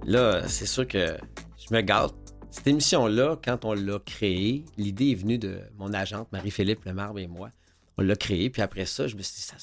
Là, 0.06 0.48
c'est 0.48 0.66
sûr 0.66 0.86
que 0.86 1.18
je 1.58 1.74
me 1.74 1.82
gâte. 1.82 2.14
Cette 2.50 2.68
émission-là, 2.68 3.40
quand 3.44 3.64
on 3.64 3.74
l'a 3.74 4.00
créée, 4.00 4.66
l'idée 4.78 5.12
est 5.12 5.16
venue 5.16 5.38
de 5.38 5.62
mon 5.78 5.94
agente, 5.94 6.30
Marie-Philippe 6.32 6.84
Lemarbre 6.84 7.20
et 7.20 7.28
moi. 7.28 7.52
On 7.98 8.02
l'a 8.02 8.16
créée, 8.16 8.50
puis 8.50 8.62
après 8.62 8.86
ça, 8.86 9.08
je 9.08 9.16
me 9.16 9.22
suis 9.22 9.36
dit, 9.36 9.42
ça, 9.42 9.56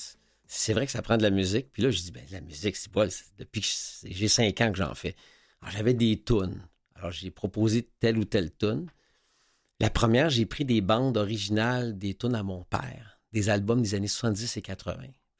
c'est 0.46 0.72
vrai 0.72 0.86
que 0.86 0.92
ça 0.92 1.02
prend 1.02 1.18
de 1.18 1.22
la 1.22 1.30
musique. 1.30 1.70
Puis 1.72 1.82
là, 1.82 1.90
je 1.90 2.00
dis, 2.00 2.10
ben, 2.10 2.24
la 2.30 2.40
musique, 2.40 2.76
c'est 2.76 2.90
pas. 2.90 3.06
Depuis 3.38 3.60
que 3.60 3.66
j'ai 4.10 4.28
cinq 4.28 4.60
ans 4.62 4.72
que 4.72 4.78
j'en 4.78 4.94
fais. 4.94 5.14
Alors, 5.60 5.72
j'avais 5.72 5.94
des 5.94 6.22
tunes. 6.22 6.62
Alors, 6.94 7.12
j'ai 7.12 7.30
proposé 7.30 7.86
telle 8.00 8.16
ou 8.16 8.24
telle 8.24 8.50
tune. 8.50 8.86
La 9.80 9.90
première, 9.90 10.30
j'ai 10.30 10.46
pris 10.46 10.64
des 10.64 10.80
bandes 10.80 11.18
originales 11.18 11.98
des 11.98 12.14
tunes 12.14 12.34
à 12.34 12.42
mon 12.42 12.64
père, 12.64 13.20
des 13.32 13.50
albums 13.50 13.82
des 13.82 13.94
années 13.94 14.08
70 14.08 14.56
et 14.56 14.62
80. 14.62 14.96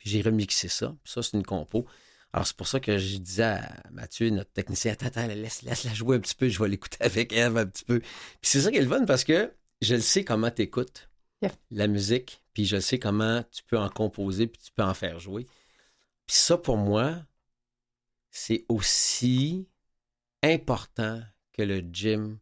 J'ai 0.08 0.22
remixé 0.22 0.68
ça. 0.68 0.94
Puis 1.04 1.12
ça, 1.12 1.22
c'est 1.22 1.36
une 1.36 1.44
compo. 1.44 1.86
Alors, 2.32 2.46
c'est 2.46 2.56
pour 2.56 2.68
ça 2.68 2.80
que 2.80 2.98
je 2.98 3.16
disais 3.18 3.42
à 3.42 3.82
Mathieu, 3.90 4.28
notre 4.30 4.52
technicien, 4.52 4.92
attends, 4.92 5.06
attends, 5.06 5.26
laisse, 5.26 5.62
laisse-la 5.62 5.94
jouer 5.94 6.16
un 6.16 6.20
petit 6.20 6.34
peu, 6.34 6.48
je 6.48 6.62
vais 6.62 6.68
l'écouter 6.68 6.98
avec 7.00 7.32
Eve 7.32 7.56
un 7.56 7.66
petit 7.66 7.84
peu. 7.84 8.00
Puis 8.00 8.10
c'est 8.42 8.60
ça 8.60 8.70
qui 8.70 8.76
est 8.76 8.82
le 8.82 8.88
fun 8.88 9.04
parce 9.06 9.24
que 9.24 9.52
je 9.80 9.94
le 9.94 10.00
sais 10.00 10.24
comment 10.24 10.50
tu 10.50 10.62
écoutes 10.62 11.08
Yeah. 11.40 11.52
la 11.70 11.86
musique, 11.86 12.42
puis 12.52 12.64
je 12.64 12.80
sais 12.80 12.98
comment 12.98 13.44
tu 13.52 13.62
peux 13.62 13.78
en 13.78 13.88
composer, 13.88 14.48
puis 14.48 14.60
tu 14.60 14.72
peux 14.72 14.82
en 14.82 14.92
faire 14.92 15.20
jouer. 15.20 15.46
Puis 16.26 16.36
ça, 16.36 16.58
pour 16.58 16.76
moi, 16.76 17.24
c'est 18.32 18.64
aussi 18.68 19.68
important 20.42 21.22
que 21.52 21.62
le 21.62 21.78
gym, 21.78 22.38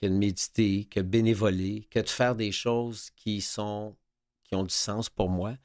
que 0.00 0.06
de 0.08 0.12
méditer, 0.12 0.86
que 0.86 0.98
de 0.98 1.06
bénévoler, 1.06 1.86
que 1.88 2.00
de 2.00 2.08
faire 2.08 2.34
des 2.34 2.50
choses 2.50 3.10
qui 3.14 3.40
sont 3.40 3.96
qui 4.42 4.56
ont 4.56 4.64
du 4.64 4.74
sens 4.74 5.08
pour 5.08 5.30
moi. 5.30 5.56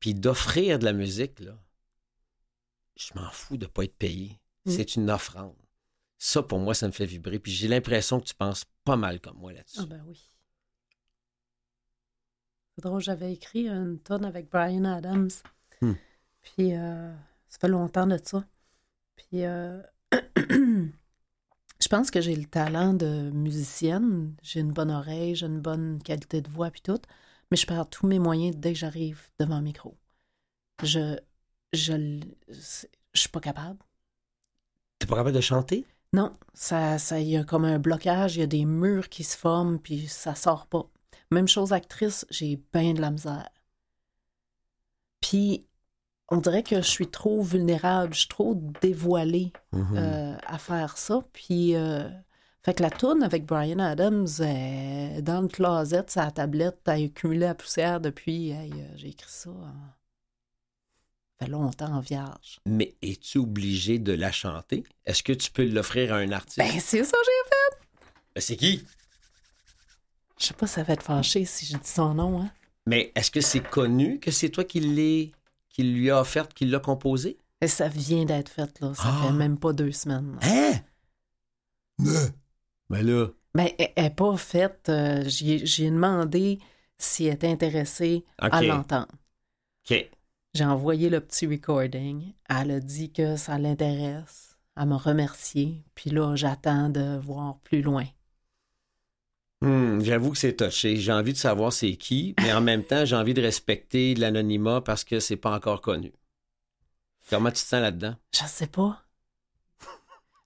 Puis 0.00 0.14
d'offrir 0.14 0.78
de 0.78 0.84
la 0.84 0.92
musique, 0.92 1.40
là, 1.40 1.56
je 2.96 3.12
m'en 3.14 3.30
fous 3.30 3.56
de 3.56 3.66
ne 3.66 3.70
pas 3.70 3.84
être 3.84 3.96
payé. 3.96 4.40
Mm. 4.64 4.70
C'est 4.70 4.96
une 4.96 5.10
offrande. 5.10 5.56
Ça, 6.18 6.42
pour 6.42 6.58
moi, 6.58 6.74
ça 6.74 6.86
me 6.86 6.92
fait 6.92 7.06
vibrer. 7.06 7.38
Puis 7.38 7.52
j'ai 7.52 7.68
l'impression 7.68 8.20
que 8.20 8.26
tu 8.26 8.34
penses 8.34 8.64
pas 8.84 8.96
mal 8.96 9.20
comme 9.20 9.38
moi 9.38 9.52
là-dessus. 9.52 9.80
Ah 9.82 9.86
ben 9.86 10.02
oui. 10.06 10.30
Drôle, 12.78 13.00
j'avais 13.00 13.32
écrit 13.32 13.68
une 13.68 13.98
tonne 13.98 14.24
avec 14.24 14.50
Brian 14.50 14.84
Adams. 14.84 15.30
Hmm. 15.80 15.94
Puis 16.40 16.74
euh, 16.74 17.14
ça 17.48 17.58
fait 17.58 17.68
longtemps 17.68 18.06
de 18.06 18.18
ça. 18.22 18.44
Puis 19.16 19.44
euh, 19.44 19.82
pense 21.90 22.10
que 22.10 22.20
j'ai 22.22 22.36
le 22.36 22.46
talent 22.46 22.94
de 22.94 23.30
musicienne. 23.30 24.34
J'ai 24.42 24.60
une 24.60 24.72
bonne 24.72 24.92
oreille, 24.92 25.34
j'ai 25.34 25.46
une 25.46 25.60
bonne 25.60 26.00
qualité 26.02 26.40
de 26.40 26.48
voix 26.48 26.70
puis 26.70 26.80
tout. 26.80 27.00
Mais 27.50 27.56
je 27.56 27.66
perds 27.66 27.88
tous 27.88 28.06
mes 28.06 28.18
moyens 28.18 28.56
dès 28.56 28.72
que 28.72 28.78
j'arrive 28.78 29.20
devant 29.38 29.56
un 29.56 29.62
micro. 29.62 29.96
Je, 30.82 31.18
je, 31.72 32.20
je 32.48 33.20
suis 33.20 33.28
pas 33.28 33.40
capable. 33.40 33.78
T'es 34.98 35.06
pas 35.06 35.16
capable 35.16 35.34
de 35.36 35.40
chanter? 35.40 35.86
Non, 36.12 36.32
ça, 36.54 36.98
ça, 36.98 37.20
il 37.20 37.28
y 37.28 37.36
a 37.36 37.44
comme 37.44 37.64
un 37.64 37.78
blocage, 37.78 38.36
il 38.36 38.40
y 38.40 38.42
a 38.42 38.46
des 38.46 38.64
murs 38.64 39.08
qui 39.08 39.24
se 39.24 39.36
forment, 39.36 39.78
puis 39.78 40.08
ça 40.08 40.34
sort 40.34 40.66
pas. 40.66 40.84
Même 41.30 41.48
chose 41.48 41.72
actrice, 41.72 42.26
j'ai 42.30 42.60
bien 42.72 42.94
de 42.94 43.00
la 43.00 43.10
misère. 43.10 43.48
Puis, 45.20 45.66
on 46.28 46.38
dirait 46.38 46.62
que 46.62 46.76
je 46.76 46.86
suis 46.88 47.08
trop 47.08 47.42
vulnérable, 47.42 48.14
je 48.14 48.20
suis 48.20 48.28
trop 48.28 48.54
dévoilée 48.80 49.52
Mhm. 49.72 49.96
euh, 49.96 50.36
à 50.46 50.58
faire 50.58 50.96
ça. 50.98 51.22
Puis, 51.32 51.74
euh, 51.76 52.08
fait 52.62 52.74
que 52.74 52.82
la 52.82 52.90
tourne 52.90 53.22
avec 53.22 53.46
Brian 53.46 53.78
Adams, 53.78 54.26
euh, 54.40 55.20
dans 55.22 55.40
le 55.40 55.48
closet, 55.48 56.04
sa 56.08 56.30
tablette, 56.30 56.86
a 56.88 56.92
accumulé 56.92 57.40
la 57.40 57.54
poussière 57.54 58.00
depuis. 58.00 58.50
hey, 58.50 58.72
euh, 58.72 58.86
j'ai 58.96 59.08
écrit 59.08 59.30
ça. 59.30 59.50
en- 59.50 59.94
Ça 61.38 61.46
fait 61.46 61.50
longtemps 61.52 61.92
en 61.94 62.00
vierge. 62.00 62.60
Mais 62.66 62.94
es-tu 63.00 63.38
obligé 63.38 63.98
de 63.98 64.12
la 64.12 64.30
chanter? 64.30 64.84
Est-ce 65.06 65.22
que 65.22 65.32
tu 65.32 65.50
peux 65.50 65.64
l'offrir 65.64 66.12
à 66.12 66.18
un 66.18 66.32
artiste? 66.32 66.58
Ben, 66.58 66.78
c'est 66.80 67.02
ça, 67.04 67.16
j'ai 67.24 67.48
fait. 67.48 67.86
Ben, 68.34 68.40
c'est 68.42 68.56
qui? 68.56 68.84
Je 70.38 70.46
sais 70.46 70.54
pas 70.54 70.66
si 70.66 70.74
ça 70.74 70.82
va 70.82 70.92
être 70.92 71.02
fâché 71.02 71.44
si 71.46 71.64
je 71.66 71.76
dis 71.78 71.88
son 71.88 72.12
nom, 72.14 72.40
hein. 72.42 72.50
Mais 72.86 73.12
est-ce 73.14 73.30
que 73.30 73.40
c'est 73.40 73.60
connu 73.60 74.18
que 74.20 74.30
c'est 74.30 74.48
toi 74.50 74.64
qui 74.64 74.80
l'ai, 74.80 75.32
qui 75.70 75.82
lui 75.82 76.10
a 76.10 76.20
offert, 76.20 76.48
qui 76.48 76.64
l'a 76.66 76.78
composé? 76.78 77.38
Et 77.62 77.68
ça 77.68 77.88
vient 77.88 78.24
d'être 78.24 78.48
fait, 78.50 78.78
là. 78.80 78.94
Ça 78.94 79.02
Ah. 79.06 79.22
fait 79.26 79.32
même 79.32 79.58
pas 79.58 79.72
deux 79.72 79.92
semaines. 79.92 80.32
là. 80.32 80.38
Hein? 80.42 80.80
Mais. 81.98 82.08
Ben 82.90 83.06
là. 83.06 83.28
Ben, 83.54 83.68
elle 83.78 83.92
n'est 84.04 84.10
pas 84.10 84.36
faite. 84.36 84.88
euh, 84.88 85.22
J'ai 85.26 85.90
demandé 85.90 86.58
si 86.98 87.24
elle 87.26 87.34
était 87.34 87.48
intéressée 87.48 88.24
à 88.38 88.60
l'entendre. 88.62 89.08
OK. 89.90 90.10
J'ai 90.54 90.64
envoyé 90.64 91.08
le 91.10 91.20
petit 91.20 91.46
recording. 91.46 92.32
Elle 92.48 92.70
a 92.72 92.80
dit 92.80 93.12
que 93.12 93.36
ça 93.36 93.58
l'intéresse. 93.58 94.56
Elle 94.76 94.86
m'a 94.86 94.96
remercié. 94.98 95.84
Puis 95.94 96.10
là, 96.10 96.34
j'attends 96.36 96.88
de 96.90 97.16
voir 97.18 97.58
plus 97.60 97.82
loin. 97.82 98.04
Hmm, 99.62 100.00
J'avoue 100.00 100.30
que 100.32 100.38
c'est 100.38 100.56
touché. 100.56 100.96
J'ai 100.96 101.12
envie 101.12 101.32
de 101.32 101.38
savoir 101.38 101.72
c'est 101.72 101.94
qui, 101.96 102.34
mais 102.40 102.52
en 102.52 102.60
même 102.62 102.82
temps, 102.84 103.04
j'ai 103.04 103.16
envie 103.16 103.34
de 103.34 103.42
respecter 103.42 104.14
l'anonymat 104.14 104.80
parce 104.80 105.04
que 105.04 105.20
c'est 105.20 105.36
pas 105.36 105.54
encore 105.54 105.80
connu. 105.82 106.12
Comment 107.28 107.50
tu 107.50 107.54
te 107.62 107.68
sens 107.68 107.80
là-dedans? 107.82 108.16
Je 108.34 108.44
sais 108.46 108.66
pas. 108.66 109.02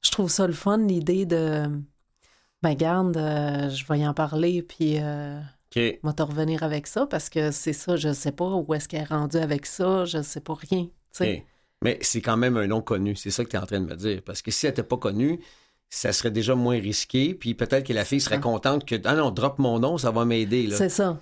Je 0.03 0.11
trouve 0.11 0.31
ça 0.31 0.47
le 0.47 0.53
fun, 0.53 0.79
l'idée 0.79 1.25
de. 1.27 1.71
Ben, 2.65 2.75
garde, 2.75 3.19
euh, 3.19 3.69
je 3.69 3.85
vais 3.87 3.99
y 3.99 4.07
en 4.07 4.15
parler, 4.15 4.63
puis 4.63 4.97
euh, 4.99 5.39
moi 6.03 6.15
te 6.15 6.23
revenir 6.23 6.63
avec 6.63 6.87
ça 6.87 7.07
parce 7.07 7.29
que 7.29 7.51
c'est 7.51 7.75
ça, 7.75 7.97
je 7.97 8.11
sais 8.15 8.33
pas 8.33 8.49
où 8.49 8.73
est-ce 8.73 8.89
qu'elle 8.89 9.03
est 9.03 9.05
rendue 9.05 9.37
avec 9.37 9.67
ça, 9.67 10.07
je 10.07 10.23
sais 10.23 10.41
pas 10.41 10.55
rien. 10.55 10.89
Mais 11.83 11.99
c'est 12.01 12.23
quand 12.23 12.39
même 12.39 12.57
un 12.57 12.67
nom 12.67 12.81
connu. 12.81 13.17
C'est 13.17 13.31
ça 13.31 13.45
que 13.45 13.51
tu 13.51 13.57
es 13.57 13.59
en 13.59 13.67
train 13.67 13.81
de 13.81 13.85
me 13.85 13.95
dire. 13.95 14.23
Parce 14.25 14.41
que 14.41 14.51
si 14.51 14.65
elle 14.65 14.71
n'était 14.71 14.83
pas 14.83 14.97
connue, 14.97 15.41
ça 15.91 16.15
serait 16.15 16.31
déjà 16.31 16.55
moins 16.55 16.81
risqué. 16.81 17.35
Puis 17.35 17.53
peut-être 17.53 17.87
que 17.87 17.93
la 17.93 18.07
fille 18.07 18.23
serait 18.23 18.41
contente 18.41 18.87
que. 18.87 18.95
Ah 19.05 19.15
non, 19.15 19.31
drop 19.31 19.59
mon 19.59 19.79
nom, 19.79 19.99
ça 19.99 20.11
va 20.11 20.25
m'aider. 20.25 20.71
C'est 20.71 20.89
ça. 20.89 21.21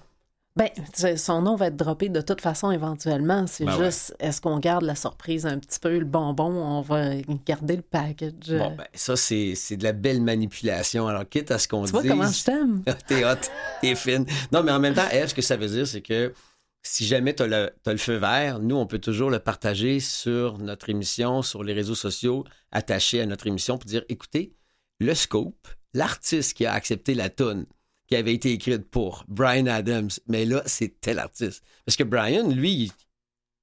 Ben, 0.54 0.68
son 1.16 1.40
nom 1.40 1.56
va 1.56 1.68
être 1.68 1.76
droppé 1.76 2.10
de 2.10 2.20
toute 2.20 2.42
façon 2.42 2.70
éventuellement. 2.70 3.46
C'est 3.46 3.64
Ben 3.64 3.78
ouais. 3.78 3.86
juste, 3.86 4.14
est-ce 4.20 4.40
qu'on 4.42 4.58
garde 4.58 4.82
la 4.84 4.94
surprise 4.94 5.46
un 5.46 5.58
petit 5.58 5.80
peu, 5.80 5.98
le 5.98 6.04
bonbon, 6.04 6.44
on 6.52 6.82
va 6.82 7.14
garder 7.46 7.76
le 7.76 7.82
package. 7.82 8.32
Bon, 8.50 8.76
ben, 8.76 8.84
ça, 8.92 9.16
c'est 9.16 9.54
c'est 9.54 9.78
de 9.78 9.84
la 9.84 9.92
belle 9.92 10.20
manipulation. 10.20 11.06
Alors, 11.08 11.26
quitte 11.26 11.50
à 11.50 11.58
ce 11.58 11.68
qu'on 11.68 11.84
tu 11.86 11.92
vois 11.92 12.02
dise- 12.02 12.10
comment 12.10 12.30
je 12.30 12.44
t'aime? 12.44 12.82
t'es 13.08 13.24
hot, 13.24 13.36
t'es 13.80 13.94
fine. 13.94 14.26
Non, 14.52 14.62
mais 14.62 14.72
en 14.72 14.78
même 14.78 14.92
temps, 14.94 15.08
Eve, 15.10 15.28
ce 15.28 15.34
que 15.34 15.40
ça 15.42 15.56
veut 15.56 15.68
dire, 15.68 15.86
c'est 15.86 16.02
que 16.02 16.34
si 16.82 17.06
jamais 17.06 17.32
t'as 17.32 17.46
le, 17.46 17.70
t'as 17.82 17.92
le 17.92 17.98
feu 17.98 18.16
vert, 18.16 18.58
nous, 18.58 18.76
on 18.76 18.86
peut 18.86 18.98
toujours 18.98 19.30
le 19.30 19.38
partager 19.38 20.00
sur 20.00 20.58
notre 20.58 20.90
émission, 20.90 21.40
sur 21.40 21.62
les 21.64 21.72
réseaux 21.72 21.94
sociaux, 21.94 22.44
attachés 22.72 23.22
à 23.22 23.26
notre 23.26 23.46
émission, 23.46 23.78
pour 23.78 23.86
dire, 23.88 24.02
écoutez, 24.10 24.52
le 25.00 25.14
scope, 25.14 25.66
l'artiste 25.94 26.54
qui 26.54 26.66
a 26.66 26.72
accepté 26.74 27.14
la 27.14 27.30
toune 27.30 27.64
qui 28.12 28.16
avait 28.16 28.34
été 28.34 28.52
écrite 28.52 28.90
pour 28.90 29.24
Brian 29.26 29.64
Adams, 29.68 30.10
mais 30.26 30.44
là, 30.44 30.62
c'est 30.66 31.00
tel 31.00 31.18
artiste. 31.18 31.64
Parce 31.86 31.96
que 31.96 32.04
Brian, 32.04 32.46
lui, 32.50 32.92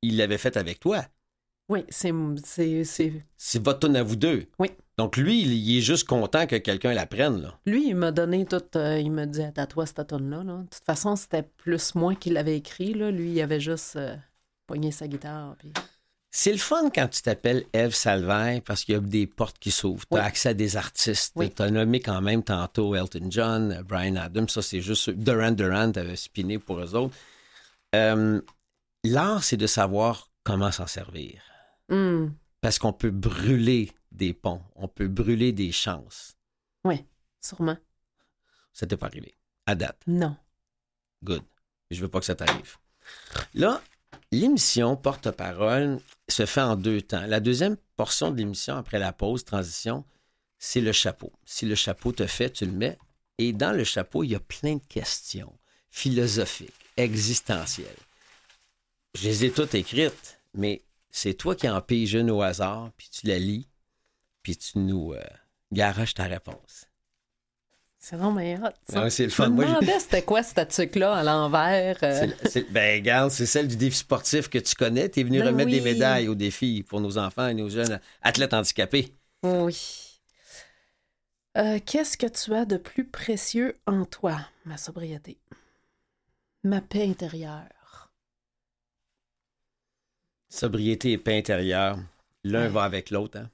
il- 0.02 0.18
l'avait 0.18 0.40
fait 0.40 0.58
avec 0.58 0.80
toi. 0.80 1.06
Oui, 1.70 1.86
c'est. 1.90 2.12
c'est- 2.84 3.60
votre 3.64 3.78
toune 3.82 3.96
à 3.96 4.02
vous 4.02 4.16
deux. 4.16 4.48
Oui. 4.58 4.72
Donc, 4.98 5.18
lui, 5.18 5.40
il, 5.44 5.54
il 5.54 5.78
est 5.78 5.82
juste 5.82 6.08
content 6.08 6.48
que 6.48 6.56
quelqu'un 6.56 6.96
la 6.96 7.06
prenne, 7.06 7.44
là. 7.44 7.60
Lui, 7.68 7.90
il 7.90 7.96
m'a 7.96 8.12
donné 8.12 8.44
tout. 8.48 8.60
euh, 8.76 8.98
il 8.98 9.12
m'a 9.12 9.28
dit, 9.28 9.44
à 9.44 9.68
toi, 9.68 9.86
cette 9.86 10.08
tonne-là. 10.08 10.44
Là. 10.44 10.58
De 10.58 10.64
toute 10.64 10.84
façon, 10.84 11.16
c'était 11.16 11.44
plus 11.44 11.94
moi 11.94 12.16
qui 12.16 12.32
l'avais 12.32 12.58
écrit. 12.58 12.96
Là. 12.96 13.12
Lui, 13.12 13.34
il 13.34 13.42
avait 13.42 13.60
juste 13.60 13.98
euh, 13.98 14.16
pogné 14.66 14.90
sa 14.92 15.08
guitare. 15.08 15.58
Puis... 15.60 15.72
C'est 16.32 16.52
le 16.52 16.60
fun 16.60 16.90
quand 16.94 17.08
tu 17.08 17.22
t'appelles 17.24 17.66
Eve 17.74 17.94
Salvaire 17.96 18.62
parce 18.64 18.84
qu'il 18.84 18.94
y 18.94 18.98
a 18.98 19.02
des 19.02 19.26
portes 19.26 19.58
qui 19.58 19.72
s'ouvrent. 19.72 20.06
Tu 20.12 20.16
as 20.18 20.22
Oui. 20.22 20.26
accès 20.28 20.50
à 20.50 20.54
des 20.54 20.78
artistes. 20.78 21.34
Oui. 21.36 21.52
Tu 21.52 21.62
as 21.62 21.72
nommé 21.72 22.00
quand 22.02 22.22
même 22.22 22.44
tantôt 22.44 22.96
Elton 22.96 23.28
John, 23.32 23.72
euh, 23.72 23.84
Brian 23.84 24.16
Adams. 24.16 24.48
Ça, 24.48 24.62
c'est 24.62 24.82
juste. 24.82 25.10
Duran 25.10 25.52
Duran, 25.52 25.92
tu 25.92 26.00
avais 26.00 26.16
spiné 26.16 26.60
pour 26.60 26.80
eux 26.80 26.94
autres. 26.96 27.16
Euh, 27.96 28.40
L'art, 29.04 29.44
c'est 29.44 29.58
de 29.58 29.66
savoir 29.66 30.30
comment 30.44 30.72
s'en 30.72 30.86
servir. 30.86 31.42
Hum, 31.90 32.34
Parce 32.62 32.78
qu'on 32.78 32.94
peut 32.94 33.10
brûler 33.12 33.92
des 34.12 34.34
ponts, 34.34 34.62
on 34.76 34.88
peut 34.88 35.08
brûler 35.08 35.52
des 35.54 35.72
chances. 35.72 36.36
sûrement. 37.42 37.78
Ça 38.74 38.86
t'est 38.86 38.98
pas 38.98 39.06
arrivé. 39.08 39.34
À 39.66 39.76
date. 39.76 40.02
Non. 40.06 40.36
Good. 41.24 41.42
Je 41.90 42.02
veux 42.02 42.10
pas 42.10 42.20
que 42.20 42.26
ça 42.26 42.36
t'arrive. 42.36 42.76
Là, 43.54 43.82
l'émission 44.32 44.96
Porte-parole 44.98 46.00
se 46.32 46.46
fait 46.46 46.62
en 46.62 46.76
deux 46.76 47.02
temps. 47.02 47.26
La 47.28 47.40
deuxième 47.40 47.78
portion 47.96 48.32
de 48.32 48.38
l'émission, 48.38 48.76
après 48.76 49.00
la 49.00 49.14
pause, 49.14 49.46
transition, 49.46 50.06
c'est 50.58 50.82
le 50.82 50.92
chapeau. 50.92 51.32
Si 51.46 51.66
le 51.66 51.76
chapeau 51.76 52.12
te 52.12 52.28
fait, 52.28 52.52
tu 52.52 52.66
le 52.66 52.72
mets. 52.72 52.98
Et 53.38 53.54
dans 53.54 53.72
le 53.72 53.84
chapeau, 53.84 54.24
il 54.24 54.32
y 54.32 54.36
a 54.36 54.40
plein 54.40 54.76
de 54.76 54.86
questions 54.90 55.58
philosophiques, 55.90 56.74
existentielles. 56.98 57.88
Je 59.16 59.28
les 59.28 59.46
ai 59.46 59.52
toutes 59.52 59.74
écrites, 59.76 60.40
mais 60.54 60.84
c'est 61.10 61.34
toi 61.34 61.56
qui 61.56 61.68
en 61.68 61.82
pige 61.82 62.14
une 62.14 62.30
au 62.30 62.42
hasard, 62.42 62.92
puis 62.98 63.10
tu 63.10 63.28
la 63.28 63.40
lis, 63.40 63.68
puis 64.44 64.58
tu 64.58 64.78
nous 64.78 65.14
euh, 65.14 65.24
garages 65.72 66.14
ta 66.14 66.26
réponse. 66.26 66.89
C'est 68.02 68.16
non, 68.16 68.32
mais 68.32 68.58
hot. 68.58 69.10
c'est 69.10 69.24
le 69.24 69.30
Je 69.30 69.36
fun. 69.36 69.50
me 69.50 69.56
Moi, 69.56 69.66
je- 69.66 69.70
demandais 69.72 70.00
c'était 70.00 70.22
quoi 70.24 70.42
cette 70.42 70.70
truc-là 70.70 71.16
à 71.16 71.24
l'envers. 71.24 71.98
euh, 72.04 72.28
ben, 72.72 72.96
regarde, 73.02 73.30
c'est 73.30 73.46
celle 73.46 73.68
du 73.68 73.76
défi 73.76 73.98
sportif 73.98 74.50
que 74.50 74.58
tu 74.58 74.74
connais. 74.74 75.10
Tu 75.10 75.20
es 75.20 75.24
venu 75.24 75.40
Ben 75.40 75.48
remettre 75.48 75.70
des 75.70 75.82
médailles 75.82 76.30
aux 76.30 76.36
défis 76.36 76.84
pour 76.84 77.02
nos 77.02 77.18
enfants 77.18 77.48
et 77.50 77.54
nos 77.54 77.68
jeunes 77.70 78.00
athlètes 78.22 78.54
handicapés. 78.54 79.14
Oui. 79.44 80.22
Euh, 81.58 81.80
Qu'est-ce 81.86 82.18
que 82.18 82.28
tu 82.28 82.54
as 82.54 82.64
de 82.66 82.78
plus 82.78 83.06
précieux 83.06 83.76
en 83.86 84.06
toi, 84.06 84.40
ma 84.66 84.78
sobriété? 84.78 85.38
Ma 86.64 86.80
paix 86.80 87.06
intérieure. 87.06 88.10
Sobriété 90.50 91.12
et 91.12 91.18
paix 91.18 91.38
intérieure, 91.38 92.00
l'un 92.44 92.64
Ouais. 92.64 92.70
va 92.70 92.84
avec 92.84 93.12
l'autre. 93.12 93.38
Hein? 93.40 93.50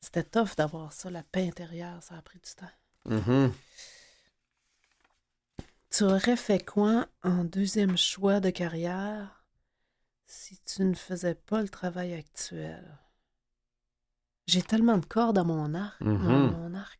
C'était 0.00 0.24
tough 0.24 0.56
d'avoir 0.56 0.92
ça, 0.92 1.10
la 1.10 1.22
paix 1.22 1.46
intérieure, 1.46 2.02
ça 2.02 2.14
a 2.16 2.22
pris 2.22 2.38
du 2.38 2.50
temps. 2.54 2.66
Mhm. 3.06 3.52
Tu 5.90 6.04
aurais 6.04 6.36
fait 6.36 6.64
quoi 6.64 7.06
en 7.22 7.44
deuxième 7.44 7.96
choix 7.98 8.40
de 8.40 8.50
carrière 8.50 9.44
si 10.26 10.58
tu 10.64 10.84
ne 10.84 10.94
faisais 10.94 11.34
pas 11.34 11.60
le 11.62 11.68
travail 11.68 12.14
actuel? 12.14 12.98
J'ai 14.46 14.62
tellement 14.62 14.98
de 14.98 15.06
cordes 15.06 15.38
à 15.38 15.44
mon 15.44 15.74
arc. 15.74 16.00
Mhm. 16.00 16.16
mon, 16.18 16.50
mon 16.52 16.74
arc. 16.74 16.98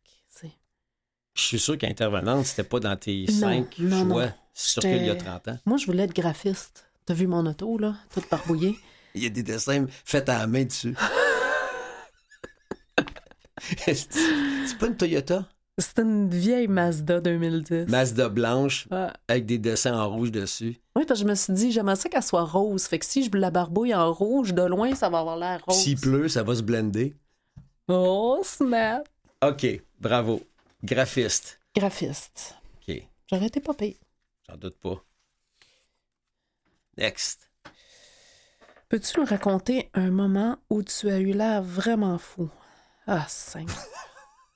Je 1.33 1.41
suis 1.43 1.59
sûr 1.59 1.77
qu'intervenante, 1.77 2.45
c'était 2.45 2.67
pas 2.67 2.81
dans 2.81 2.95
tes 2.97 3.25
Non, 3.29 3.33
cinq 3.39 3.79
non, 3.79 4.03
choix. 4.09 4.25
non. 4.25 4.33
J'étais- 4.53 4.97
qu'il 4.97 5.05
y 5.05 5.09
a 5.09 5.15
30 5.15 5.47
ans. 5.47 5.57
Moi, 5.65 5.77
je 5.77 5.85
voulais 5.85 6.03
être 6.03 6.13
graphiste. 6.13 6.91
T'as 7.05 7.13
vu 7.13 7.25
mon 7.25 7.45
auto, 7.45 7.77
là? 7.77 7.95
Toute 8.13 8.29
barbouillée? 8.29 8.77
Il 9.15 9.23
y 9.23 9.27
a 9.27 9.29
des 9.29 9.41
dessins 9.43 9.85
faits 10.05 10.27
à 10.27 10.39
la 10.39 10.47
main 10.47 10.65
dessus. 10.65 10.93
c'est 13.87 14.77
pas 14.77 14.87
une 14.87 14.97
Toyota? 14.97 15.47
C'était 15.77 16.01
une 16.03 16.29
vieille 16.29 16.67
Mazda 16.67 17.21
2010. 17.21 17.87
Mazda 17.87 18.29
blanche 18.29 18.87
Ouais. 18.91 19.07
avec 19.27 19.45
des 19.45 19.57
dessins 19.57 19.97
en 19.97 20.09
rouge 20.09 20.31
dessus. 20.31 20.77
Oui, 20.95 21.05
parce 21.07 21.21
que 21.21 21.25
je 21.25 21.29
me 21.29 21.35
suis 21.35 21.53
dit, 21.53 21.71
j'aimerais 21.71 21.95
ça 21.95 22.09
qu'elle 22.09 22.21
soit 22.21 22.43
rose. 22.43 22.85
Fait 22.85 22.99
que 22.99 23.05
si 23.05 23.23
je 23.23 23.31
la 23.37 23.49
barbouille 23.51 23.95
en 23.95 24.11
rouge, 24.13 24.53
de 24.53 24.61
loin, 24.63 24.93
ça 24.95 25.09
va 25.09 25.19
avoir 25.19 25.37
l'air 25.37 25.63
rose. 25.65 25.77
S'il 25.77 25.99
pleut, 25.99 26.27
ça 26.27 26.43
va 26.43 26.53
se 26.55 26.61
blender. 26.61 27.15
Oh, 27.87 28.41
snap! 28.43 29.07
OK, 29.43 29.65
bravo. 29.99 30.41
Graphiste. 30.83 31.59
Graphiste. 31.75 32.55
OK, 32.87 33.01
J'aurais 33.31 33.47
été 33.47 33.59
pas 33.61 33.73
pire. 33.73 33.95
j'en 34.49 34.57
doute 34.57 34.77
pas. 34.77 35.03
Next. 36.97 37.49
Peux-tu 38.89 39.19
nous 39.19 39.25
raconter 39.25 39.89
un 39.93 40.11
moment 40.11 40.57
où 40.69 40.83
tu 40.83 41.09
as 41.09 41.19
eu 41.19 41.31
l'air 41.33 41.63
vraiment 41.63 42.17
fou? 42.17 42.49
Ah, 43.07 43.25
Seigneur. 43.27 43.75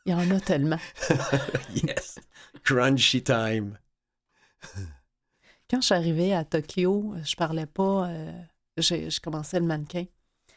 Il 0.06 0.12
y 0.12 0.14
en 0.14 0.30
a 0.32 0.40
tellement. 0.40 0.80
yes. 1.84 2.20
Crunchy 2.64 3.24
time. 3.24 3.78
Quand 5.70 5.82
je 5.82 5.86
suis 5.86 5.96
arrivée 5.96 6.34
à 6.34 6.44
Tokyo, 6.46 7.16
je 7.24 7.36
parlais 7.36 7.66
pas. 7.66 8.10
euh, 8.10 8.32
je 8.78 9.20
commençais 9.20 9.60
le 9.60 9.66
mannequin. 9.66 10.06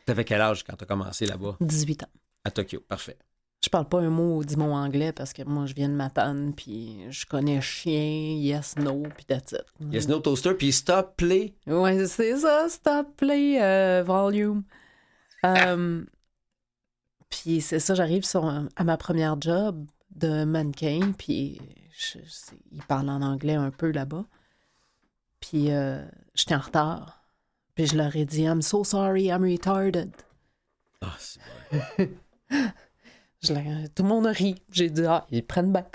T'avais 0.04 0.24
quel 0.24 0.40
âge 0.40 0.64
quand 0.64 0.76
t'as 0.76 0.86
commencé 0.86 1.26
là-bas? 1.26 1.56
18 1.60 2.04
ans. 2.04 2.10
À 2.44 2.50
Tokyo. 2.50 2.80
Parfait. 2.80 3.16
Je 3.62 3.68
parle 3.70 3.88
pas 3.88 3.98
un 4.00 4.08
mot, 4.10 4.44
dix 4.44 4.56
mots 4.56 4.72
anglais 4.72 5.12
parce 5.12 5.32
que 5.32 5.42
moi, 5.42 5.66
je 5.66 5.74
viens 5.74 5.88
de 5.88 5.94
Matane, 5.94 6.54
puis 6.54 7.00
je 7.10 7.26
connais 7.26 7.60
chien, 7.60 8.36
yes, 8.36 8.76
no, 8.76 9.02
puis 9.16 9.24
that's 9.24 9.52
it. 9.52 9.64
Yes, 9.92 10.06
no 10.06 10.20
toaster, 10.20 10.54
puis 10.54 10.72
stop, 10.72 11.16
play. 11.16 11.54
Ouais, 11.66 12.06
c'est 12.06 12.36
ça, 12.36 12.68
stop, 12.68 13.16
play, 13.16 13.60
euh, 13.60 14.04
volume. 14.06 14.62
Euh, 15.44 16.04
puis 17.30 17.60
c'est 17.60 17.78
ça, 17.80 17.94
j'arrive 17.94 18.24
à 18.76 18.84
ma 18.84 18.96
première 18.96 19.40
job 19.40 19.86
de 20.14 20.44
mannequin, 20.44 21.12
puis 21.16 21.60
je, 21.96 22.18
je- 22.20 22.56
ils 22.72 22.82
parlent 22.82 23.10
en 23.10 23.22
anglais 23.22 23.54
un 23.54 23.70
peu 23.70 23.90
là-bas. 23.90 24.24
Puis 25.40 25.70
euh, 25.70 26.04
j'étais 26.34 26.54
en 26.54 26.60
retard. 26.60 27.24
Puis 27.74 27.86
je 27.86 27.96
leur 27.96 28.14
ai 28.16 28.24
dit, 28.24 28.42
I'm 28.42 28.62
so 28.62 28.82
sorry, 28.82 29.26
I'm 29.26 29.42
retarded. 29.44 30.10
Ah, 31.00 31.16
c'est 31.18 31.40
vrai. 31.70 32.10
Je 33.40 33.52
leur- 33.52 33.88
tout 33.94 34.02
le 34.02 34.08
monde 34.08 34.26
a 34.26 34.32
ri. 34.32 34.56
J'ai 34.72 34.90
dit, 34.90 35.04
ah, 35.06 35.24
ils 35.30 35.44
prennent 35.46 35.72
bien. 35.72 35.86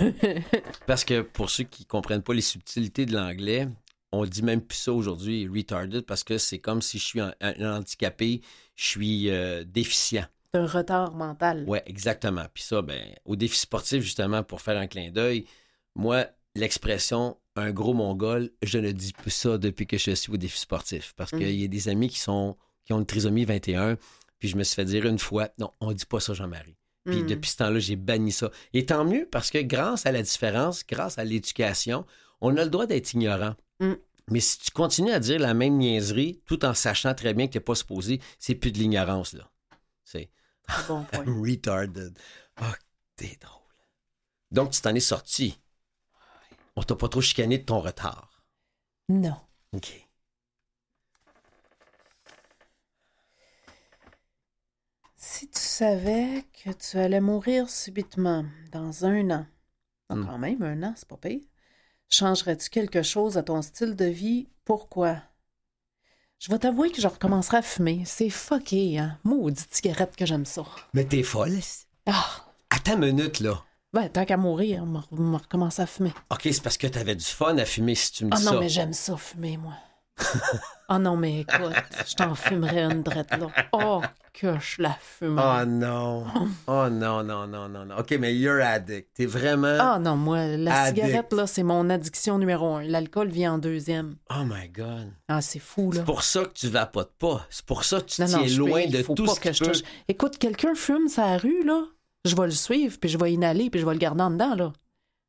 Parce 0.86 1.04
que 1.04 1.20
pour 1.22 1.48
ceux 1.48 1.62
qui 1.62 1.84
comprennent 1.86 2.22
pas 2.24 2.34
les 2.34 2.40
subtilités 2.40 3.06
de 3.06 3.14
l'anglais, 3.14 3.68
on 4.10 4.24
dit 4.26 4.42
même 4.42 4.60
plus 4.60 4.78
ça 4.78 4.92
aujourd'hui, 4.92 5.46
retarded, 5.46 6.02
parce 6.04 6.24
que 6.24 6.38
c'est 6.38 6.58
comme 6.58 6.82
si 6.82 6.98
je 6.98 7.04
suis 7.04 7.20
un, 7.20 7.32
un 7.40 7.76
handicapé, 7.76 8.40
je 8.74 8.84
suis 8.84 9.30
euh, 9.30 9.62
déficient. 9.64 10.24
C'est 10.52 10.60
un 10.60 10.66
retard 10.66 11.14
mental. 11.14 11.64
Ouais, 11.66 11.82
exactement. 11.86 12.46
Puis 12.54 12.62
ça, 12.62 12.80
ben, 12.82 13.14
au 13.24 13.36
défi 13.36 13.58
sportif, 13.58 14.02
justement, 14.02 14.42
pour 14.42 14.60
faire 14.62 14.78
un 14.78 14.86
clin 14.86 15.10
d'œil, 15.10 15.44
moi, 15.94 16.26
l'expression 16.54 17.36
un 17.56 17.72
gros 17.72 17.92
mongol, 17.94 18.50
je 18.62 18.78
ne 18.78 18.92
dis 18.92 19.12
plus 19.12 19.30
ça 19.32 19.58
depuis 19.58 19.86
que 19.86 19.98
je 19.98 20.12
suis 20.12 20.32
au 20.32 20.36
défi 20.36 20.58
sportif. 20.58 21.12
Parce 21.16 21.32
Mm. 21.32 21.38
qu'il 21.38 21.60
y 21.60 21.64
a 21.64 21.68
des 21.68 21.88
amis 21.88 22.08
qui 22.08 22.18
sont 22.18 22.56
qui 22.84 22.92
ont 22.94 23.00
une 23.00 23.06
trisomie 23.06 23.44
21, 23.44 23.98
puis 24.38 24.48
je 24.48 24.56
me 24.56 24.62
suis 24.64 24.74
fait 24.76 24.86
dire 24.86 25.04
une 25.04 25.18
fois, 25.18 25.50
non, 25.58 25.70
on 25.80 25.92
dit 25.92 26.06
pas 26.06 26.20
ça, 26.20 26.32
Jean-Marie. 26.32 26.76
Puis 27.04 27.22
Mm. 27.22 27.26
depuis 27.26 27.50
ce 27.50 27.56
temps-là, 27.58 27.78
j'ai 27.80 27.96
banni 27.96 28.32
ça. 28.32 28.50
Et 28.72 28.86
tant 28.86 29.04
mieux, 29.04 29.28
parce 29.30 29.50
que 29.50 29.58
grâce 29.58 30.06
à 30.06 30.12
la 30.12 30.22
différence, 30.22 30.86
grâce 30.86 31.18
à 31.18 31.24
l'éducation, 31.24 32.06
on 32.40 32.56
a 32.56 32.64
le 32.64 32.70
droit 32.70 32.86
d'être 32.86 33.12
ignorant. 33.12 33.54
Mm. 33.80 33.92
Mais 34.30 34.40
si 34.40 34.58
tu 34.58 34.70
continues 34.70 35.10
à 35.10 35.20
dire 35.20 35.38
la 35.38 35.52
même 35.52 35.76
niaiserie, 35.76 36.40
tout 36.46 36.64
en 36.64 36.72
sachant 36.72 37.12
très 37.14 37.34
bien 37.34 37.46
que 37.46 37.52
tu 37.52 37.58
n'es 37.58 37.64
pas 37.64 37.74
supposé, 37.74 38.20
c'est 38.38 38.54
plus 38.54 38.72
de 38.72 38.78
l'ignorance, 38.78 39.34
là. 39.34 39.50
C'est 40.04 40.30
bon 40.76 41.04
point. 41.04 41.26
I'm 41.26 41.40
retarded. 41.42 42.18
Ah, 42.56 42.74
t'es 43.16 43.36
drôle. 43.40 43.62
Donc, 44.50 44.72
tu 44.72 44.80
t'en 44.82 44.94
es 44.94 45.00
sorti. 45.00 45.58
On 46.76 46.82
t'a 46.82 46.96
pas 46.96 47.10
trop 47.10 47.20
chicané 47.20 47.58
de 47.58 47.64
ton 47.64 47.80
retard. 47.80 48.42
Non. 49.08 49.38
OK. 49.72 50.08
Si 55.16 55.46
tu 55.50 55.60
savais 55.60 56.44
que 56.54 56.70
tu 56.70 56.96
allais 56.96 57.20
mourir 57.20 57.68
subitement 57.68 58.46
dans 58.72 59.04
un 59.04 59.30
an, 59.30 59.46
Hmm. 60.10 60.24
quand 60.24 60.38
même, 60.38 60.62
un 60.62 60.82
an, 60.84 60.94
c'est 60.96 61.08
pas 61.08 61.16
pire, 61.18 61.42
changerais-tu 62.10 62.70
quelque 62.70 63.02
chose 63.02 63.38
à 63.38 63.42
ton 63.44 63.62
style 63.62 63.96
de 63.96 64.06
vie? 64.06 64.48
Pourquoi? 64.64 65.22
Je 66.38 66.52
vais 66.52 66.58
t'avouer 66.58 66.90
que 66.92 67.00
je 67.00 67.08
recommencerai 67.08 67.56
à 67.58 67.62
fumer. 67.62 68.02
C'est 68.06 68.30
fucké, 68.30 68.98
hein? 68.98 69.18
Maudite 69.24 69.74
cigarette 69.74 70.14
que 70.16 70.24
j'aime 70.24 70.44
ça. 70.44 70.62
Mais 70.94 71.04
t'es 71.04 71.24
folle? 71.24 71.58
Ah! 72.06 72.44
Attends 72.70 72.92
une 73.02 73.16
minute, 73.16 73.40
là. 73.40 73.64
Ben, 73.92 74.08
tant 74.08 74.24
qu'à 74.24 74.36
mourir, 74.36 74.84
on 74.84 74.92
va 75.32 75.38
recommencer 75.38 75.82
à 75.82 75.86
fumer. 75.86 76.12
OK, 76.30 76.42
c'est 76.44 76.62
parce 76.62 76.76
que 76.76 76.86
t'avais 76.86 77.16
du 77.16 77.24
fun 77.24 77.56
à 77.58 77.64
fumer 77.64 77.94
si 77.96 78.12
tu 78.12 78.24
me 78.24 78.30
Ah 78.32 78.36
dis 78.36 78.44
non, 78.44 78.52
ça. 78.52 78.60
mais 78.60 78.68
j'aime 78.68 78.92
ça, 78.92 79.16
fumer, 79.16 79.56
moi. 79.56 79.72
Ah 80.88 80.98
non, 80.98 81.16
mais 81.16 81.40
écoute, 81.40 81.74
je 82.06 82.14
t'en 82.14 82.34
fumerais 82.34 82.84
une 82.84 83.02
drette 83.02 83.36
là. 83.36 83.48
Oh, 83.72 84.00
que 84.32 84.58
je 84.58 84.80
la 84.82 84.94
fumerais. 85.00 85.62
Oh 85.62 85.66
non. 85.66 86.26
Oh 86.66 86.88
non, 86.90 87.22
non, 87.22 87.46
non, 87.46 87.68
non, 87.68 87.84
non. 87.84 87.98
OK, 87.98 88.12
mais 88.18 88.34
you're 88.34 88.62
addict. 88.62 89.10
T'es 89.14 89.26
vraiment... 89.26 89.76
Ah 89.78 89.98
non, 89.98 90.16
moi, 90.16 90.46
la 90.56 90.82
Addict. 90.84 91.04
cigarette, 91.06 91.32
là, 91.34 91.46
c'est 91.46 91.62
mon 91.62 91.90
addiction 91.90 92.38
numéro 92.38 92.76
un. 92.76 92.82
L'alcool 92.84 93.28
vient 93.28 93.54
en 93.54 93.58
deuxième. 93.58 94.16
Oh 94.30 94.44
my 94.46 94.68
God. 94.70 95.12
Ah, 95.28 95.42
c'est 95.42 95.58
fou, 95.58 95.92
là. 95.92 95.98
C'est 95.98 96.04
pour 96.06 96.22
ça 96.22 96.44
que 96.44 96.52
tu 96.54 96.68
vapotes 96.68 97.12
pas. 97.18 97.46
C'est 97.50 97.66
pour 97.66 97.84
ça 97.84 98.00
que 98.00 98.06
tu 98.06 98.20
Non, 98.22 98.26
tiens 98.26 98.38
non, 98.58 98.66
loin 98.66 98.84
peux- 98.84 98.90
de 98.98 99.02
faut 99.02 99.14
tout 99.14 99.26
pas 99.26 99.34
ce 99.34 99.40
que 99.40 99.52
je 99.52 99.64
touche. 99.64 99.82
Écoute, 100.08 100.38
quelqu'un 100.38 100.74
fume 100.74 101.08
sa 101.08 101.36
rue, 101.36 101.64
là, 101.64 101.84
je 102.24 102.34
vais 102.34 102.46
le 102.46 102.50
suivre, 102.52 102.96
puis 102.98 103.10
je 103.10 103.18
vais 103.18 103.32
inhaler, 103.34 103.68
puis 103.68 103.78
je 103.80 103.84
vais 103.86 103.92
le 103.92 103.98
garder 103.98 104.22
en 104.22 104.30
dedans, 104.30 104.54
là. 104.54 104.72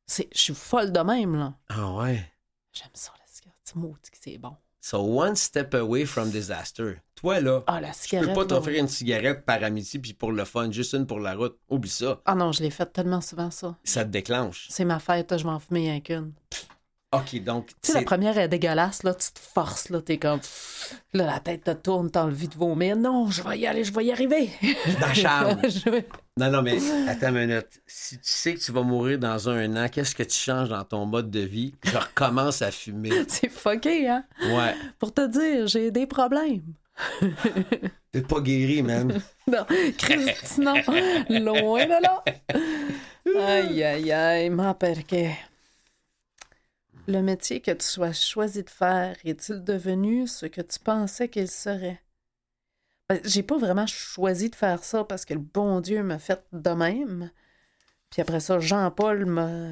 C'est, 0.06 0.28
je 0.34 0.40
suis 0.40 0.54
folle 0.54 0.90
de 0.90 1.00
même, 1.00 1.36
là. 1.36 1.52
Ah 1.68 1.92
ouais. 1.96 2.24
J'aime 2.72 2.88
ça, 2.94 3.12
la 3.18 3.24
cigarette. 3.26 3.58
C'est 3.62 3.76
maudit 3.76 4.10
que 4.10 4.16
c'est 4.18 4.38
bon. 4.38 4.56
So 4.80 4.98
one 5.02 5.36
step 5.36 5.74
away 5.74 6.06
from 6.06 6.30
disaster. 6.30 7.02
Toi, 7.14 7.40
là, 7.40 7.62
Ah, 7.66 7.80
la 7.82 7.92
je 7.92 8.18
peux 8.18 8.32
pas 8.32 8.46
t'offrir 8.46 8.80
une 8.80 8.88
cigarette 8.88 9.44
par 9.44 9.62
amitié 9.62 10.00
puis 10.00 10.14
pour 10.14 10.32
le 10.32 10.44
fun, 10.46 10.70
juste 10.70 10.94
une 10.94 11.06
pour 11.06 11.20
la 11.20 11.34
route. 11.34 11.58
Oublie 11.68 11.90
ça. 11.90 12.22
Ah 12.24 12.34
non, 12.34 12.50
je 12.52 12.62
l'ai 12.62 12.70
fait 12.70 12.86
tellement 12.90 13.20
souvent, 13.20 13.50
ça. 13.50 13.76
Ça 13.84 14.04
te 14.04 14.08
déclenche. 14.10 14.68
C'est 14.70 14.86
ma 14.86 14.98
fête, 14.98 15.36
je 15.36 15.44
vais 15.44 15.50
en 15.50 15.60
fumer 15.60 15.80
rien 15.90 16.00
qu'une. 16.00 16.32
OK, 17.12 17.42
donc, 17.42 17.66
Tu 17.82 17.90
sais, 17.90 17.94
la 17.94 18.02
première 18.02 18.38
est 18.38 18.46
dégueulasse, 18.46 19.02
là, 19.02 19.12
tu 19.14 19.32
te 19.32 19.40
forces, 19.40 19.88
là, 19.88 20.00
t'es 20.00 20.18
comme... 20.18 20.38
Là, 21.12 21.26
la 21.26 21.40
tête 21.40 21.64
te 21.64 21.72
tourne, 21.72 22.08
t'as 22.08 22.22
envie 22.22 22.46
de 22.46 22.54
vomir. 22.54 22.94
Non, 22.94 23.28
je 23.28 23.42
vais 23.42 23.58
y 23.58 23.66
aller, 23.66 23.82
je 23.82 23.92
vais 23.92 24.04
y 24.04 24.12
arriver. 24.12 24.48
dans. 25.00 25.12
Je 25.68 25.90
vais- 25.90 26.06
Non, 26.38 26.50
non, 26.52 26.62
mais 26.62 26.78
attends 27.08 27.30
une 27.34 27.46
minute. 27.48 27.66
Si 27.84 28.14
tu 28.16 28.30
sais 28.30 28.54
que 28.54 28.60
tu 28.60 28.70
vas 28.70 28.82
mourir 28.82 29.18
dans 29.18 29.48
un 29.48 29.74
an, 29.76 29.88
qu'est-ce 29.88 30.14
que 30.14 30.22
tu 30.22 30.36
changes 30.36 30.68
dans 30.68 30.84
ton 30.84 31.04
mode 31.04 31.30
de 31.32 31.40
vie? 31.40 31.74
Je 31.82 31.96
recommence 31.96 32.62
à 32.62 32.70
fumer. 32.70 33.10
C'est 33.28 33.48
fucké, 33.50 34.08
hein? 34.08 34.22
Ouais. 34.42 34.76
Pour 35.00 35.12
te 35.12 35.26
dire, 35.26 35.66
j'ai 35.66 35.90
des 35.90 36.06
problèmes. 36.06 36.62
T'es 38.12 38.22
pas 38.22 38.40
guéri, 38.40 38.82
man. 38.82 39.20
Non, 39.48 39.66
Christ, 39.98 40.58
non. 40.58 40.74
Loin 41.28 41.86
de 41.86 42.02
là. 42.02 42.22
Aïe, 43.58 43.82
aïe, 43.82 44.12
aïe, 44.12 44.50
ma 44.50 44.74
perché. 44.74 45.30
Le 47.06 47.22
métier 47.22 47.60
que 47.60 47.70
tu 47.72 48.02
as 48.02 48.12
choisi 48.12 48.62
de 48.62 48.70
faire 48.70 49.16
est-il 49.24 49.64
devenu 49.64 50.26
ce 50.26 50.46
que 50.46 50.60
tu 50.60 50.78
pensais 50.78 51.28
qu'il 51.28 51.48
serait? 51.48 52.00
Ben, 53.08 53.20
j'ai 53.24 53.42
pas 53.42 53.58
vraiment 53.58 53.86
choisi 53.86 54.50
de 54.50 54.54
faire 54.54 54.84
ça 54.84 55.04
parce 55.04 55.24
que 55.24 55.34
le 55.34 55.40
bon 55.40 55.80
Dieu 55.80 56.02
m'a 56.02 56.18
fait 56.18 56.44
de 56.52 56.70
même. 56.70 57.30
Puis 58.10 58.22
après 58.22 58.40
ça, 58.40 58.58
Jean-Paul 58.60 59.26
m'a. 59.26 59.70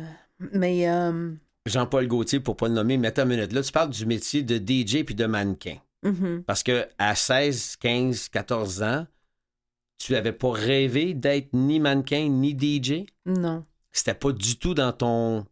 Mais 0.53 0.89
euh, 0.89 1.33
Jean-Paul 1.67 2.07
Gaultier, 2.09 2.41
pour 2.41 2.57
pas 2.57 2.69
le 2.69 2.75
nommer, 2.75 2.97
mais 2.97 3.09
attends 3.09 3.23
une 3.23 3.29
minute. 3.29 3.53
Là, 3.53 3.63
tu 3.63 3.73
parles 3.73 3.91
du 3.91 4.07
métier 4.07 4.43
de 4.43 4.57
DJ 4.57 5.05
puis 5.05 5.15
de 5.15 5.27
mannequin. 5.27 5.77
mhm. 6.03 6.43
Parce 6.45 6.63
que 6.63 6.89
à 6.99 7.15
16, 7.15 7.77
15, 7.77 8.29
14 8.29 8.83
ans, 8.83 9.07
tu 9.99 10.17
avais 10.17 10.33
pas 10.33 10.51
rêvé 10.53 11.15
d'être 11.15 11.53
ni 11.53 11.81
mannequin 11.81 12.29
ni 12.29 12.57
DJ? 12.59 13.05
non. 13.27 13.65
C'était 13.91 14.15
pas 14.15 14.33
du 14.33 14.59
tout 14.59 14.75
dans 14.75 14.93
ton 14.93 15.47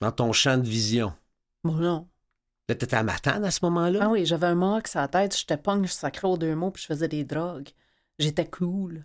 dans 0.00 0.12
ton 0.12 0.32
champ 0.32 0.56
de 0.58 0.66
vision. 0.68 1.12
Bon, 1.64 1.74
non. 1.74 2.08
Là, 2.68 2.74
t'étais 2.74 2.96
à 2.96 3.02
Matane 3.02 3.44
à 3.44 3.50
ce 3.50 3.64
moment-là? 3.64 4.00
Ah 4.02 4.08
oui, 4.08 4.26
j'avais 4.26 4.46
un 4.48 4.54
mohawk 4.56 4.88
sur 4.88 5.00
la 5.00 5.08
tête, 5.08 5.36
j'étais 5.36 5.56
punk, 5.56 5.86
je 5.86 5.92
sacrais 5.92 6.26
aux 6.28 6.36
deux 6.36 6.54
mots, 6.56 6.70
puis 6.70 6.82
je 6.82 6.88
faisais 6.88 7.08
des 7.08 7.24
drogues. 7.24 7.68
J'étais 8.18 8.46
cool. 8.46 9.04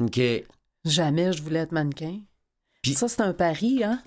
OK. 0.00 0.20
Jamais 0.84 1.32
je 1.32 1.42
voulais 1.42 1.60
être 1.60 1.72
mannequin. 1.72 2.20
Puis- 2.82 2.94
Ça, 2.94 3.08
c'est 3.08 3.20
un 3.22 3.32
pari, 3.32 3.84
hein? 3.84 4.02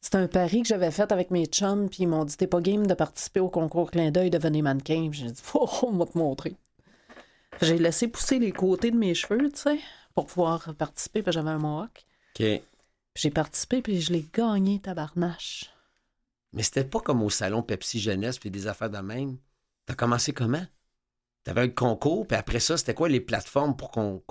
C'est 0.00 0.16
un 0.16 0.26
pari 0.26 0.62
que 0.62 0.68
j'avais 0.68 0.90
fait 0.90 1.12
avec 1.12 1.30
mes 1.30 1.46
chums, 1.46 1.88
puis 1.88 2.02
ils 2.02 2.08
m'ont 2.08 2.24
dit 2.24 2.36
T'es 2.36 2.46
pas 2.48 2.60
game 2.60 2.86
de 2.86 2.94
participer 2.94 3.40
au 3.40 3.48
concours 3.48 3.90
clin 3.90 4.10
d'œil, 4.10 4.30
devenez 4.30 4.60
mannequin. 4.60 5.08
Puis 5.10 5.20
J'ai 5.20 5.30
dit 5.30 5.42
Oh, 5.54 5.68
on 5.82 5.92
va 5.92 6.06
te 6.06 6.18
montrer. 6.18 6.56
J'ai 7.60 7.78
laissé 7.78 8.08
pousser 8.08 8.38
les 8.38 8.50
côtés 8.52 8.90
de 8.90 8.96
mes 8.96 9.14
cheveux, 9.14 9.50
tu 9.52 9.60
sais, 9.60 9.78
pour 10.14 10.26
pouvoir 10.26 10.74
participer, 10.74 11.22
puis 11.22 11.32
j'avais 11.32 11.50
un 11.50 11.58
mohawk. 11.58 12.04
OK. 12.38 12.62
J'ai 13.14 13.30
participé, 13.30 13.82
puis 13.82 14.00
je 14.00 14.12
l'ai 14.12 14.26
gagné, 14.32 14.80
tabarnache. 14.80 15.70
Mais 16.52 16.62
c'était 16.62 16.84
pas 16.84 17.00
comme 17.00 17.22
au 17.22 17.30
salon 17.30 17.62
Pepsi 17.62 18.00
Jeunesse 18.00 18.38
puis 18.38 18.50
des 18.50 18.66
affaires 18.66 18.90
de 18.90 18.98
même. 18.98 19.38
T'as 19.86 19.94
commencé 19.94 20.32
comment? 20.32 20.64
T'avais 21.44 21.62
un 21.62 21.68
concours, 21.68 22.26
puis 22.26 22.36
après 22.36 22.60
ça, 22.60 22.76
c'était 22.76 22.94
quoi 22.94 23.08
les 23.08 23.20
plateformes 23.20 23.76
pour 23.76 23.90
qu'on 23.90 24.22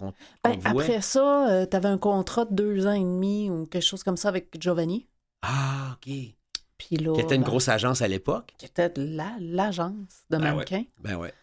Ben, 0.43 0.59
après 0.63 1.01
ça, 1.01 1.49
euh, 1.51 1.65
t'avais 1.65 1.89
un 1.89 1.97
contrat 1.97 2.45
de 2.45 2.55
deux 2.55 2.88
ans 2.88 2.93
et 2.93 2.99
demi 2.99 3.49
ou 3.49 3.65
quelque 3.65 3.84
chose 3.84 4.03
comme 4.03 4.15
ça 4.17 4.29
avec 4.29 4.55
Giovanni. 4.61 5.07
Ah, 5.41 5.93
OK. 5.97 6.03
Qui 6.05 6.36
Puis 6.77 6.95
là. 6.97 7.13
était 7.19 7.36
une 7.36 7.41
ben, 7.41 7.47
grosse 7.49 7.67
agence 7.67 8.01
à 8.01 8.07
l'époque? 8.07 8.53
Qui 8.57 8.65
était 8.65 8.91
la- 8.95 9.36
l'agence 9.39 10.23
de 10.29 10.38
Ben 10.38 10.43
ouais. 10.43 10.51
mannequin. 10.55 10.84
Ben 10.99 11.15
ouais. 11.17 11.34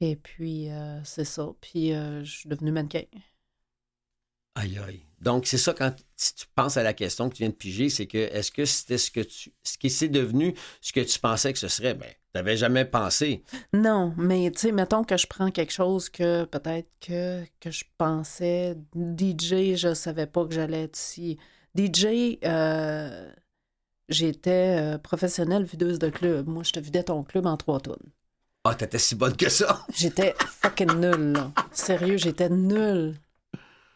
Et 0.00 0.16
puis, 0.16 0.70
euh, 0.70 1.04
c'est 1.04 1.24
ça. 1.26 1.48
Puis, 1.60 1.92
euh, 1.92 2.24
je 2.24 2.30
suis 2.38 2.48
devenue 2.48 2.72
mannequin. 2.72 3.02
Aïe, 4.54 4.78
aïe. 4.78 5.02
Donc, 5.20 5.46
c'est 5.46 5.58
ça, 5.58 5.74
quand 5.74 5.94
si 6.16 6.34
tu 6.34 6.46
penses 6.54 6.76
à 6.76 6.82
la 6.82 6.94
question 6.94 7.28
que 7.28 7.34
tu 7.34 7.42
viens 7.42 7.50
de 7.50 7.54
piger, 7.54 7.90
c'est 7.90 8.06
que 8.06 8.18
est-ce 8.18 8.50
que 8.50 8.64
c'était 8.64 8.96
ce 8.98 9.10
que 9.10 9.20
tu. 9.20 9.52
Ce 9.62 9.76
qui 9.76 9.90
s'est 9.90 10.08
devenu 10.08 10.54
ce 10.80 10.92
que 10.92 11.00
tu 11.00 11.18
pensais 11.18 11.52
que 11.52 11.58
ce 11.58 11.68
serait? 11.68 11.94
Ben, 11.94 12.08
t'avais 12.32 12.56
jamais 12.56 12.86
pensé. 12.86 13.44
Non, 13.74 14.14
mais 14.16 14.50
tu 14.50 14.60
sais, 14.60 14.72
mettons 14.72 15.04
que 15.04 15.18
je 15.18 15.26
prends 15.26 15.50
quelque 15.50 15.72
chose 15.72 16.08
que 16.08 16.44
peut-être 16.44 16.88
que, 17.00 17.44
que 17.60 17.70
je 17.70 17.84
pensais. 17.98 18.76
DJ, 18.94 19.76
je 19.76 19.92
savais 19.94 20.26
pas 20.26 20.46
que 20.46 20.54
j'allais 20.54 20.84
être 20.84 20.98
ici. 20.98 21.38
DJ, 21.76 22.38
euh, 22.44 23.30
j'étais 24.08 24.78
euh, 24.78 24.98
professionnelle 24.98 25.64
videuse 25.64 25.98
de 25.98 26.08
club. 26.08 26.48
Moi, 26.48 26.62
je 26.62 26.72
te 26.72 26.80
vidais 26.80 27.04
ton 27.04 27.24
club 27.24 27.46
en 27.46 27.58
trois 27.58 27.80
tonnes. 27.80 28.10
Ah, 28.64 28.74
t'étais 28.74 28.98
si 28.98 29.14
bonne 29.14 29.36
que 29.36 29.48
ça! 29.48 29.86
J'étais 29.94 30.34
fucking 30.38 30.92
nulle, 30.92 31.32
là. 31.32 31.52
Sérieux, 31.72 32.18
j'étais 32.18 32.50
nulle. 32.50 33.16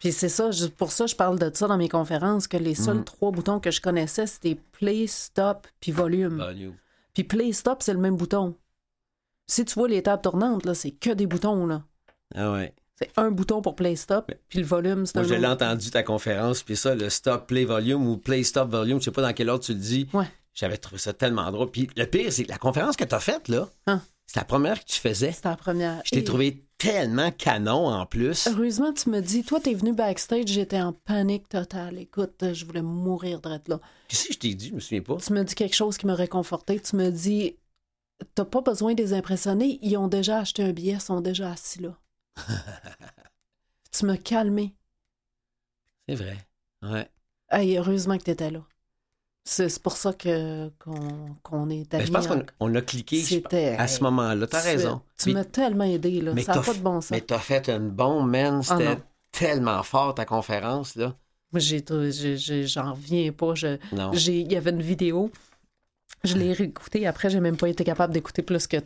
Puis 0.00 0.12
c'est 0.12 0.28
ça, 0.28 0.50
pour 0.76 0.92
ça, 0.92 1.06
je 1.06 1.14
parle 1.14 1.38
de 1.38 1.50
ça 1.54 1.66
dans 1.66 1.76
mes 1.78 1.88
conférences, 1.88 2.46
que 2.46 2.56
les 2.56 2.74
seuls 2.74 2.98
Mhm. 2.98 3.04
trois 3.04 3.30
boutons 3.30 3.60
que 3.60 3.70
je 3.70 3.80
connaissais, 3.80 4.26
c'était 4.26 4.58
play, 4.72 5.06
stop, 5.06 5.66
puis 5.80 5.92
volume. 5.92 6.36
Volume. 6.38 6.74
Puis 7.14 7.24
play, 7.24 7.52
stop, 7.52 7.82
c'est 7.82 7.94
le 7.94 8.00
même 8.00 8.16
bouton. 8.16 8.56
Si 9.46 9.64
tu 9.64 9.74
vois 9.74 9.88
les 9.88 10.02
tables 10.02 10.22
tournantes, 10.22 10.64
là, 10.66 10.74
c'est 10.74 10.90
que 10.90 11.10
des 11.10 11.26
boutons, 11.26 11.66
là. 11.66 11.82
Ah 12.34 12.52
ouais. 12.52 12.74
C'est 12.96 13.10
un 13.16 13.30
bouton 13.30 13.60
pour 13.60 13.74
play, 13.74 13.96
stop, 13.96 14.30
puis 14.48 14.60
le 14.60 14.64
volume, 14.64 15.04
c'est 15.06 15.16
un 15.18 15.22
Moi, 15.22 15.28
je 15.28 15.34
l'ai 15.34 15.46
entendu 15.46 15.90
ta 15.90 16.02
conférence, 16.02 16.62
puis 16.62 16.76
ça, 16.76 16.94
le 16.94 17.10
stop, 17.10 17.46
play, 17.48 17.64
volume 17.64 18.06
ou 18.06 18.16
play, 18.18 18.42
stop, 18.44 18.70
volume, 18.70 19.00
je 19.00 19.06
sais 19.06 19.10
pas 19.10 19.22
dans 19.22 19.32
quel 19.32 19.48
ordre 19.48 19.64
tu 19.64 19.72
le 19.72 19.80
dis. 19.80 20.08
Ouais. 20.12 20.26
J'avais 20.54 20.76
trouvé 20.76 20.98
ça 20.98 21.12
tellement 21.12 21.50
drôle. 21.50 21.70
Puis 21.72 21.90
le 21.96 22.06
pire, 22.06 22.32
c'est 22.32 22.44
que 22.44 22.50
la 22.50 22.58
conférence 22.58 22.96
que 22.96 23.02
t'as 23.04 23.18
faite, 23.18 23.48
là, 23.48 23.68
Hein? 23.88 24.00
c'est 24.26 24.38
la 24.38 24.44
première 24.44 24.78
que 24.78 24.84
tu 24.88 25.00
faisais. 25.00 25.32
C'était 25.32 25.48
la 25.48 25.56
première. 25.56 26.00
Je 26.04 26.10
t'ai 26.12 26.18
Et 26.18 26.24
trouvé 26.24 26.64
tellement 26.84 27.30
canon 27.32 27.88
en 27.88 28.06
plus. 28.06 28.46
Heureusement, 28.46 28.92
tu 28.92 29.10
me 29.10 29.20
dis, 29.20 29.42
toi, 29.44 29.60
t'es 29.60 29.74
venu 29.74 29.92
backstage, 29.92 30.46
j'étais 30.48 30.80
en 30.80 30.92
panique 30.92 31.48
totale. 31.48 31.98
Écoute, 31.98 32.52
je 32.52 32.64
voulais 32.64 32.82
mourir 32.82 33.40
de 33.40 33.48
là. 33.68 33.80
Qu'est-ce 34.08 34.28
que 34.28 34.34
je 34.34 34.38
t'ai 34.38 34.54
dit? 34.54 34.68
Je 34.68 34.74
me 34.74 34.80
souviens 34.80 35.02
pas. 35.02 35.16
Tu 35.16 35.32
me 35.32 35.42
dis 35.44 35.54
quelque 35.54 35.74
chose 35.76 35.96
qui 35.96 36.06
me 36.06 36.12
réconfortait. 36.12 36.78
Tu 36.80 36.96
me 36.96 37.10
dis, 37.10 37.56
t'as 38.34 38.44
pas 38.44 38.60
besoin 38.60 38.94
de 38.94 39.02
les 39.02 39.12
impressionner. 39.12 39.78
Ils 39.82 39.96
ont 39.96 40.08
déjà 40.08 40.38
acheté 40.38 40.62
un 40.62 40.72
billet, 40.72 40.92
ils 40.94 41.00
sont 41.00 41.20
déjà 41.20 41.50
assis 41.52 41.80
là. 41.80 41.96
tu 43.92 44.06
m'as 44.06 44.16
calmé. 44.16 44.74
C'est 46.08 46.16
vrai. 46.16 46.36
Ouais. 46.82 47.08
Hey, 47.50 47.76
heureusement 47.78 48.18
que 48.18 48.24
t'étais 48.24 48.50
là. 48.50 48.60
C'est 49.46 49.78
pour 49.82 49.96
ça 49.98 50.14
que 50.14 50.70
qu'on 50.80 51.68
est 51.68 51.84
Ben, 51.90 51.98
amis. 51.98 52.06
je 52.06 52.12
pense 52.12 52.26
qu'on 52.26 52.42
en- 52.60 52.74
a 52.74 52.80
cliqué 52.80 53.20
je- 53.22 53.76
à 53.78 53.86
ce 53.86 54.02
moment-là. 54.02 54.46
T'as 54.46 54.60
raison. 54.62 55.02
Tu 55.24 55.32
m'as 55.32 55.44
tellement 55.44 55.84
aidé 55.84 56.20
là. 56.20 56.32
mais 56.34 56.42
Ça 56.42 56.54
n'a 56.54 56.60
pas 56.62 56.74
de 56.74 56.78
bon 56.78 57.00
sens. 57.00 57.10
Mais 57.10 57.20
t'as 57.20 57.38
fait 57.38 57.68
une 57.68 57.90
bombe, 57.90 58.30
man. 58.30 58.62
C'était 58.62 58.86
Ah 58.86 58.94
non. 58.96 59.00
tellement 59.32 59.82
fort, 59.82 60.14
ta 60.14 60.24
conférence, 60.24 60.94
là. 60.96 61.14
Moi, 61.52 61.60
j'en 61.60 62.92
reviens 62.94 63.32
pas. 63.32 63.54
Je- 63.54 63.78
Non. 63.92 64.12
j'ai- 64.12 64.40
Il 64.40 64.52
y 64.52 64.56
avait 64.56 64.70
une 64.70 64.82
vidéo. 64.82 65.30
Je 66.24 66.36
l'ai 66.36 66.52
réécoutée. 66.52 67.06
Après, 67.06 67.28
j'ai 67.30 67.40
même 67.40 67.56
pas 67.56 67.68
été 67.68 67.84
capable 67.84 68.12
d'écouter 68.12 68.42
plus 68.42 68.66
que 68.66 68.78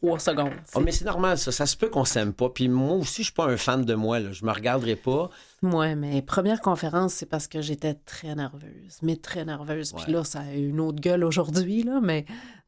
trois 0.00 0.18
secondes. 0.18 0.52
Oh, 0.74 0.80
mais 0.80 0.92
c'est 0.92 1.04
normal, 1.04 1.36
ça. 1.38 1.52
Ça 1.52 1.66
se 1.66 1.76
peut 1.76 1.88
qu'on 1.88 2.04
s'aime 2.04 2.32
pas. 2.32 2.48
Puis 2.48 2.68
moi 2.68 2.94
aussi, 2.96 3.22
je 3.22 3.26
suis 3.28 3.32
pas 3.34 3.46
un 3.46 3.56
fan 3.56 3.84
de 3.84 3.94
moi, 3.94 4.18
là. 4.20 4.32
Je 4.32 4.44
me 4.44 4.52
regarderai 4.52 4.96
pas. 4.96 5.30
Ouais, 5.62 5.94
mais 5.94 6.22
première 6.22 6.60
conférence, 6.60 7.14
c'est 7.14 7.26
parce 7.26 7.46
que 7.46 7.60
j'étais 7.60 7.94
très 7.94 8.34
nerveuse, 8.34 8.98
mais 9.02 9.16
très 9.16 9.44
nerveuse. 9.44 9.92
Puis 9.92 10.06
Ouais. 10.06 10.12
là, 10.12 10.24
ça 10.24 10.40
a 10.40 10.52
une 10.54 10.80
autre 10.80 11.00
gueule 11.00 11.24
aujourd'hui, 11.24 11.82
là, 11.82 12.00
mais 12.02 12.24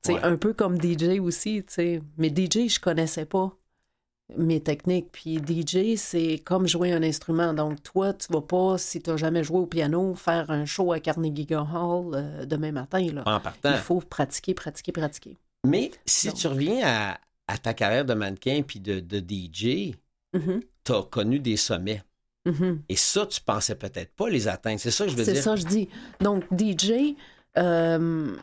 Ouais. 0.08 0.20
un 0.22 0.36
peu 0.36 0.52
comme 0.52 0.78
DJ 0.80 1.20
aussi, 1.20 1.62
tu 1.66 1.72
sais. 1.74 2.02
Mais 2.18 2.28
DJ, 2.28 2.68
je 2.68 2.80
connaissais 2.80 3.24
pas 3.24 3.52
mes 4.36 4.60
techniques. 4.60 5.08
Puis 5.12 5.38
DJ, 5.38 5.96
c'est 5.96 6.38
comme 6.44 6.66
jouer 6.66 6.92
un 6.92 7.02
instrument. 7.02 7.52
Donc, 7.54 7.82
toi, 7.82 8.12
tu 8.14 8.32
vas 8.32 8.40
pas, 8.40 8.78
si 8.78 9.00
tu 9.02 9.10
n'as 9.10 9.16
jamais 9.16 9.44
joué 9.44 9.58
au 9.58 9.66
piano, 9.66 10.14
faire 10.14 10.50
un 10.50 10.64
show 10.64 10.92
à 10.92 11.00
Carnegie 11.00 11.46
Hall 11.50 12.10
euh, 12.14 12.44
demain 12.46 12.72
matin, 12.72 13.06
là. 13.12 13.22
En 13.26 13.40
partant. 13.40 13.70
Il 13.72 13.76
faut 13.78 14.00
pratiquer, 14.00 14.54
pratiquer, 14.54 14.92
pratiquer. 14.92 15.36
Mais 15.64 15.90
si 16.06 16.32
tu 16.32 16.46
reviens 16.48 16.80
à, 16.84 17.20
à 17.46 17.58
ta 17.58 17.74
carrière 17.74 18.04
de 18.04 18.14
mannequin 18.14 18.62
puis 18.62 18.80
de, 18.80 19.00
de 19.00 19.20
DJ, 19.20 19.94
Mhm, 20.32 20.62
t'as 20.84 21.02
connu 21.04 21.40
des 21.40 21.56
sommets. 21.56 22.02
mhm. 22.44 22.82
Et 22.88 22.96
ça, 22.96 23.26
tu 23.26 23.40
pensais 23.42 23.76
peut-être 23.76 24.14
pas 24.16 24.30
les 24.30 24.48
atteindre. 24.48 24.80
C'est 24.80 24.90
ça 24.92 25.06
que 25.06 25.12
je 25.12 25.16
veux 25.16 25.26
C'est 25.26 25.34
dire. 25.34 25.44
ça, 25.44 25.56
je 25.56 25.64
dis. 25.64 25.88
Donc, 26.20 26.44
DJ, 26.54 27.16
euh, 27.58 28.36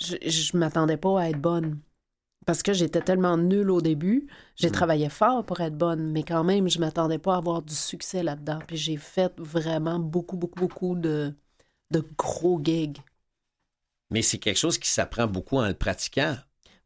je, 0.00 0.16
je 0.28 0.56
m'attendais 0.56 0.96
pas 0.96 1.20
à 1.20 1.28
être 1.30 1.40
bonne. 1.40 1.78
Parce 2.46 2.62
que 2.62 2.72
j'étais 2.74 3.02
tellement 3.02 3.36
nulle 3.38 3.70
au 3.70 3.82
début. 3.82 4.28
J'ai 4.56 4.70
Mm. 4.70 4.72
travaillé 4.72 5.08
fort 5.10 5.44
pour 5.46 5.60
être 5.60 5.76
bonne, 5.78 6.12
mais 6.12 6.24
quand 6.24 6.44
même, 6.44 6.68
je 6.70 6.80
m'attendais 6.80 7.18
pas 7.18 7.34
à 7.36 7.38
avoir 7.38 7.62
du 7.62 7.74
succès 7.74 8.22
là-dedans. 8.22 8.60
Puis 8.66 8.76
j'ai 8.78 8.96
fait 8.98 9.32
vraiment 9.38 9.98
beaucoup, 10.00 10.36
beaucoup, 10.36 10.60
beaucoup 10.60 10.96
de, 10.96 11.34
de 11.92 12.04
gros 12.18 12.60
gigs. 12.62 12.98
Mais 14.10 14.22
c'est 14.22 14.38
quelque 14.38 14.56
chose 14.58 14.78
qui 14.78 14.88
s'apprend 14.88 15.26
beaucoup 15.26 15.56
en 15.56 15.66
le 15.66 15.74
pratiquant. 15.74 16.36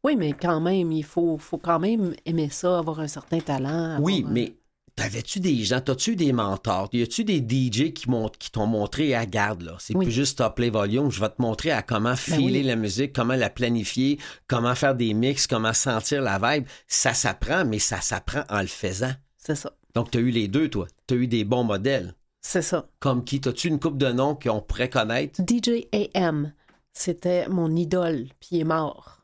Oui, 0.05 0.15
mais 0.15 0.33
quand 0.33 0.61
même, 0.61 0.91
il 0.91 1.03
faut, 1.03 1.39
faut 1.39 1.57
quand 1.57 1.79
même 1.79 2.13
aimer 2.27 2.49
ça, 2.51 2.77
avoir 2.77 2.99
un 2.99 3.07
certain 3.07 3.39
talent. 3.39 3.97
Oui, 3.99 4.19
avoir 4.19 4.33
mais 4.33 4.55
t'avais-tu 4.95 5.39
des 5.39 5.63
gens, 5.63 5.81
t'as-tu 5.81 6.15
des 6.15 6.31
mentors? 6.31 6.89
Y 6.93 7.01
a-tu 7.01 7.23
des 7.23 7.39
DJ 7.39 7.91
qui, 7.91 8.05
t'ont 8.51 8.67
montré, 8.67 9.15
à 9.15 9.25
garde, 9.25 9.63
là? 9.63 9.77
C'est 9.79 9.95
Oui. 9.95 10.05
plus 10.05 10.13
juste 10.13 10.37
top 10.37 10.57
play 10.57 10.69
volume. 10.69 11.09
Je 11.09 11.19
vais 11.19 11.29
te 11.29 11.41
montrer 11.41 11.71
à 11.71 11.81
comment 11.81 12.15
filer 12.15 12.59
oui. 12.59 12.63
la 12.63 12.75
musique, 12.75 13.13
comment 13.13 13.33
la 13.33 13.49
planifier, 13.49 14.19
comment 14.47 14.75
faire 14.75 14.93
des 14.93 15.15
mix, 15.15 15.47
comment 15.47 15.73
sentir 15.73 16.21
la 16.21 16.37
vibe. 16.37 16.67
Ça 16.87 17.15
s'apprend, 17.15 17.65
mais 17.65 17.79
ça 17.79 17.99
s'apprend 17.99 18.43
en 18.47 18.61
le 18.61 18.67
faisant. 18.67 19.13
C'est 19.37 19.55
ça. 19.55 19.71
Donc, 19.95 20.11
t'as 20.11 20.19
eu 20.19 20.29
les 20.29 20.47
deux, 20.47 20.69
toi. 20.69 20.85
T'as 21.07 21.15
eu 21.15 21.25
des 21.25 21.45
bons 21.45 21.63
modèles. 21.63 22.13
C'est 22.41 22.61
ça. 22.61 22.87
Comme 22.99 23.23
qui? 23.23 23.41
T'as-tu 23.41 23.69
une 23.69 23.79
coupe 23.79 23.97
de 23.97 24.11
noms 24.11 24.35
qu'on 24.35 24.61
pourrait 24.61 24.91
connaître? 24.91 25.41
DJ 25.41 25.87
AM, 26.13 26.53
c'était 26.93 27.49
mon 27.49 27.75
idole, 27.75 28.27
puis 28.39 28.49
il 28.51 28.59
est 28.59 28.65
mort. 28.65 29.14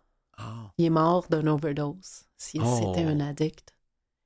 Ah. 0.44 0.72
Il 0.78 0.86
est 0.86 0.90
mort 0.90 1.26
d'une 1.30 1.50
overdose. 1.50 2.24
Si 2.38 2.60
Oh. 2.62 2.80
c'était 2.80 3.06
un 3.06 3.20
addict. 3.20 3.74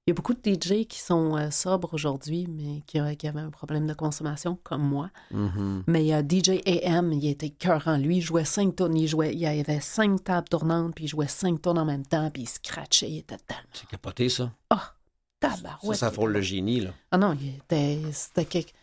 Il 0.08 0.12
y 0.12 0.14
a 0.14 0.14
beaucoup 0.14 0.36
de 0.36 0.40
DJ 0.54 0.86
qui 0.88 1.00
sont 1.00 1.36
euh, 1.36 1.50
sobres 1.50 1.96
aujourd'hui, 1.96 2.46
mais 2.48 2.82
qui, 2.86 3.00
euh, 3.00 3.16
qui 3.16 3.28
avaient 3.28 3.40
un 3.42 3.50
problème 3.50 3.88
de 3.88 3.94
consommation, 3.96 4.56
comme 4.64 4.84
moi. 4.84 5.10
Mhm. 5.32 5.84
Mais 5.88 6.04
il 6.04 6.08
y 6.10 6.14
a 6.14 6.22
DJ 6.22 6.62
AM, 6.68 7.12
il 7.12 7.28
était 7.28 7.50
cœur 7.50 7.88
en 7.88 7.98
lui. 7.98 8.18
Il 8.18 8.22
jouait 8.22 8.46
cinq 8.46 8.76
tonnes. 8.76 8.96
Il, 8.96 9.08
jouait, 9.08 9.34
il 9.34 9.40
y 9.40 9.48
avait 9.48 9.80
cinq 9.82 10.24
tables 10.24 10.48
tournantes, 10.48 10.94
puis 10.94 11.06
il 11.06 11.08
jouait 11.08 11.28
cinq 11.28 11.60
tonnes 11.64 11.80
en 11.80 11.86
même 11.86 12.06
temps, 12.06 12.30
puis 12.30 12.44
il 12.44 12.48
scratchait. 12.50 13.10
Il 13.10 13.18
était 13.18 13.38
tellement. 13.48 13.64
C'est 13.74 13.88
capoté, 13.88 14.30
ça. 14.30 14.52
Ah, 14.70 14.94
tabarouette. 15.40 15.98
ça, 15.98 16.08
ça 16.08 16.12
frôle 16.12 16.34
le 16.34 16.42
génie, 16.42 16.82
là. 16.82 16.92
Ah 17.10 17.18
non, 17.18 17.36
il 17.42 17.56
était, 17.56 18.00
c'était, 18.14 18.46
quelque, 18.46 18.74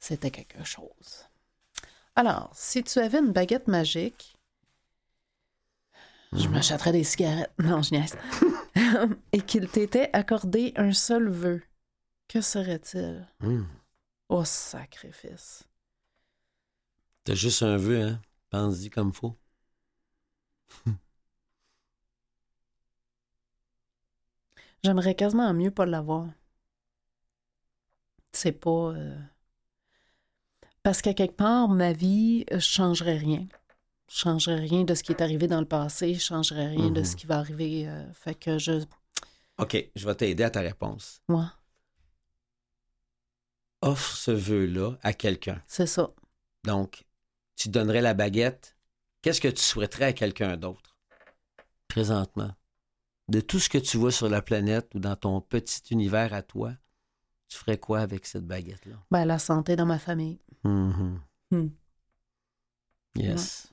c'était 0.00 0.30
quelque 0.30 0.64
chose. 0.64 1.26
Alors, 2.16 2.48
si 2.54 2.82
tu 2.82 3.00
avais 3.00 3.18
une 3.18 3.32
baguette 3.32 3.68
magique, 3.68 4.33
je 6.34 6.48
m'achèterais 6.48 6.92
des 6.92 7.04
cigarettes. 7.04 7.52
Non, 7.62 7.82
je 7.82 7.94
niaise. 7.94 8.16
Et 9.32 9.40
qu'il 9.40 9.68
t'était 9.68 10.10
accordé 10.12 10.72
un 10.76 10.92
seul 10.92 11.28
vœu, 11.28 11.62
que 12.28 12.40
serait-il? 12.40 13.26
Hum. 13.42 13.66
Oh, 14.28 14.44
sacrifice. 14.44 15.64
T'as 17.24 17.34
juste 17.34 17.62
un 17.62 17.76
vœu, 17.76 18.00
hein? 18.02 18.20
Pense-y 18.50 18.88
comme 18.90 19.12
faut. 19.12 19.36
J'aimerais 24.84 25.16
quasiment 25.16 25.52
mieux 25.52 25.72
pas 25.72 25.84
l'avoir. 25.84 26.28
C'est 28.32 28.52
pas. 28.52 28.92
euh, 28.94 29.16
Parce 30.84 31.02
qu'à 31.02 31.14
quelque 31.14 31.34
part, 31.36 31.68
ma 31.68 31.92
vie, 31.92 32.44
je 32.52 32.58
changerais 32.60 33.16
rien. 33.16 33.46
Je 34.10 34.16
changerais 34.18 34.60
rien 34.60 34.84
de 34.84 34.94
ce 34.94 35.02
qui 35.02 35.12
est 35.12 35.22
arrivé 35.22 35.46
dans 35.46 35.60
le 35.60 35.66
passé, 35.66 36.14
je 36.14 36.20
changerais 36.20 36.68
rien 36.68 36.90
de 36.90 37.00
Mhm. 37.00 37.04
ce 37.06 37.16
qui 37.16 37.26
va 37.26 37.38
arriver. 37.38 37.88
euh, 37.88 38.12
Fait 38.12 38.34
que 38.34 38.58
je. 38.58 38.84
OK, 39.58 39.90
je 39.94 40.06
vais 40.06 40.14
t'aider 40.14 40.44
à 40.44 40.50
ta 40.50 40.60
réponse. 40.60 41.20
Moi, 41.28 41.50
Offre 43.82 44.16
ce 44.16 44.30
vœu-là 44.30 44.96
à 45.02 45.12
quelqu'un. 45.12 45.62
c'est 45.66 45.86
ça. 45.86 46.10
Donc, 46.64 47.04
tu 47.56 47.68
donnerais 47.68 48.00
la 48.00 48.14
baguette. 48.14 48.76
Qu'est-ce 49.20 49.40
que 49.42 49.48
tu 49.48 49.60
souhaiterais 49.62 50.06
à 50.06 50.12
quelqu'un 50.14 50.56
d'autre? 50.56 50.96
Présentement. 51.88 52.54
De 53.28 53.40
tout 53.40 53.58
ce 53.58 53.68
que 53.68 53.76
tu 53.78 53.96
vois 53.98 54.10
sur 54.12 54.28
la 54.30 54.40
planète 54.42 54.94
ou 54.94 54.98
dans 55.00 55.16
ton 55.16 55.40
petit 55.42 55.82
univers 55.90 56.32
à 56.32 56.42
toi, 56.42 56.72
tu 57.48 57.58
ferais 57.58 57.78
quoi 57.78 58.00
avec 58.00 58.24
cette 58.26 58.46
baguette-là? 58.46 58.96
Ben, 59.10 59.24
la 59.26 59.38
santé 59.38 59.76
dans 59.76 59.86
ma 59.86 59.98
famille. 59.98 60.40
Mhm. 60.64 61.20
Hmm. 61.50 61.68
Yes. 63.16 63.72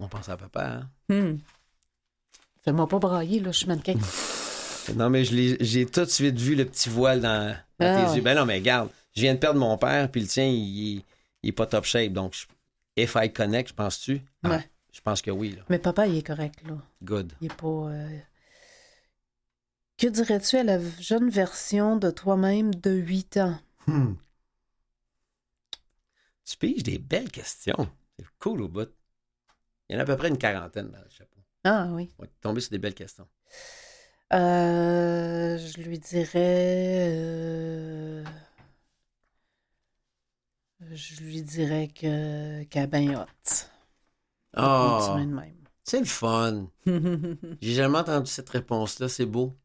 On 0.00 0.08
pense 0.08 0.28
à 0.28 0.36
papa, 0.36 0.66
hein? 0.66 0.90
Hmm. 1.08 1.38
Fais-moi 2.62 2.88
pas 2.88 2.98
brailler, 2.98 3.38
là, 3.40 3.52
je 3.52 3.58
suis 3.58 3.66
mannequin. 3.68 3.94
Non, 4.96 5.08
mais 5.08 5.24
j'ai 5.24 5.86
tout 5.86 6.00
de 6.00 6.10
suite 6.10 6.36
vu 6.38 6.56
le 6.56 6.64
petit 6.64 6.88
voile 6.88 7.20
dans, 7.20 7.54
dans 7.78 7.86
Ah 7.86 8.06
tes 8.10 8.16
yeux. 8.16 8.22
Ben 8.22 8.34
non, 8.36 8.44
mais 8.44 8.54
regarde, 8.56 8.88
je 9.14 9.20
viens 9.20 9.34
de 9.34 9.38
perdre 9.38 9.60
mon 9.60 9.76
père, 9.78 10.10
puis 10.10 10.20
le 10.22 10.26
tien, 10.26 10.46
il, 10.46 10.96
est- 10.98 11.04
il 11.44 11.48
est 11.50 11.52
pas 11.52 11.66
top 11.66 11.84
shape. 11.84 12.12
Donc, 12.12 12.34
je- 12.34 12.46
if 13.00 13.14
I 13.14 13.30
connect, 13.32 13.68
je 13.68 13.74
penses-tu? 13.74 14.22
Ah, 14.42 14.48
Ouais. 14.48 14.70
Je 14.92 15.00
pense 15.00 15.22
que 15.22 15.30
oui, 15.30 15.52
là. 15.52 15.62
Mais 15.68 15.78
papa, 15.78 16.08
il 16.08 16.16
est 16.16 16.26
correct, 16.26 16.60
là. 16.66 16.76
Good. 17.04 17.34
Il 17.40 17.46
est 17.52 17.54
pas. 17.54 17.66
euh, 17.68 18.18
Que 19.98 20.08
dirais-tu 20.08 20.56
à 20.56 20.64
la 20.64 20.80
jeune 20.98 21.28
version 21.28 21.96
de 21.96 22.10
toi-même 22.10 22.74
de 22.74 22.90
8 22.90 23.36
ans? 23.36 23.58
Hmm. 23.86 24.14
Tu 26.46 26.56
piges 26.56 26.82
des 26.82 26.98
belles 26.98 27.30
questions. 27.30 27.88
C'est 28.18 28.26
cool 28.40 28.62
au 28.62 28.68
bout. 28.68 28.88
Il 29.90 29.94
y 29.94 29.96
en 29.96 29.98
a 29.98 30.02
à 30.02 30.06
peu 30.06 30.16
près 30.16 30.28
une 30.28 30.38
quarantaine 30.38 30.88
dans 30.88 31.00
le 31.00 31.10
chapeau. 31.10 31.40
Ah 31.64 31.88
oui. 31.90 32.12
On 32.20 32.22
va 32.22 32.28
tomber 32.40 32.60
sur 32.60 32.70
des 32.70 32.78
belles 32.78 32.94
questions. 32.94 33.26
Euh, 34.32 35.58
je 35.58 35.82
lui 35.82 35.98
dirais. 35.98 37.08
euh, 37.08 38.24
je 40.92 41.20
lui 41.22 41.42
dirais 41.42 41.88
que 41.88 42.60
est 42.60 42.86
bien 42.86 43.20
hot. 43.20 43.26
Oh, 44.56 45.18
c'est 45.82 45.98
le 45.98 46.06
fun. 46.06 46.70
J'ai 47.60 47.74
jamais 47.74 47.98
entendu 47.98 48.30
cette 48.30 48.50
réponse-là. 48.50 49.08
C'est 49.08 49.26
beau. 49.26 49.58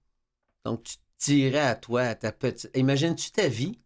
Donc, 0.63 0.86
tu 0.86 0.97
dirais 1.34 1.59
à 1.59 1.76
toi, 1.76 2.01
à 2.01 2.15
ta 2.15 2.32
petite. 2.32 2.76
Imagines-tu 2.76 3.30
ta 3.30 3.47
vie? 3.47 3.80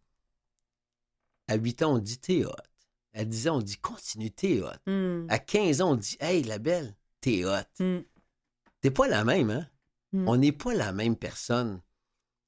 À 1.50 1.56
8 1.56 1.84
ans, 1.84 1.96
on 1.96 1.98
dit 1.98 2.18
t'es 2.18 2.46
hot. 2.46 2.69
À 3.20 3.26
10 3.26 3.50
ans, 3.50 3.58
on 3.58 3.62
dit 3.62 3.78
continue, 3.78 4.32
t'es 4.32 4.62
hot. 4.62 4.70
Hmm, 4.88 5.26
À 5.30 5.40
15 5.40 5.82
ans, 5.82 5.92
on 5.92 5.96
dit 5.96 6.16
hey, 6.22 6.42
la 6.44 6.58
belle, 6.58 6.96
t'es 7.20 7.44
hot. 7.44 7.64
hmm, 7.84 8.00
T'es 8.82 8.92
pas 8.92 9.08
la 9.10 9.26
même, 9.26 9.50
hein? 9.50 9.68
Mm. 10.14 10.28
On 10.30 10.38
n'est 10.38 10.52
pas 10.54 10.74
la 10.74 10.94
même 10.94 11.18
personne 11.18 11.82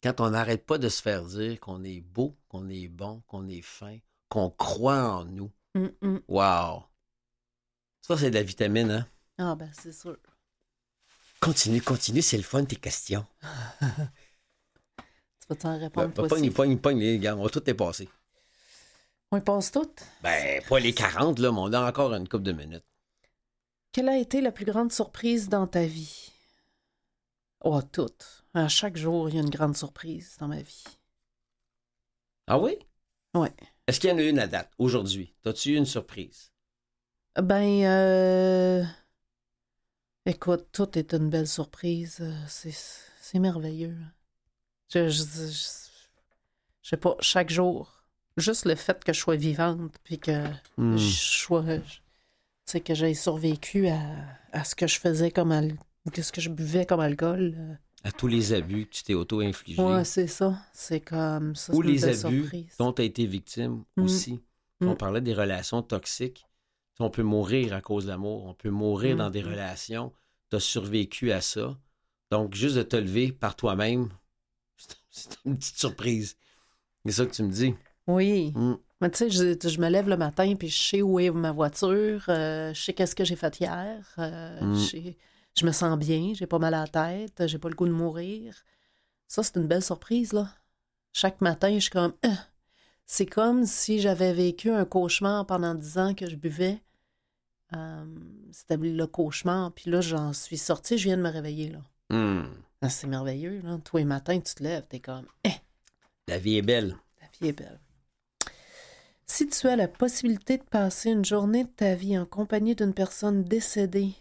quand 0.02 0.22
on 0.22 0.30
n'arrête 0.30 0.66
pas 0.66 0.78
de 0.78 0.88
se 0.90 1.02
faire 1.02 1.26
dire 1.26 1.60
qu'on 1.60 1.84
est 1.84 2.00
beau, 2.02 2.38
qu'on 2.48 2.70
est 2.70 2.88
bon, 2.88 3.22
qu'on 3.28 3.48
est 3.50 3.62
fin, 3.62 3.98
qu'on 4.30 4.50
croit 4.50 5.04
en 5.18 5.26
nous. 5.26 5.52
hmm, 5.76 5.88
hmm. 6.02 6.20
Wow! 6.30 6.84
Ça, 8.02 8.18
c'est 8.18 8.30
de 8.32 8.36
la 8.36 8.44
vitamine, 8.44 8.92
hein? 8.92 9.08
Ah 9.38 9.56
ben 9.56 9.70
c'est 9.74 9.92
sûr. 9.94 10.18
Continue, 11.42 11.82
continue, 11.82 12.22
c'est 12.22 12.38
le 12.38 12.44
fun, 12.44 12.64
tes 12.64 12.78
questions. 12.78 13.26
Tu 15.42 15.48
vas 15.50 15.56
t'en 15.56 15.74
Ben, 15.74 15.80
répondre 15.80 16.14
toi 16.14 16.28
pogne, 16.28 16.52
pogne, 16.52 16.78
pogne, 16.80 17.00
les 17.00 17.20
gars, 17.20 17.36
on 17.36 17.44
va 17.44 17.50
tout 17.50 17.60
dépasser. 17.60 18.08
On 19.32 19.38
y 19.38 19.42
passe 19.42 19.72
toutes? 19.72 20.04
Ben, 20.22 20.62
pas 20.68 20.80
les 20.80 20.94
40, 20.94 21.40
là, 21.40 21.52
mais 21.52 21.60
on 21.60 21.74
a 21.74 21.88
encore 21.90 22.14
une 22.14 22.28
couple 22.28 22.44
de 22.44 22.52
minutes. 22.54 22.86
Quelle 23.94 24.10
a 24.10 24.18
été 24.18 24.42
la 24.42 24.52
plus 24.52 24.66
grande 24.66 24.92
surprise 24.92 25.48
dans 25.50 25.68
ta 25.68 25.86
vie? 25.86 26.32
Oh, 27.64 27.82
toutes. 27.82 28.44
À 28.54 28.68
chaque 28.68 28.98
jour, 28.98 29.30
il 29.30 29.36
y 29.36 29.38
a 29.38 29.42
une 29.42 29.50
grande 29.50 29.78
surprise 29.78 30.36
dans 30.40 30.48
ma 30.48 30.62
vie. 30.62 30.84
Ah 32.48 32.60
oui? 32.60 32.78
Ouais. 33.34 33.54
Est-ce 33.88 34.00
qu'il 34.00 34.10
y 34.10 34.14
en 34.14 34.18
a 34.18 34.24
une 34.24 34.40
à 34.40 34.48
date, 34.48 34.72
aujourd'hui? 34.78 35.34
T'as-tu 35.42 35.72
eu 35.72 35.78
une 35.78 35.86
surprise? 35.86 36.52
Ben, 37.36 37.84
euh... 37.86 38.84
écoute, 40.26 40.68
tout 40.72 40.98
est 40.98 41.14
une 41.14 41.30
belle 41.30 41.48
surprise. 41.48 42.18
Euh, 42.22 42.34
C'est, 42.48 42.76
c'est 43.22 43.40
merveilleux. 43.40 43.96
Je, 44.94 45.08
je, 45.08 45.24
je, 45.24 45.48
je 46.82 46.90
sais 46.90 46.98
pas, 46.98 47.16
chaque 47.22 47.50
jour, 47.50 48.01
juste 48.38 48.66
le 48.66 48.76
fait 48.76 49.04
que 49.04 49.14
je 49.14 49.20
sois 49.20 49.36
vivante, 49.36 49.94
puis 50.04 50.20
que 50.20 50.46
Hmm. 50.78 50.98
je 50.98 51.10
sois, 51.12 51.64
je- 51.66 51.80
tu 51.82 52.02
sais, 52.66 52.80
que 52.82 52.94
j'ai 52.94 53.14
survécu 53.14 53.88
à, 53.88 54.00
à 54.52 54.64
ce 54.64 54.76
que 54.76 54.88
je 54.88 55.00
faisais 55.00 55.32
comme 55.32 55.52
al- 55.52 55.78
que 56.14 56.22
ce 56.22 56.32
que 56.32 56.42
je 56.42 56.50
buvais 56.50 56.86
comme 56.86 57.00
alcool. 57.02 57.56
euh, 57.58 57.74
À 58.04 58.12
tous 58.12 58.28
les 58.28 58.54
abus 58.54 58.86
que 58.88 58.92
tu 58.96 59.04
t'es 59.04 59.14
auto-infligés. 59.14 59.80
Ouais, 59.82 60.04
c'est 60.06 60.26
ça. 60.28 60.58
C'est 60.74 61.02
comme 61.02 61.56
ça. 61.56 61.74
ou 61.74 61.82
les 61.84 62.04
abus 62.06 62.42
surprise. 62.42 62.76
dont 62.80 62.92
tu 62.94 63.02
as 63.04 63.06
été 63.06 63.26
victime 63.28 63.84
Mm. 63.98 64.04
aussi. 64.04 64.42
Mm. 64.80 64.88
On 64.88 64.96
parlait 64.96 65.22
des 65.22 65.34
relations 65.36 65.84
toxiques. 65.84 66.46
On 67.00 67.10
peut 67.12 67.22
mourir 67.24 67.74
à 67.74 67.82
cause 67.82 68.06
de 68.06 68.10
l'amour. 68.10 68.46
On 68.46 68.54
peut 68.56 68.70
mourir 68.72 69.16
Mm. 69.16 69.20
dans 69.20 69.30
des 69.30 69.42
relations. 69.44 70.12
Tu 70.50 70.56
as 70.56 70.60
survécu 70.60 71.32
à 71.32 71.42
ça. 71.42 71.78
Donc, 72.32 72.56
juste 72.56 72.76
de 72.76 72.82
te 72.84 72.96
lever 72.96 73.32
par 73.32 73.56
toi-même, 73.56 74.10
c'est 75.12 75.38
une 75.46 75.58
petite 75.58 75.78
surprise. 75.78 76.38
C'est 77.06 77.12
ça 77.12 77.26
que 77.28 77.32
tu 77.32 77.44
me 77.44 77.52
dis. 77.52 77.76
Oui. 78.08 78.52
Mm. 78.56 78.76
Mais 79.02 79.10
tu 79.10 79.18
sais, 79.18 79.30
je, 79.30 79.68
je 79.68 79.80
me 79.80 79.90
lève 79.90 80.08
le 80.08 80.18
matin 80.18 80.54
puis 80.56 80.70
je 80.70 80.82
sais 80.82 81.02
où 81.02 81.20
est 81.20 81.32
ma 81.32 81.52
voiture, 81.52 82.24
euh, 82.30 82.74
je 82.74 82.82
sais 82.82 82.94
qu'est-ce 82.94 83.16
que 83.16 83.24
j'ai 83.26 83.36
fait 83.36 83.60
hier, 83.60 84.06
euh, 84.20 84.62
Mm. 84.62 85.16
je, 85.56 85.66
me 85.66 85.72
sens 85.72 85.98
bien, 85.98 86.34
j'ai 86.36 86.46
pas 86.46 86.60
mal 86.60 86.74
à 86.76 86.82
la 86.82 86.88
tête, 86.88 87.48
j'ai 87.48 87.58
pas 87.58 87.70
le 87.70 87.76
goût 87.76 87.88
de 87.88 87.92
mourir. 87.92 88.56
Ça, 89.28 89.44
c'est 89.44 89.56
une 89.56 89.68
belle 89.68 89.84
surprise, 89.84 90.34
là. 90.34 90.50
Chaque 91.14 91.42
matin, 91.42 91.74
je 91.76 91.80
suis 91.80 91.90
comme... 91.90 92.14
Ah! 92.24 92.48
C'est 93.06 93.26
comme 93.26 93.66
si 93.66 94.00
j'avais 94.00 94.32
vécu 94.34 94.72
un 94.72 94.86
cauchemar 94.86 95.46
pendant 95.46 95.74
dix 95.76 95.98
ans 95.98 96.14
que 96.14 96.30
je 96.30 96.36
buvais. 96.36 96.82
Euh, 97.76 98.06
C'était 98.52 98.78
le 98.78 99.08
cauchemar, 99.08 99.72
puis 99.74 99.90
là, 99.92 100.00
j'en 100.02 100.32
suis 100.34 100.58
sortie, 100.58 100.98
je 100.98 101.06
viens 101.06 101.18
de 101.18 101.22
me 101.22 101.30
réveiller, 101.30 101.70
là. 101.72 101.80
Mm. 102.16 102.48
Ah, 102.82 102.90
c'est 102.90 103.08
merveilleux, 103.08 103.62
là. 103.64 103.80
Tous 103.84 103.98
les 103.98 104.06
matins, 104.06 104.40
tu 104.40 104.54
te 104.54 104.64
lèves, 104.64 104.86
t'es 104.88 105.00
comme... 105.00 105.26
Eh! 105.44 105.52
La 106.28 106.38
vie 106.38 106.58
est 106.58 106.62
belle. 106.62 106.96
La 107.22 107.28
vie 107.40 107.48
est 107.50 107.58
belle. 107.58 107.80
Si 109.34 109.48
tu 109.48 109.70
as 109.70 109.78
la 109.78 109.88
possibilité 109.88 110.58
de 110.58 110.64
passer 110.64 111.10
une 111.10 111.24
journée 111.24 111.64
de 111.64 111.70
ta 111.70 111.96
vie 111.96 112.18
en 112.20 112.26
compagnie 112.26 112.76
d'une 112.76 112.94
personne 112.94 113.46
décédée, 113.46 114.14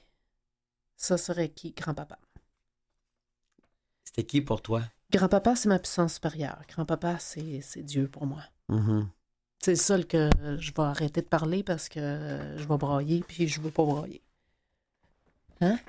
ça 0.97 1.19
serait 1.19 1.49
qui? 1.49 1.73
Grand-papa? 1.73 2.17
C'était 4.05 4.23
qui 4.23 4.41
pour 4.41 4.63
toi? 4.63 4.83
Grand-papa, 5.11 5.57
c'est 5.57 5.69
ma 5.69 5.81
puissance 5.81 6.15
supérieure. 6.15 6.63
Grand-papa, 6.69 7.19
c'est 7.19 7.61
c'est 7.61 7.83
Dieu 7.83 8.07
pour 8.07 8.25
moi. 8.25 8.45
Mhm. 8.69 9.09
C'est 9.59 9.73
le 9.73 9.77
seul 9.79 10.07
que 10.07 10.31
je 10.61 10.71
vais 10.71 10.83
arrêter 10.83 11.23
de 11.23 11.27
parler 11.27 11.65
parce 11.65 11.89
que 11.89 12.55
je 12.57 12.69
vais 12.69 12.79
brailler, 12.79 13.25
puis 13.27 13.49
je 13.49 13.61
veux 13.61 13.73
pas 13.73 13.85
brailler. 13.85 14.23
Hein? 15.61 15.81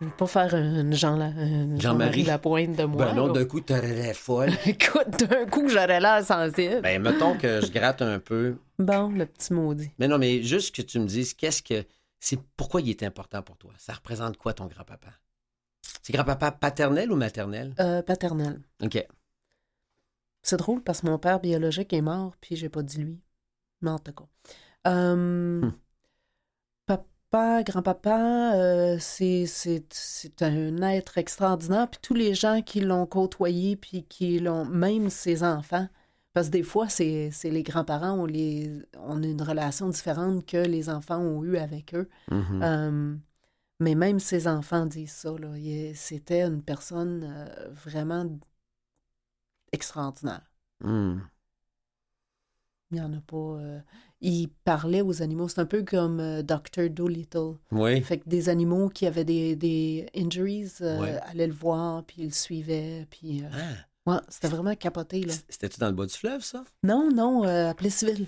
Je 0.00 0.04
veux 0.04 0.10
pas 0.12 0.26
faire 0.26 0.54
une 0.54 0.92
Jean 0.92 1.16
Jean-Marie. 1.16 1.80
Jean-Marie 1.80 2.22
Lapointe 2.24 2.76
de 2.76 2.84
moi. 2.84 3.06
Ben 3.06 3.14
non, 3.14 3.32
d'un 3.32 3.46
coup, 3.46 3.60
t'aurais 3.60 3.94
l'air 3.94 4.14
folle. 4.14 4.50
Écoute, 4.66 5.24
d'un 5.28 5.46
coup, 5.46 5.68
j'aurais 5.68 6.00
l'air 6.00 6.22
sensible. 6.24 6.82
ben, 6.82 7.00
mettons 7.02 7.36
que 7.38 7.60
je 7.62 7.72
gratte 7.72 8.02
un 8.02 8.18
peu. 8.18 8.56
Bon, 8.78 9.08
le 9.08 9.24
petit 9.24 9.54
maudit. 9.54 9.90
Mais 9.98 10.06
non, 10.06 10.18
mais 10.18 10.42
juste 10.42 10.74
que 10.74 10.82
tu 10.82 10.98
me 10.98 11.06
dises, 11.06 11.32
qu'est-ce 11.32 11.62
que. 11.62 11.84
C'est 12.20 12.38
pourquoi 12.56 12.80
il 12.82 12.90
est 12.90 13.02
important 13.04 13.42
pour 13.42 13.56
toi? 13.56 13.72
Ça 13.78 13.94
représente 13.94 14.36
quoi 14.36 14.52
ton 14.52 14.66
grand-papa? 14.66 15.08
C'est 16.02 16.12
grand-papa 16.12 16.50
paternel 16.52 17.10
ou 17.10 17.16
maternel? 17.16 17.74
Euh, 17.80 18.02
paternel. 18.02 18.60
OK. 18.82 19.02
C'est 20.42 20.56
drôle 20.58 20.82
parce 20.82 21.00
que 21.00 21.06
mon 21.06 21.18
père 21.18 21.40
biologique 21.40 21.92
est 21.92 22.00
mort, 22.02 22.36
puis 22.40 22.54
j'ai 22.56 22.68
pas 22.68 22.82
dit 22.82 22.98
lui. 22.98 23.20
Mais 23.80 23.90
en 23.90 23.98
tout 23.98 24.12
cas. 24.12 24.24
Euh, 24.88 25.60
Hmm. 25.62 25.72
Papa, 27.30 27.62
grand-papa, 27.64 28.54
euh, 28.56 28.96
c'est, 29.00 29.46
un 30.42 30.82
être 30.82 31.18
extraordinaire. 31.18 31.88
Puis 31.90 32.00
tous 32.02 32.14
les 32.14 32.34
gens 32.34 32.62
qui 32.62 32.80
l'ont 32.80 33.06
côtoyé, 33.06 33.76
puis 33.76 34.04
qui 34.04 34.38
l'ont, 34.38 34.64
même 34.64 35.10
ses 35.10 35.42
enfants, 35.42 35.88
parce 36.32 36.48
que 36.48 36.52
des 36.52 36.62
fois, 36.62 36.88
c'est, 36.88 37.30
les 37.44 37.62
grands-parents, 37.62 38.12
on, 38.12 38.26
les, 38.26 38.70
on 38.98 39.22
a 39.22 39.26
une 39.26 39.42
relation 39.42 39.88
différente 39.88 40.46
que 40.46 40.58
les 40.58 40.88
enfants 40.88 41.18
ont 41.18 41.42
eu 41.44 41.56
avec 41.56 41.94
eux. 41.94 42.08
Mhm. 42.30 42.62
Euh, 42.62 43.16
mais 43.80 43.94
même 43.94 44.20
ses 44.20 44.48
enfants 44.48 44.86
disent 44.86 45.12
ça. 45.12 45.34
C'était 45.94 46.42
une 46.42 46.62
personne 46.62 47.24
euh, 47.24 47.68
vraiment 47.70 48.26
extraordinaire. 49.72 50.50
Mm. 50.80 51.18
Il 52.90 52.94
n'y 52.94 53.00
en 53.00 53.12
a 53.12 53.20
pas. 53.20 53.82
Il 54.20 54.48
parlait 54.64 55.02
aux 55.02 55.22
animaux. 55.22 55.48
C'est 55.48 55.60
un 55.60 55.66
peu 55.66 55.82
comme 55.82 56.20
euh, 56.20 56.42
Dr. 56.42 56.88
Dolittle. 56.90 57.54
Oui. 57.70 58.00
Fait 58.02 58.18
que 58.18 58.28
des 58.28 58.48
animaux 58.48 58.88
qui 58.88 59.06
avaient 59.06 59.24
des, 59.24 59.56
des 59.56 60.06
injuries 60.16 60.72
euh, 60.80 61.18
allaient 61.30 61.46
le 61.46 61.52
voir, 61.52 62.02
puis 62.04 62.16
ils 62.20 62.26
le 62.26 62.30
suivaient. 62.30 63.06
Puis, 63.10 63.42
euh, 63.42 63.48
Ah, 64.06 64.12
ouais, 64.12 64.20
c'était 64.28 64.48
vraiment 64.48 64.74
capoté. 64.74 65.20
Là. 65.22 65.34
C'était-tu 65.48 65.78
dans 65.80 65.88
le 65.88 65.94
bas 65.94 66.06
du 66.06 66.14
fleuve, 66.14 66.42
ça? 66.42 66.64
Non, 66.82 67.10
non, 67.12 67.44
euh, 67.44 67.70
à 67.70 67.74
Plessisville. 67.74 68.26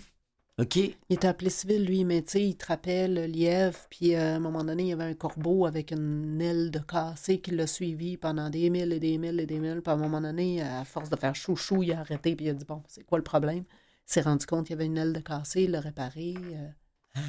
OK. 0.61 0.75
Il 0.77 0.95
était 1.09 1.29
à 1.29 1.35
Plessisville, 1.35 1.85
lui, 1.85 2.05
mais 2.05 2.21
tu 2.21 2.31
sais, 2.31 2.43
il 2.43 2.57
trappait 2.57 3.07
le 3.07 3.27
lièvre, 3.27 3.79
puis 3.89 4.17
à 4.17 4.35
un 4.35 4.41
moment 4.41 4.65
donné, 4.65 4.83
il 4.83 4.89
y 4.89 4.93
avait 4.93 5.05
un 5.05 5.15
corbeau 5.15 5.67
avec 5.67 5.93
une 5.93 6.41
aile 6.43 6.73
de 6.73 6.81
cassé 6.81 7.39
qui 7.39 7.53
l'a 7.53 7.69
suivi 7.69 8.17
pendant 8.17 8.51
des 8.51 8.69
milles 8.69 8.93
et 8.93 8.99
des 8.99 9.19
milles 9.19 9.39
et 9.39 9.47
des 9.47 9.61
milles. 9.61 9.81
Puis 9.83 9.91
à 9.93 9.95
un 9.95 9.99
moment 9.99 10.21
donné, 10.21 10.61
à 10.61 10.85
force 10.85 11.11
de 11.11 11.17
faire 11.17 11.37
chouchou, 11.37 11.85
il 11.85 11.93
a 11.93 12.01
arrêté, 12.01 12.35
puis 12.35 12.47
il 12.47 12.51
a 12.51 12.55
dit 12.55 12.65
Bon, 12.65 12.83
c'est 12.89 13.05
quoi 13.05 13.19
le 13.19 13.25
problème 13.25 13.63
s'est 14.13 14.21
rendu 14.23 14.47
compte 14.47 14.67
qu'il 14.67 14.75
y 14.75 14.79
avait 14.79 14.87
une 14.87 14.99
aile 14.99 15.13
de 15.13 15.21
cassé, 15.21 15.63
il 15.65 15.71
l'a 15.73 15.81
réparé. 15.81 16.35
euh. 16.37 17.21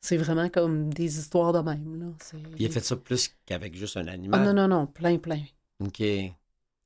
C'est 0.00 0.16
vraiment 0.16 0.48
comme 0.48 0.92
des 0.92 1.18
histoires 1.18 1.52
de 1.52 1.60
même. 1.60 2.00
Là. 2.00 2.38
Il 2.58 2.66
a 2.66 2.70
fait 2.70 2.80
ça 2.84 2.96
plus 2.96 3.34
qu'avec 3.46 3.74
juste 3.76 3.96
un 3.96 4.08
Ah 4.08 4.12
animal? 4.12 4.42
non, 4.44 4.52
non, 4.52 4.68
non, 4.68 4.86
plein, 4.86 5.18
plein. 5.18 5.42
OK. 5.80 6.02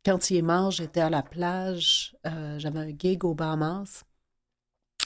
Quand 0.05 0.30
il 0.30 0.36
est 0.36 0.42
mort, 0.42 0.70
j'étais 0.70 1.01
à 1.01 1.11
la 1.11 1.22
plage. 1.22 2.14
euh, 2.26 2.59
J'avais 2.59 2.78
un 2.80 2.88
gig 2.97 3.24
au 3.24 3.34
Bahamas 3.34 4.05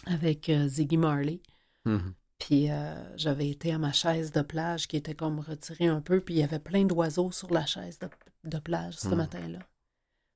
avec 0.06 0.48
euh, 0.48 0.66
Ziggy 0.68 0.96
Marley. 0.96 1.40
Mhm. 1.84 2.14
Puis 2.38 2.70
euh, 2.70 3.16
j'avais 3.16 3.48
été 3.50 3.72
à 3.72 3.78
ma 3.78 3.92
chaise 3.92 4.32
de 4.32 4.40
plage 4.42 4.88
qui 4.88 4.96
était 4.96 5.14
comme 5.14 5.40
retirée 5.40 5.86
un 5.88 6.00
peu, 6.00 6.20
puis 6.20 6.34
il 6.34 6.38
y 6.38 6.42
avait 6.42 6.58
plein 6.58 6.84
d'oiseaux 6.84 7.30
sur 7.32 7.52
la 7.52 7.66
chaise 7.66 7.98
de, 7.98 8.08
de 8.44 8.58
plage 8.58 8.94
ce 8.96 9.08
Hmm. 9.08 9.16
matin-là. 9.16 9.58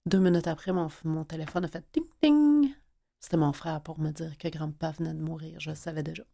Deux 0.07 0.19
minutes 0.19 0.47
après, 0.47 0.73
mon, 0.73 0.89
mon 1.05 1.25
téléphone 1.25 1.65
a 1.65 1.69
fait 1.69 1.85
ting 1.93 2.05
ting. 2.21 2.75
C'était 3.25 3.39
mon 3.39 3.55
frère 3.55 3.81
pour 3.81 3.99
me 3.99 4.11
dire 4.11 4.37
que 4.37 4.49
grand-papa 4.49 4.97
venait 4.99 5.15
de 5.15 5.19
mourir. 5.23 5.59
Je 5.59 5.71
le 5.71 5.77
savais 5.77 6.03
déjà. 6.03 6.25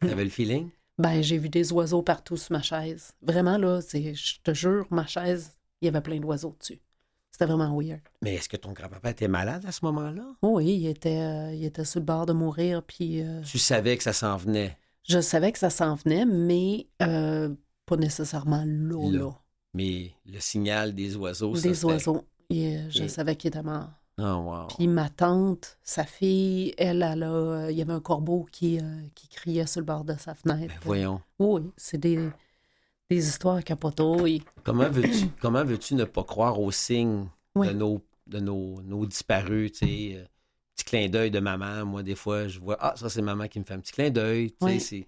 T'avais 0.00 0.24
le 0.24 0.28
feeling? 0.30 0.68
Ben, 0.98 1.22
j'ai 1.22 1.38
vu 1.38 1.48
des 1.48 1.72
oiseaux 1.72 2.02
partout 2.02 2.36
sur 2.36 2.52
ma 2.52 2.60
chaise. 2.60 3.12
Vraiment, 3.22 3.56
là, 3.56 3.80
c'est, 3.80 4.14
je 4.14 4.40
te 4.42 4.52
jure, 4.52 4.86
ma 4.90 5.06
chaise, 5.06 5.56
il 5.80 5.86
y 5.86 5.88
avait 5.88 6.02
plein 6.02 6.20
d'oiseaux 6.20 6.54
dessus. 6.60 6.82
C'était 7.32 7.46
vraiment 7.46 7.74
weird. 7.74 8.02
Mais 8.20 8.34
est-ce 8.34 8.50
que 8.50 8.58
ton 8.58 8.72
grand-papa 8.72 9.12
était 9.12 9.26
malade 9.26 9.64
à 9.66 9.72
ce 9.72 9.82
moment-là? 9.86 10.34
Oui, 10.42 10.66
il 10.66 10.86
était, 10.86 11.18
euh, 11.22 11.54
il 11.54 11.64
était 11.64 11.86
sur 11.86 12.00
le 12.00 12.04
bord 12.04 12.26
de 12.26 12.34
mourir, 12.34 12.82
puis 12.82 13.22
euh, 13.22 13.40
Tu 13.40 13.58
savais 13.58 13.96
que 13.96 14.02
ça 14.02 14.12
s'en 14.12 14.36
venait? 14.36 14.76
je 15.04 15.20
savais 15.22 15.50
que 15.50 15.58
ça 15.58 15.70
s'en 15.70 15.94
venait, 15.94 16.26
mais 16.26 16.88
euh, 17.00 17.54
pas 17.86 17.96
nécessairement 17.96 18.64
là, 18.66 19.10
Là. 19.10 19.30
Mais 19.72 20.12
le 20.26 20.40
signal 20.40 20.94
des 20.94 21.16
oiseaux, 21.16 21.54
Des 21.58 21.84
oiseaux. 21.86 22.22
Euh, 22.52 22.90
je 22.90 23.04
Et- 23.04 23.08
savais 23.08 23.34
qu'il 23.34 23.48
était 23.48 23.62
mort. 23.62 23.88
Oh, 24.18 24.22
wow. 24.22 24.66
Puis 24.76 24.86
ma 24.86 25.08
tante, 25.08 25.76
sa 25.82 26.04
fille, 26.04 26.72
elle, 26.78 27.02
elle 27.02 27.22
a, 27.24 27.32
euh, 27.32 27.70
il 27.70 27.76
y 27.76 27.82
avait 27.82 27.92
un 27.92 28.00
corbeau 28.00 28.46
qui, 28.52 28.78
euh, 28.78 29.00
qui 29.14 29.26
criait 29.28 29.66
sur 29.66 29.80
le 29.80 29.86
bord 29.86 30.04
de 30.04 30.14
sa 30.16 30.34
fenêtre. 30.34 30.72
Ben, 30.74 30.80
voyons. 30.84 31.20
Oui, 31.40 31.62
c'est 31.76 31.98
des, 31.98 32.30
des 33.10 33.28
histoires 33.28 33.62
capoteuilles. 33.64 34.42
Comment 34.62 34.88
veux-tu 34.88 35.26
comment 35.40 35.64
veux-tu 35.64 35.94
ne 35.96 36.04
pas 36.04 36.22
croire 36.22 36.60
aux 36.60 36.70
signes 36.70 37.26
Oui. 37.56 37.68
de 37.68 37.72
nos 37.72 38.00
de 38.26 38.38
nos, 38.40 38.80
nos 38.82 39.04
disparus, 39.04 39.72
tu 39.72 39.78
sais, 39.86 40.16
euh, 40.16 40.24
petit 40.74 40.84
clin 40.86 41.08
d'œil 41.10 41.30
de 41.30 41.40
maman, 41.40 41.84
moi 41.84 42.02
des 42.02 42.14
fois 42.14 42.48
je 42.48 42.58
vois 42.58 42.76
ah 42.80 42.94
ça 42.96 43.10
c'est 43.10 43.20
maman 43.20 43.48
qui 43.48 43.58
me 43.58 43.64
fait 43.64 43.74
un 43.74 43.80
petit 43.80 43.92
clin 43.92 44.08
d'œil, 44.10 44.52
tu 44.52 44.56
sais, 44.60 44.64
Oui. 44.64 44.80
c'est 44.80 45.06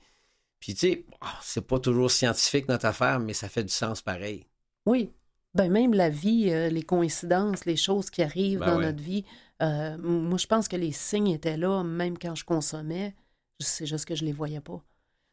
puis 0.60 0.74
tu 0.74 0.80
sais, 0.80 1.04
ah, 1.20 1.38
c'est 1.42 1.66
pas 1.66 1.78
toujours 1.78 2.10
scientifique 2.10 2.68
notre 2.68 2.86
affaire, 2.86 3.20
mais 3.20 3.32
ça 3.34 3.48
fait 3.48 3.62
du 3.62 3.72
sens 3.72 4.02
pareil. 4.02 4.46
Oui. 4.84 5.10
Ben 5.56 5.70
même 5.72 5.94
la 5.94 6.10
vie, 6.10 6.50
euh, 6.50 6.68
les 6.68 6.82
coïncidences, 6.82 7.64
les 7.64 7.76
choses 7.76 8.10
qui 8.10 8.22
arrivent 8.22 8.60
Ben 8.60 8.66
dans 8.66 8.76
ouais. 8.78 8.84
notre 8.86 9.02
vie. 9.02 9.24
euh, 9.62 9.96
moi, 9.98 10.38
je 10.38 10.46
pense 10.46 10.68
que 10.68 10.76
les 10.76 10.92
signes 10.92 11.28
étaient 11.28 11.56
là, 11.56 11.82
même 11.82 12.18
quand 12.18 12.34
je 12.34 12.44
consommais. 12.44 13.14
C'est 13.58 13.86
juste 13.86 14.04
que 14.04 14.14
je 14.14 14.24
les 14.24 14.32
voyais 14.32 14.60
pas. 14.60 14.82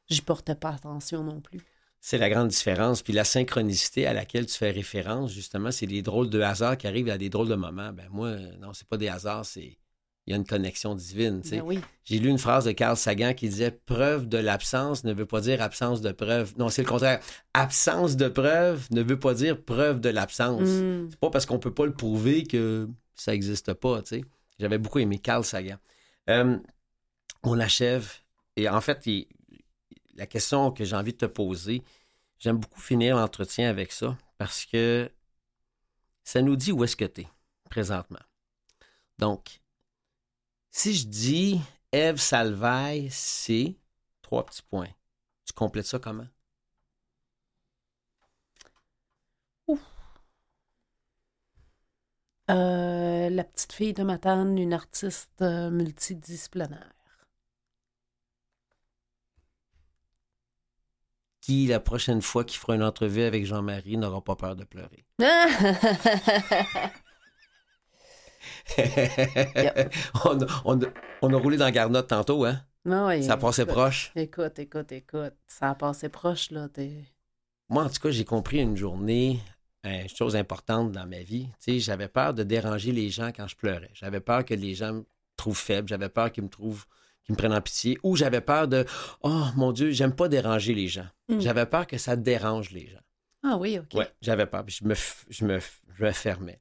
J'y 0.09 0.21
portais 0.21 0.55
pas 0.55 0.69
attention 0.69 1.23
non 1.23 1.41
plus. 1.41 1.59
C'est 1.99 2.17
la 2.17 2.29
grande 2.29 2.49
différence. 2.49 3.01
Puis 3.01 3.13
la 3.13 3.23
synchronicité 3.23 4.07
à 4.07 4.13
laquelle 4.13 4.45
tu 4.45 4.55
fais 4.57 4.71
référence, 4.71 5.31
justement, 5.31 5.71
c'est 5.71 5.87
des 5.87 6.01
drôles 6.01 6.29
de 6.29 6.41
hasards 6.41 6.77
qui 6.77 6.87
arrivent 6.87 7.09
à 7.09 7.17
des 7.17 7.29
drôles 7.29 7.49
de 7.49 7.55
moments. 7.55 7.91
Ben 7.93 8.07
moi, 8.11 8.35
non, 8.59 8.73
c'est 8.73 8.87
pas 8.87 8.97
des 8.97 9.07
hasards, 9.09 9.45
c'est 9.45 9.77
il 10.25 10.31
y 10.31 10.33
a 10.33 10.37
une 10.37 10.45
connexion 10.45 10.95
divine. 10.95 11.41
Ben 11.51 11.61
oui. 11.61 11.79
J'ai 12.05 12.19
lu 12.19 12.29
une 12.29 12.37
phrase 12.37 12.65
de 12.65 12.71
Carl 12.71 12.95
Sagan 12.95 13.33
qui 13.33 13.49
disait 13.49 13.71
preuve 13.71 14.27
de 14.27 14.37
l'absence 14.37 15.03
ne 15.03 15.13
veut 15.13 15.25
pas 15.25 15.41
dire 15.41 15.61
absence 15.61 15.99
de 16.01 16.11
preuve. 16.11 16.53
Non, 16.57 16.69
c'est 16.69 16.83
le 16.83 16.87
contraire. 16.87 17.21
Absence 17.53 18.15
de 18.15 18.29
preuve 18.29 18.87
ne 18.91 19.01
veut 19.01 19.19
pas 19.19 19.33
dire 19.33 19.61
preuve 19.61 19.99
de 19.99 20.09
l'absence. 20.09 20.61
Mm. 20.69 21.07
C'est 21.09 21.19
pas 21.19 21.29
parce 21.29 21.45
qu'on 21.45 21.59
peut 21.59 21.73
pas 21.73 21.85
le 21.85 21.93
prouver 21.93 22.43
que 22.43 22.87
ça 23.15 23.31
n'existe 23.33 23.73
pas, 23.73 24.01
tu 24.01 24.19
sais. 24.19 24.25
J'avais 24.59 24.77
beaucoup 24.77 24.99
aimé 24.99 25.19
Carl 25.19 25.43
Sagan. 25.43 25.77
Euh, 26.29 26.57
on 27.43 27.59
achève. 27.59 28.09
Et 28.55 28.69
en 28.69 28.79
fait, 28.81 29.05
il- 29.07 29.27
la 30.15 30.25
question 30.27 30.71
que 30.71 30.85
j'ai 30.85 30.95
envie 30.95 31.11
de 31.13 31.17
te 31.17 31.25
poser, 31.25 31.83
j'aime 32.39 32.57
beaucoup 32.59 32.79
finir 32.79 33.17
l'entretien 33.17 33.69
avec 33.69 33.91
ça 33.91 34.17
parce 34.37 34.65
que 34.65 35.09
ça 36.23 36.41
nous 36.41 36.55
dit 36.55 36.71
où 36.71 36.83
est-ce 36.83 36.95
que 36.95 37.05
tu 37.05 37.21
es 37.21 37.27
présentement. 37.69 38.19
Donc, 39.19 39.59
si 40.73 40.93
je 40.95 41.07
dis 41.07 41.61
Ève 41.91 42.17
Salvaille, 42.17 43.07
c'est 43.11 43.75
trois 44.21 44.45
petits 44.45 44.63
points. 44.63 44.89
Tu 45.45 45.53
complètes 45.53 45.85
ça 45.85 45.99
comment? 45.99 46.27
Euh, 52.49 53.29
la 53.29 53.43
petite 53.45 53.71
fille 53.71 53.93
de 53.93 54.03
Matane, 54.03 54.57
une 54.57 54.73
artiste 54.73 55.41
euh, 55.41 55.69
multidisciplinaire. 55.69 56.91
Qui, 61.39 61.67
la 61.67 61.79
prochaine 61.79 62.21
fois 62.21 62.43
qu'il 62.43 62.59
fera 62.59 62.75
une 62.75 62.83
entrevue 62.83 63.21
avec 63.23 63.45
Jean-Marie, 63.45 63.97
n'aura 63.97 64.21
pas 64.21 64.35
peur 64.35 64.55
de 64.55 64.63
pleurer. 64.65 65.05
on, 70.25 70.41
a, 70.41 70.45
on 70.65 70.81
a- 70.81 70.87
on 71.21 71.33
a 71.33 71.37
roulé 71.37 71.57
dans 71.57 71.69
Garnotte 71.69 72.07
tantôt, 72.07 72.45
hein? 72.45 72.61
Non, 72.85 73.09
et- 73.09 73.21
Ça 73.21 73.37
passait 73.37 73.63
écoute, 73.63 73.73
proche. 73.73 74.11
Écoute, 74.15 74.59
écoute, 74.59 74.91
écoute. 74.91 75.33
Ça 75.47 75.69
a 75.69 75.75
passé 75.75 76.09
proche, 76.09 76.51
là. 76.51 76.67
Moi, 77.69 77.83
en 77.83 77.89
tout 77.89 78.01
cas, 78.01 78.11
j'ai 78.11 78.25
compris 78.25 78.59
une 78.59 78.75
journée, 78.75 79.39
une 79.83 80.09
chose 80.09 80.35
importante 80.35 80.91
dans 80.91 81.05
ma 81.07 81.19
vie. 81.21 81.47
Tu 81.63 81.73
sais, 81.73 81.79
j'avais 81.79 82.07
peur 82.09 82.33
de 82.33 82.43
déranger 82.43 82.91
les 82.91 83.09
gens 83.09 83.31
quand 83.35 83.47
je 83.47 83.55
pleurais. 83.55 83.91
J'avais 83.93 84.19
peur 84.19 84.43
que 84.43 84.53
les 84.53 84.75
gens 84.75 84.93
me 84.93 85.05
trouvent 85.37 85.57
faible. 85.57 85.87
J'avais 85.87 86.09
peur 86.09 86.31
qu'ils 86.31 86.43
me 86.43 86.49
trouvent, 86.49 86.85
qu'ils 87.25 87.33
me 87.33 87.37
prennent 87.37 87.53
en 87.53 87.61
pitié. 87.61 87.97
Ou 88.03 88.15
j'avais 88.17 88.41
peur 88.41 88.67
de, 88.67 88.85
oh 89.21 89.45
mon 89.55 89.71
Dieu, 89.71 89.91
j'aime 89.91 90.13
pas 90.13 90.27
déranger 90.27 90.73
les 90.73 90.87
gens. 90.89 91.07
Mm. 91.29 91.39
J'avais 91.39 91.65
peur 91.65 91.87
que 91.87 91.97
ça 91.97 92.15
dérange 92.17 92.71
les 92.71 92.87
gens. 92.87 92.99
Ah 93.43 93.57
oui, 93.57 93.79
OK. 93.79 93.93
Ouais, 93.93 94.09
j'avais 94.21 94.45
peur. 94.45 94.65
Puis 94.65 94.77
je 94.81 94.85
me, 94.87 94.95
je 95.29 95.45
me, 95.45 95.59
je 95.97 96.03
me 96.05 96.11
fermais. 96.11 96.59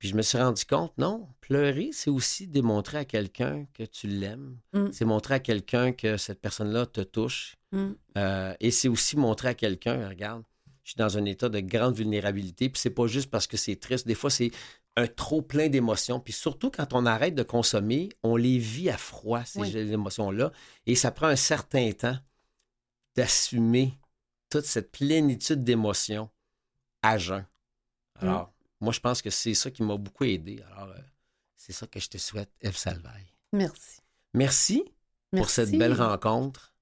Puis 0.00 0.08
je 0.08 0.16
me 0.16 0.22
suis 0.22 0.38
rendu 0.38 0.64
compte, 0.64 0.96
non, 0.96 1.28
pleurer, 1.42 1.90
c'est 1.92 2.08
aussi 2.08 2.46
démontrer 2.46 2.96
à 2.98 3.04
quelqu'un 3.04 3.66
que 3.74 3.82
tu 3.82 4.06
l'aimes. 4.08 4.58
Mm. 4.72 4.86
C'est 4.92 5.04
montrer 5.04 5.34
à 5.34 5.40
quelqu'un 5.40 5.92
que 5.92 6.16
cette 6.16 6.40
personne-là 6.40 6.86
te 6.86 7.02
touche. 7.02 7.56
Mm. 7.72 7.90
Euh, 8.16 8.54
et 8.60 8.70
c'est 8.70 8.88
aussi 8.88 9.18
montrer 9.18 9.48
à 9.48 9.54
quelqu'un, 9.54 10.08
regarde, 10.08 10.42
je 10.84 10.92
suis 10.92 10.96
dans 10.98 11.18
un 11.18 11.24
état 11.26 11.50
de 11.50 11.60
grande 11.60 11.94
vulnérabilité. 11.96 12.70
Puis 12.70 12.80
c'est 12.80 12.88
pas 12.90 13.06
juste 13.06 13.30
parce 13.30 13.46
que 13.46 13.58
c'est 13.58 13.76
triste. 13.76 14.06
Des 14.06 14.14
fois, 14.14 14.30
c'est 14.30 14.50
un 14.96 15.06
trop 15.06 15.42
plein 15.42 15.68
d'émotions. 15.68 16.18
Puis 16.18 16.32
surtout 16.32 16.70
quand 16.70 16.94
on 16.94 17.04
arrête 17.04 17.34
de 17.34 17.42
consommer, 17.42 18.08
on 18.22 18.36
les 18.36 18.56
vit 18.56 18.88
à 18.88 18.96
froid, 18.96 19.44
ces 19.44 19.60
Oui. 19.60 19.76
émotions-là. 19.76 20.50
Et 20.86 20.94
ça 20.94 21.10
prend 21.10 21.26
un 21.26 21.36
certain 21.36 21.92
temps 21.92 22.16
d'assumer 23.16 23.98
toute 24.48 24.64
cette 24.64 24.90
plénitude 24.92 25.62
d'émotions 25.62 26.30
à 27.02 27.18
jeun. 27.18 27.44
Alors, 28.18 28.50
moi, 28.80 28.92
je 28.92 29.00
pense 29.00 29.22
que 29.22 29.30
c'est 29.30 29.54
ça 29.54 29.70
qui 29.70 29.82
m'a 29.82 29.96
beaucoup 29.96 30.24
aidé. 30.24 30.62
Alors, 30.72 30.90
euh, 30.90 31.00
c'est 31.56 31.72
ça 31.72 31.86
que 31.86 32.00
je 32.00 32.08
te 32.08 32.18
souhaite, 32.18 32.50
Eve 32.60 32.76
Salvaille. 32.76 33.32
Merci. 33.52 34.00
Merci, 34.32 34.84
pour 35.34 35.50
cette 35.50 35.72
belle 35.72 35.94
rencontre. 35.94 36.72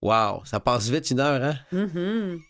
Wow, 0.00 0.44
ça 0.44 0.58
passe 0.58 0.88
vite 0.88 1.10
une 1.10 1.20
heure, 1.20 1.42
hein? 1.42 1.58
Mhm. 1.70 2.40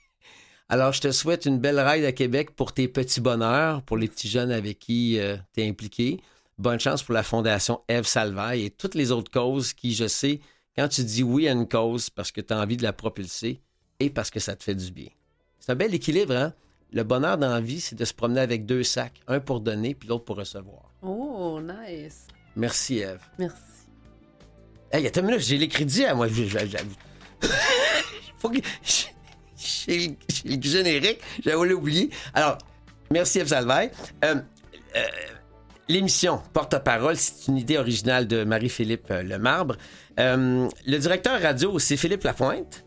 Alors, 0.69 0.93
je 0.93 1.03
te 1.03 1.13
souhaite 1.13 1.45
une 1.45 1.59
belle 1.59 1.79
ride 1.81 2.05
à 2.05 2.13
Québec 2.13 2.57
pour 2.57 2.73
tes 2.73 2.89
petits 2.89 3.21
bonheurs, 3.21 3.83
pour 3.83 3.99
les 3.99 4.09
petits 4.09 4.29
jeunes 4.29 4.51
avec 4.51 4.79
qui 4.79 5.19
tu 5.53 5.61
es 5.61 5.69
impliqué. 5.69 6.21
Bonne 6.57 6.81
chance 6.81 7.03
pour 7.03 7.13
la 7.13 7.23
Fondation 7.23 7.83
Eve 7.89 8.07
Salvaille 8.07 8.65
et 8.65 8.71
toutes 8.71 8.95
les 8.95 9.11
autres 9.11 9.31
causes 9.31 9.75
qui, 9.75 9.93
je 9.95 10.07
sais, 10.07 10.41
quand 10.77 10.89
tu 10.89 11.05
dis 11.05 11.23
oui 11.23 11.47
à 11.49 11.53
une 11.53 11.69
cause 11.69 12.09
parce 12.09 12.33
que 12.33 12.41
tu 12.41 12.55
as 12.55 12.59
envie 12.59 12.77
de 12.77 12.83
la 12.83 12.93
propulser 12.95 13.61
et 14.01 14.09
parce 14.09 14.31
que 14.31 14.41
ça 14.41 14.57
te 14.57 14.63
fait 14.65 14.75
du 14.75 14.91
bien. 14.91 15.09
C'est 15.59 15.73
un 15.73 15.77
bel 15.77 15.95
équilibre, 15.95 16.35
hein? 16.35 16.55
Le 16.93 17.03
bonheur 17.05 17.39
dans 17.39 17.49
la 17.49 17.61
vie, 17.61 17.81
c'est 17.81 17.97
de 17.97 18.05
se 18.05 18.13
promener 18.13 18.41
avec 18.41 18.67
deux 18.67 18.83
sacs, 18.83 19.21
un 19.27 19.41
pour 19.41 19.61
donner 19.61 19.95
puis 19.95 20.09
l'autre 20.09 20.25
pour 20.25 20.37
recevoir. 20.37 20.93
Oh, 21.03 21.59
nice. 21.61 22.27
Merci, 22.55 22.99
Eve. 22.99 23.21
Merci. 23.39 23.57
Hey, 24.93 25.07
attends 25.07 25.21
une 25.23 25.29
minute, 25.29 25.41
j'ai 25.41 25.57
les 25.57 25.69
crédits 25.69 26.05
à 26.05 26.15
moi. 26.15 26.27
Faut 28.39 28.51
que. 28.51 28.59
J'ai 29.57 30.17
le- 30.45 30.61
générique, 30.61 31.21
j'avais 31.45 31.73
oublié. 31.73 32.11
Alors, 32.35 32.59
merci 33.13 33.39
Eve 33.39 33.47
Salvaille. 33.47 33.93
Euh, 34.25 34.35
euh, 34.97 35.01
L'émission 35.89 36.43
Porte-parole, 36.53 37.17
c'est 37.17 37.47
une 37.49 37.59
idée 37.59 37.79
originale 37.79 38.27
de 38.27 38.43
Marie-Philippe 38.43 39.09
euh, 39.13 39.23
Lemarbre. 39.23 39.77
Euh, 40.19 40.69
le 40.87 40.99
directeur 40.99 41.41
radio, 41.41 41.79
c'est 41.79 41.97
Philippe 41.97 42.25
Lapointe. 42.25 42.85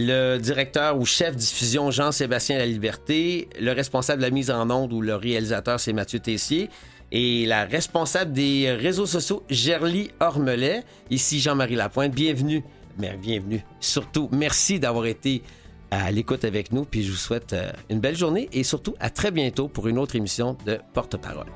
Le 0.00 0.38
directeur 0.38 0.96
ou 0.96 1.04
chef 1.04 1.34
diffusion, 1.34 1.90
Jean-Sébastien 1.90 2.56
Laliberté. 2.56 3.48
Le 3.60 3.72
responsable 3.72 4.22
de 4.22 4.26
la 4.26 4.30
mise 4.30 4.48
en 4.48 4.70
onde 4.70 4.92
ou 4.92 5.00
le 5.00 5.16
réalisateur, 5.16 5.80
c'est 5.80 5.92
Mathieu 5.92 6.20
Tessier. 6.20 6.70
Et 7.10 7.46
la 7.46 7.64
responsable 7.64 8.32
des 8.32 8.70
réseaux 8.70 9.06
sociaux, 9.06 9.42
Gerly 9.50 10.12
Ormelet. 10.20 10.84
Ici 11.10 11.40
Jean-Marie 11.40 11.74
Lapointe. 11.74 12.12
Bienvenue. 12.12 12.62
Mais 12.96 13.16
bienvenue. 13.20 13.64
Surtout, 13.80 14.28
merci 14.30 14.78
d'avoir 14.78 15.06
été 15.06 15.42
à 15.90 16.12
l'écoute 16.12 16.44
avec 16.44 16.70
nous. 16.70 16.84
Puis 16.84 17.02
je 17.02 17.10
vous 17.10 17.16
souhaite 17.16 17.52
euh, 17.52 17.72
une 17.90 17.98
belle 17.98 18.16
journée 18.16 18.48
et 18.52 18.62
surtout 18.62 18.94
à 19.00 19.10
très 19.10 19.32
bientôt 19.32 19.66
pour 19.66 19.88
une 19.88 19.98
autre 19.98 20.14
émission 20.14 20.56
de 20.64 20.78
Porte-parole. 20.94 21.46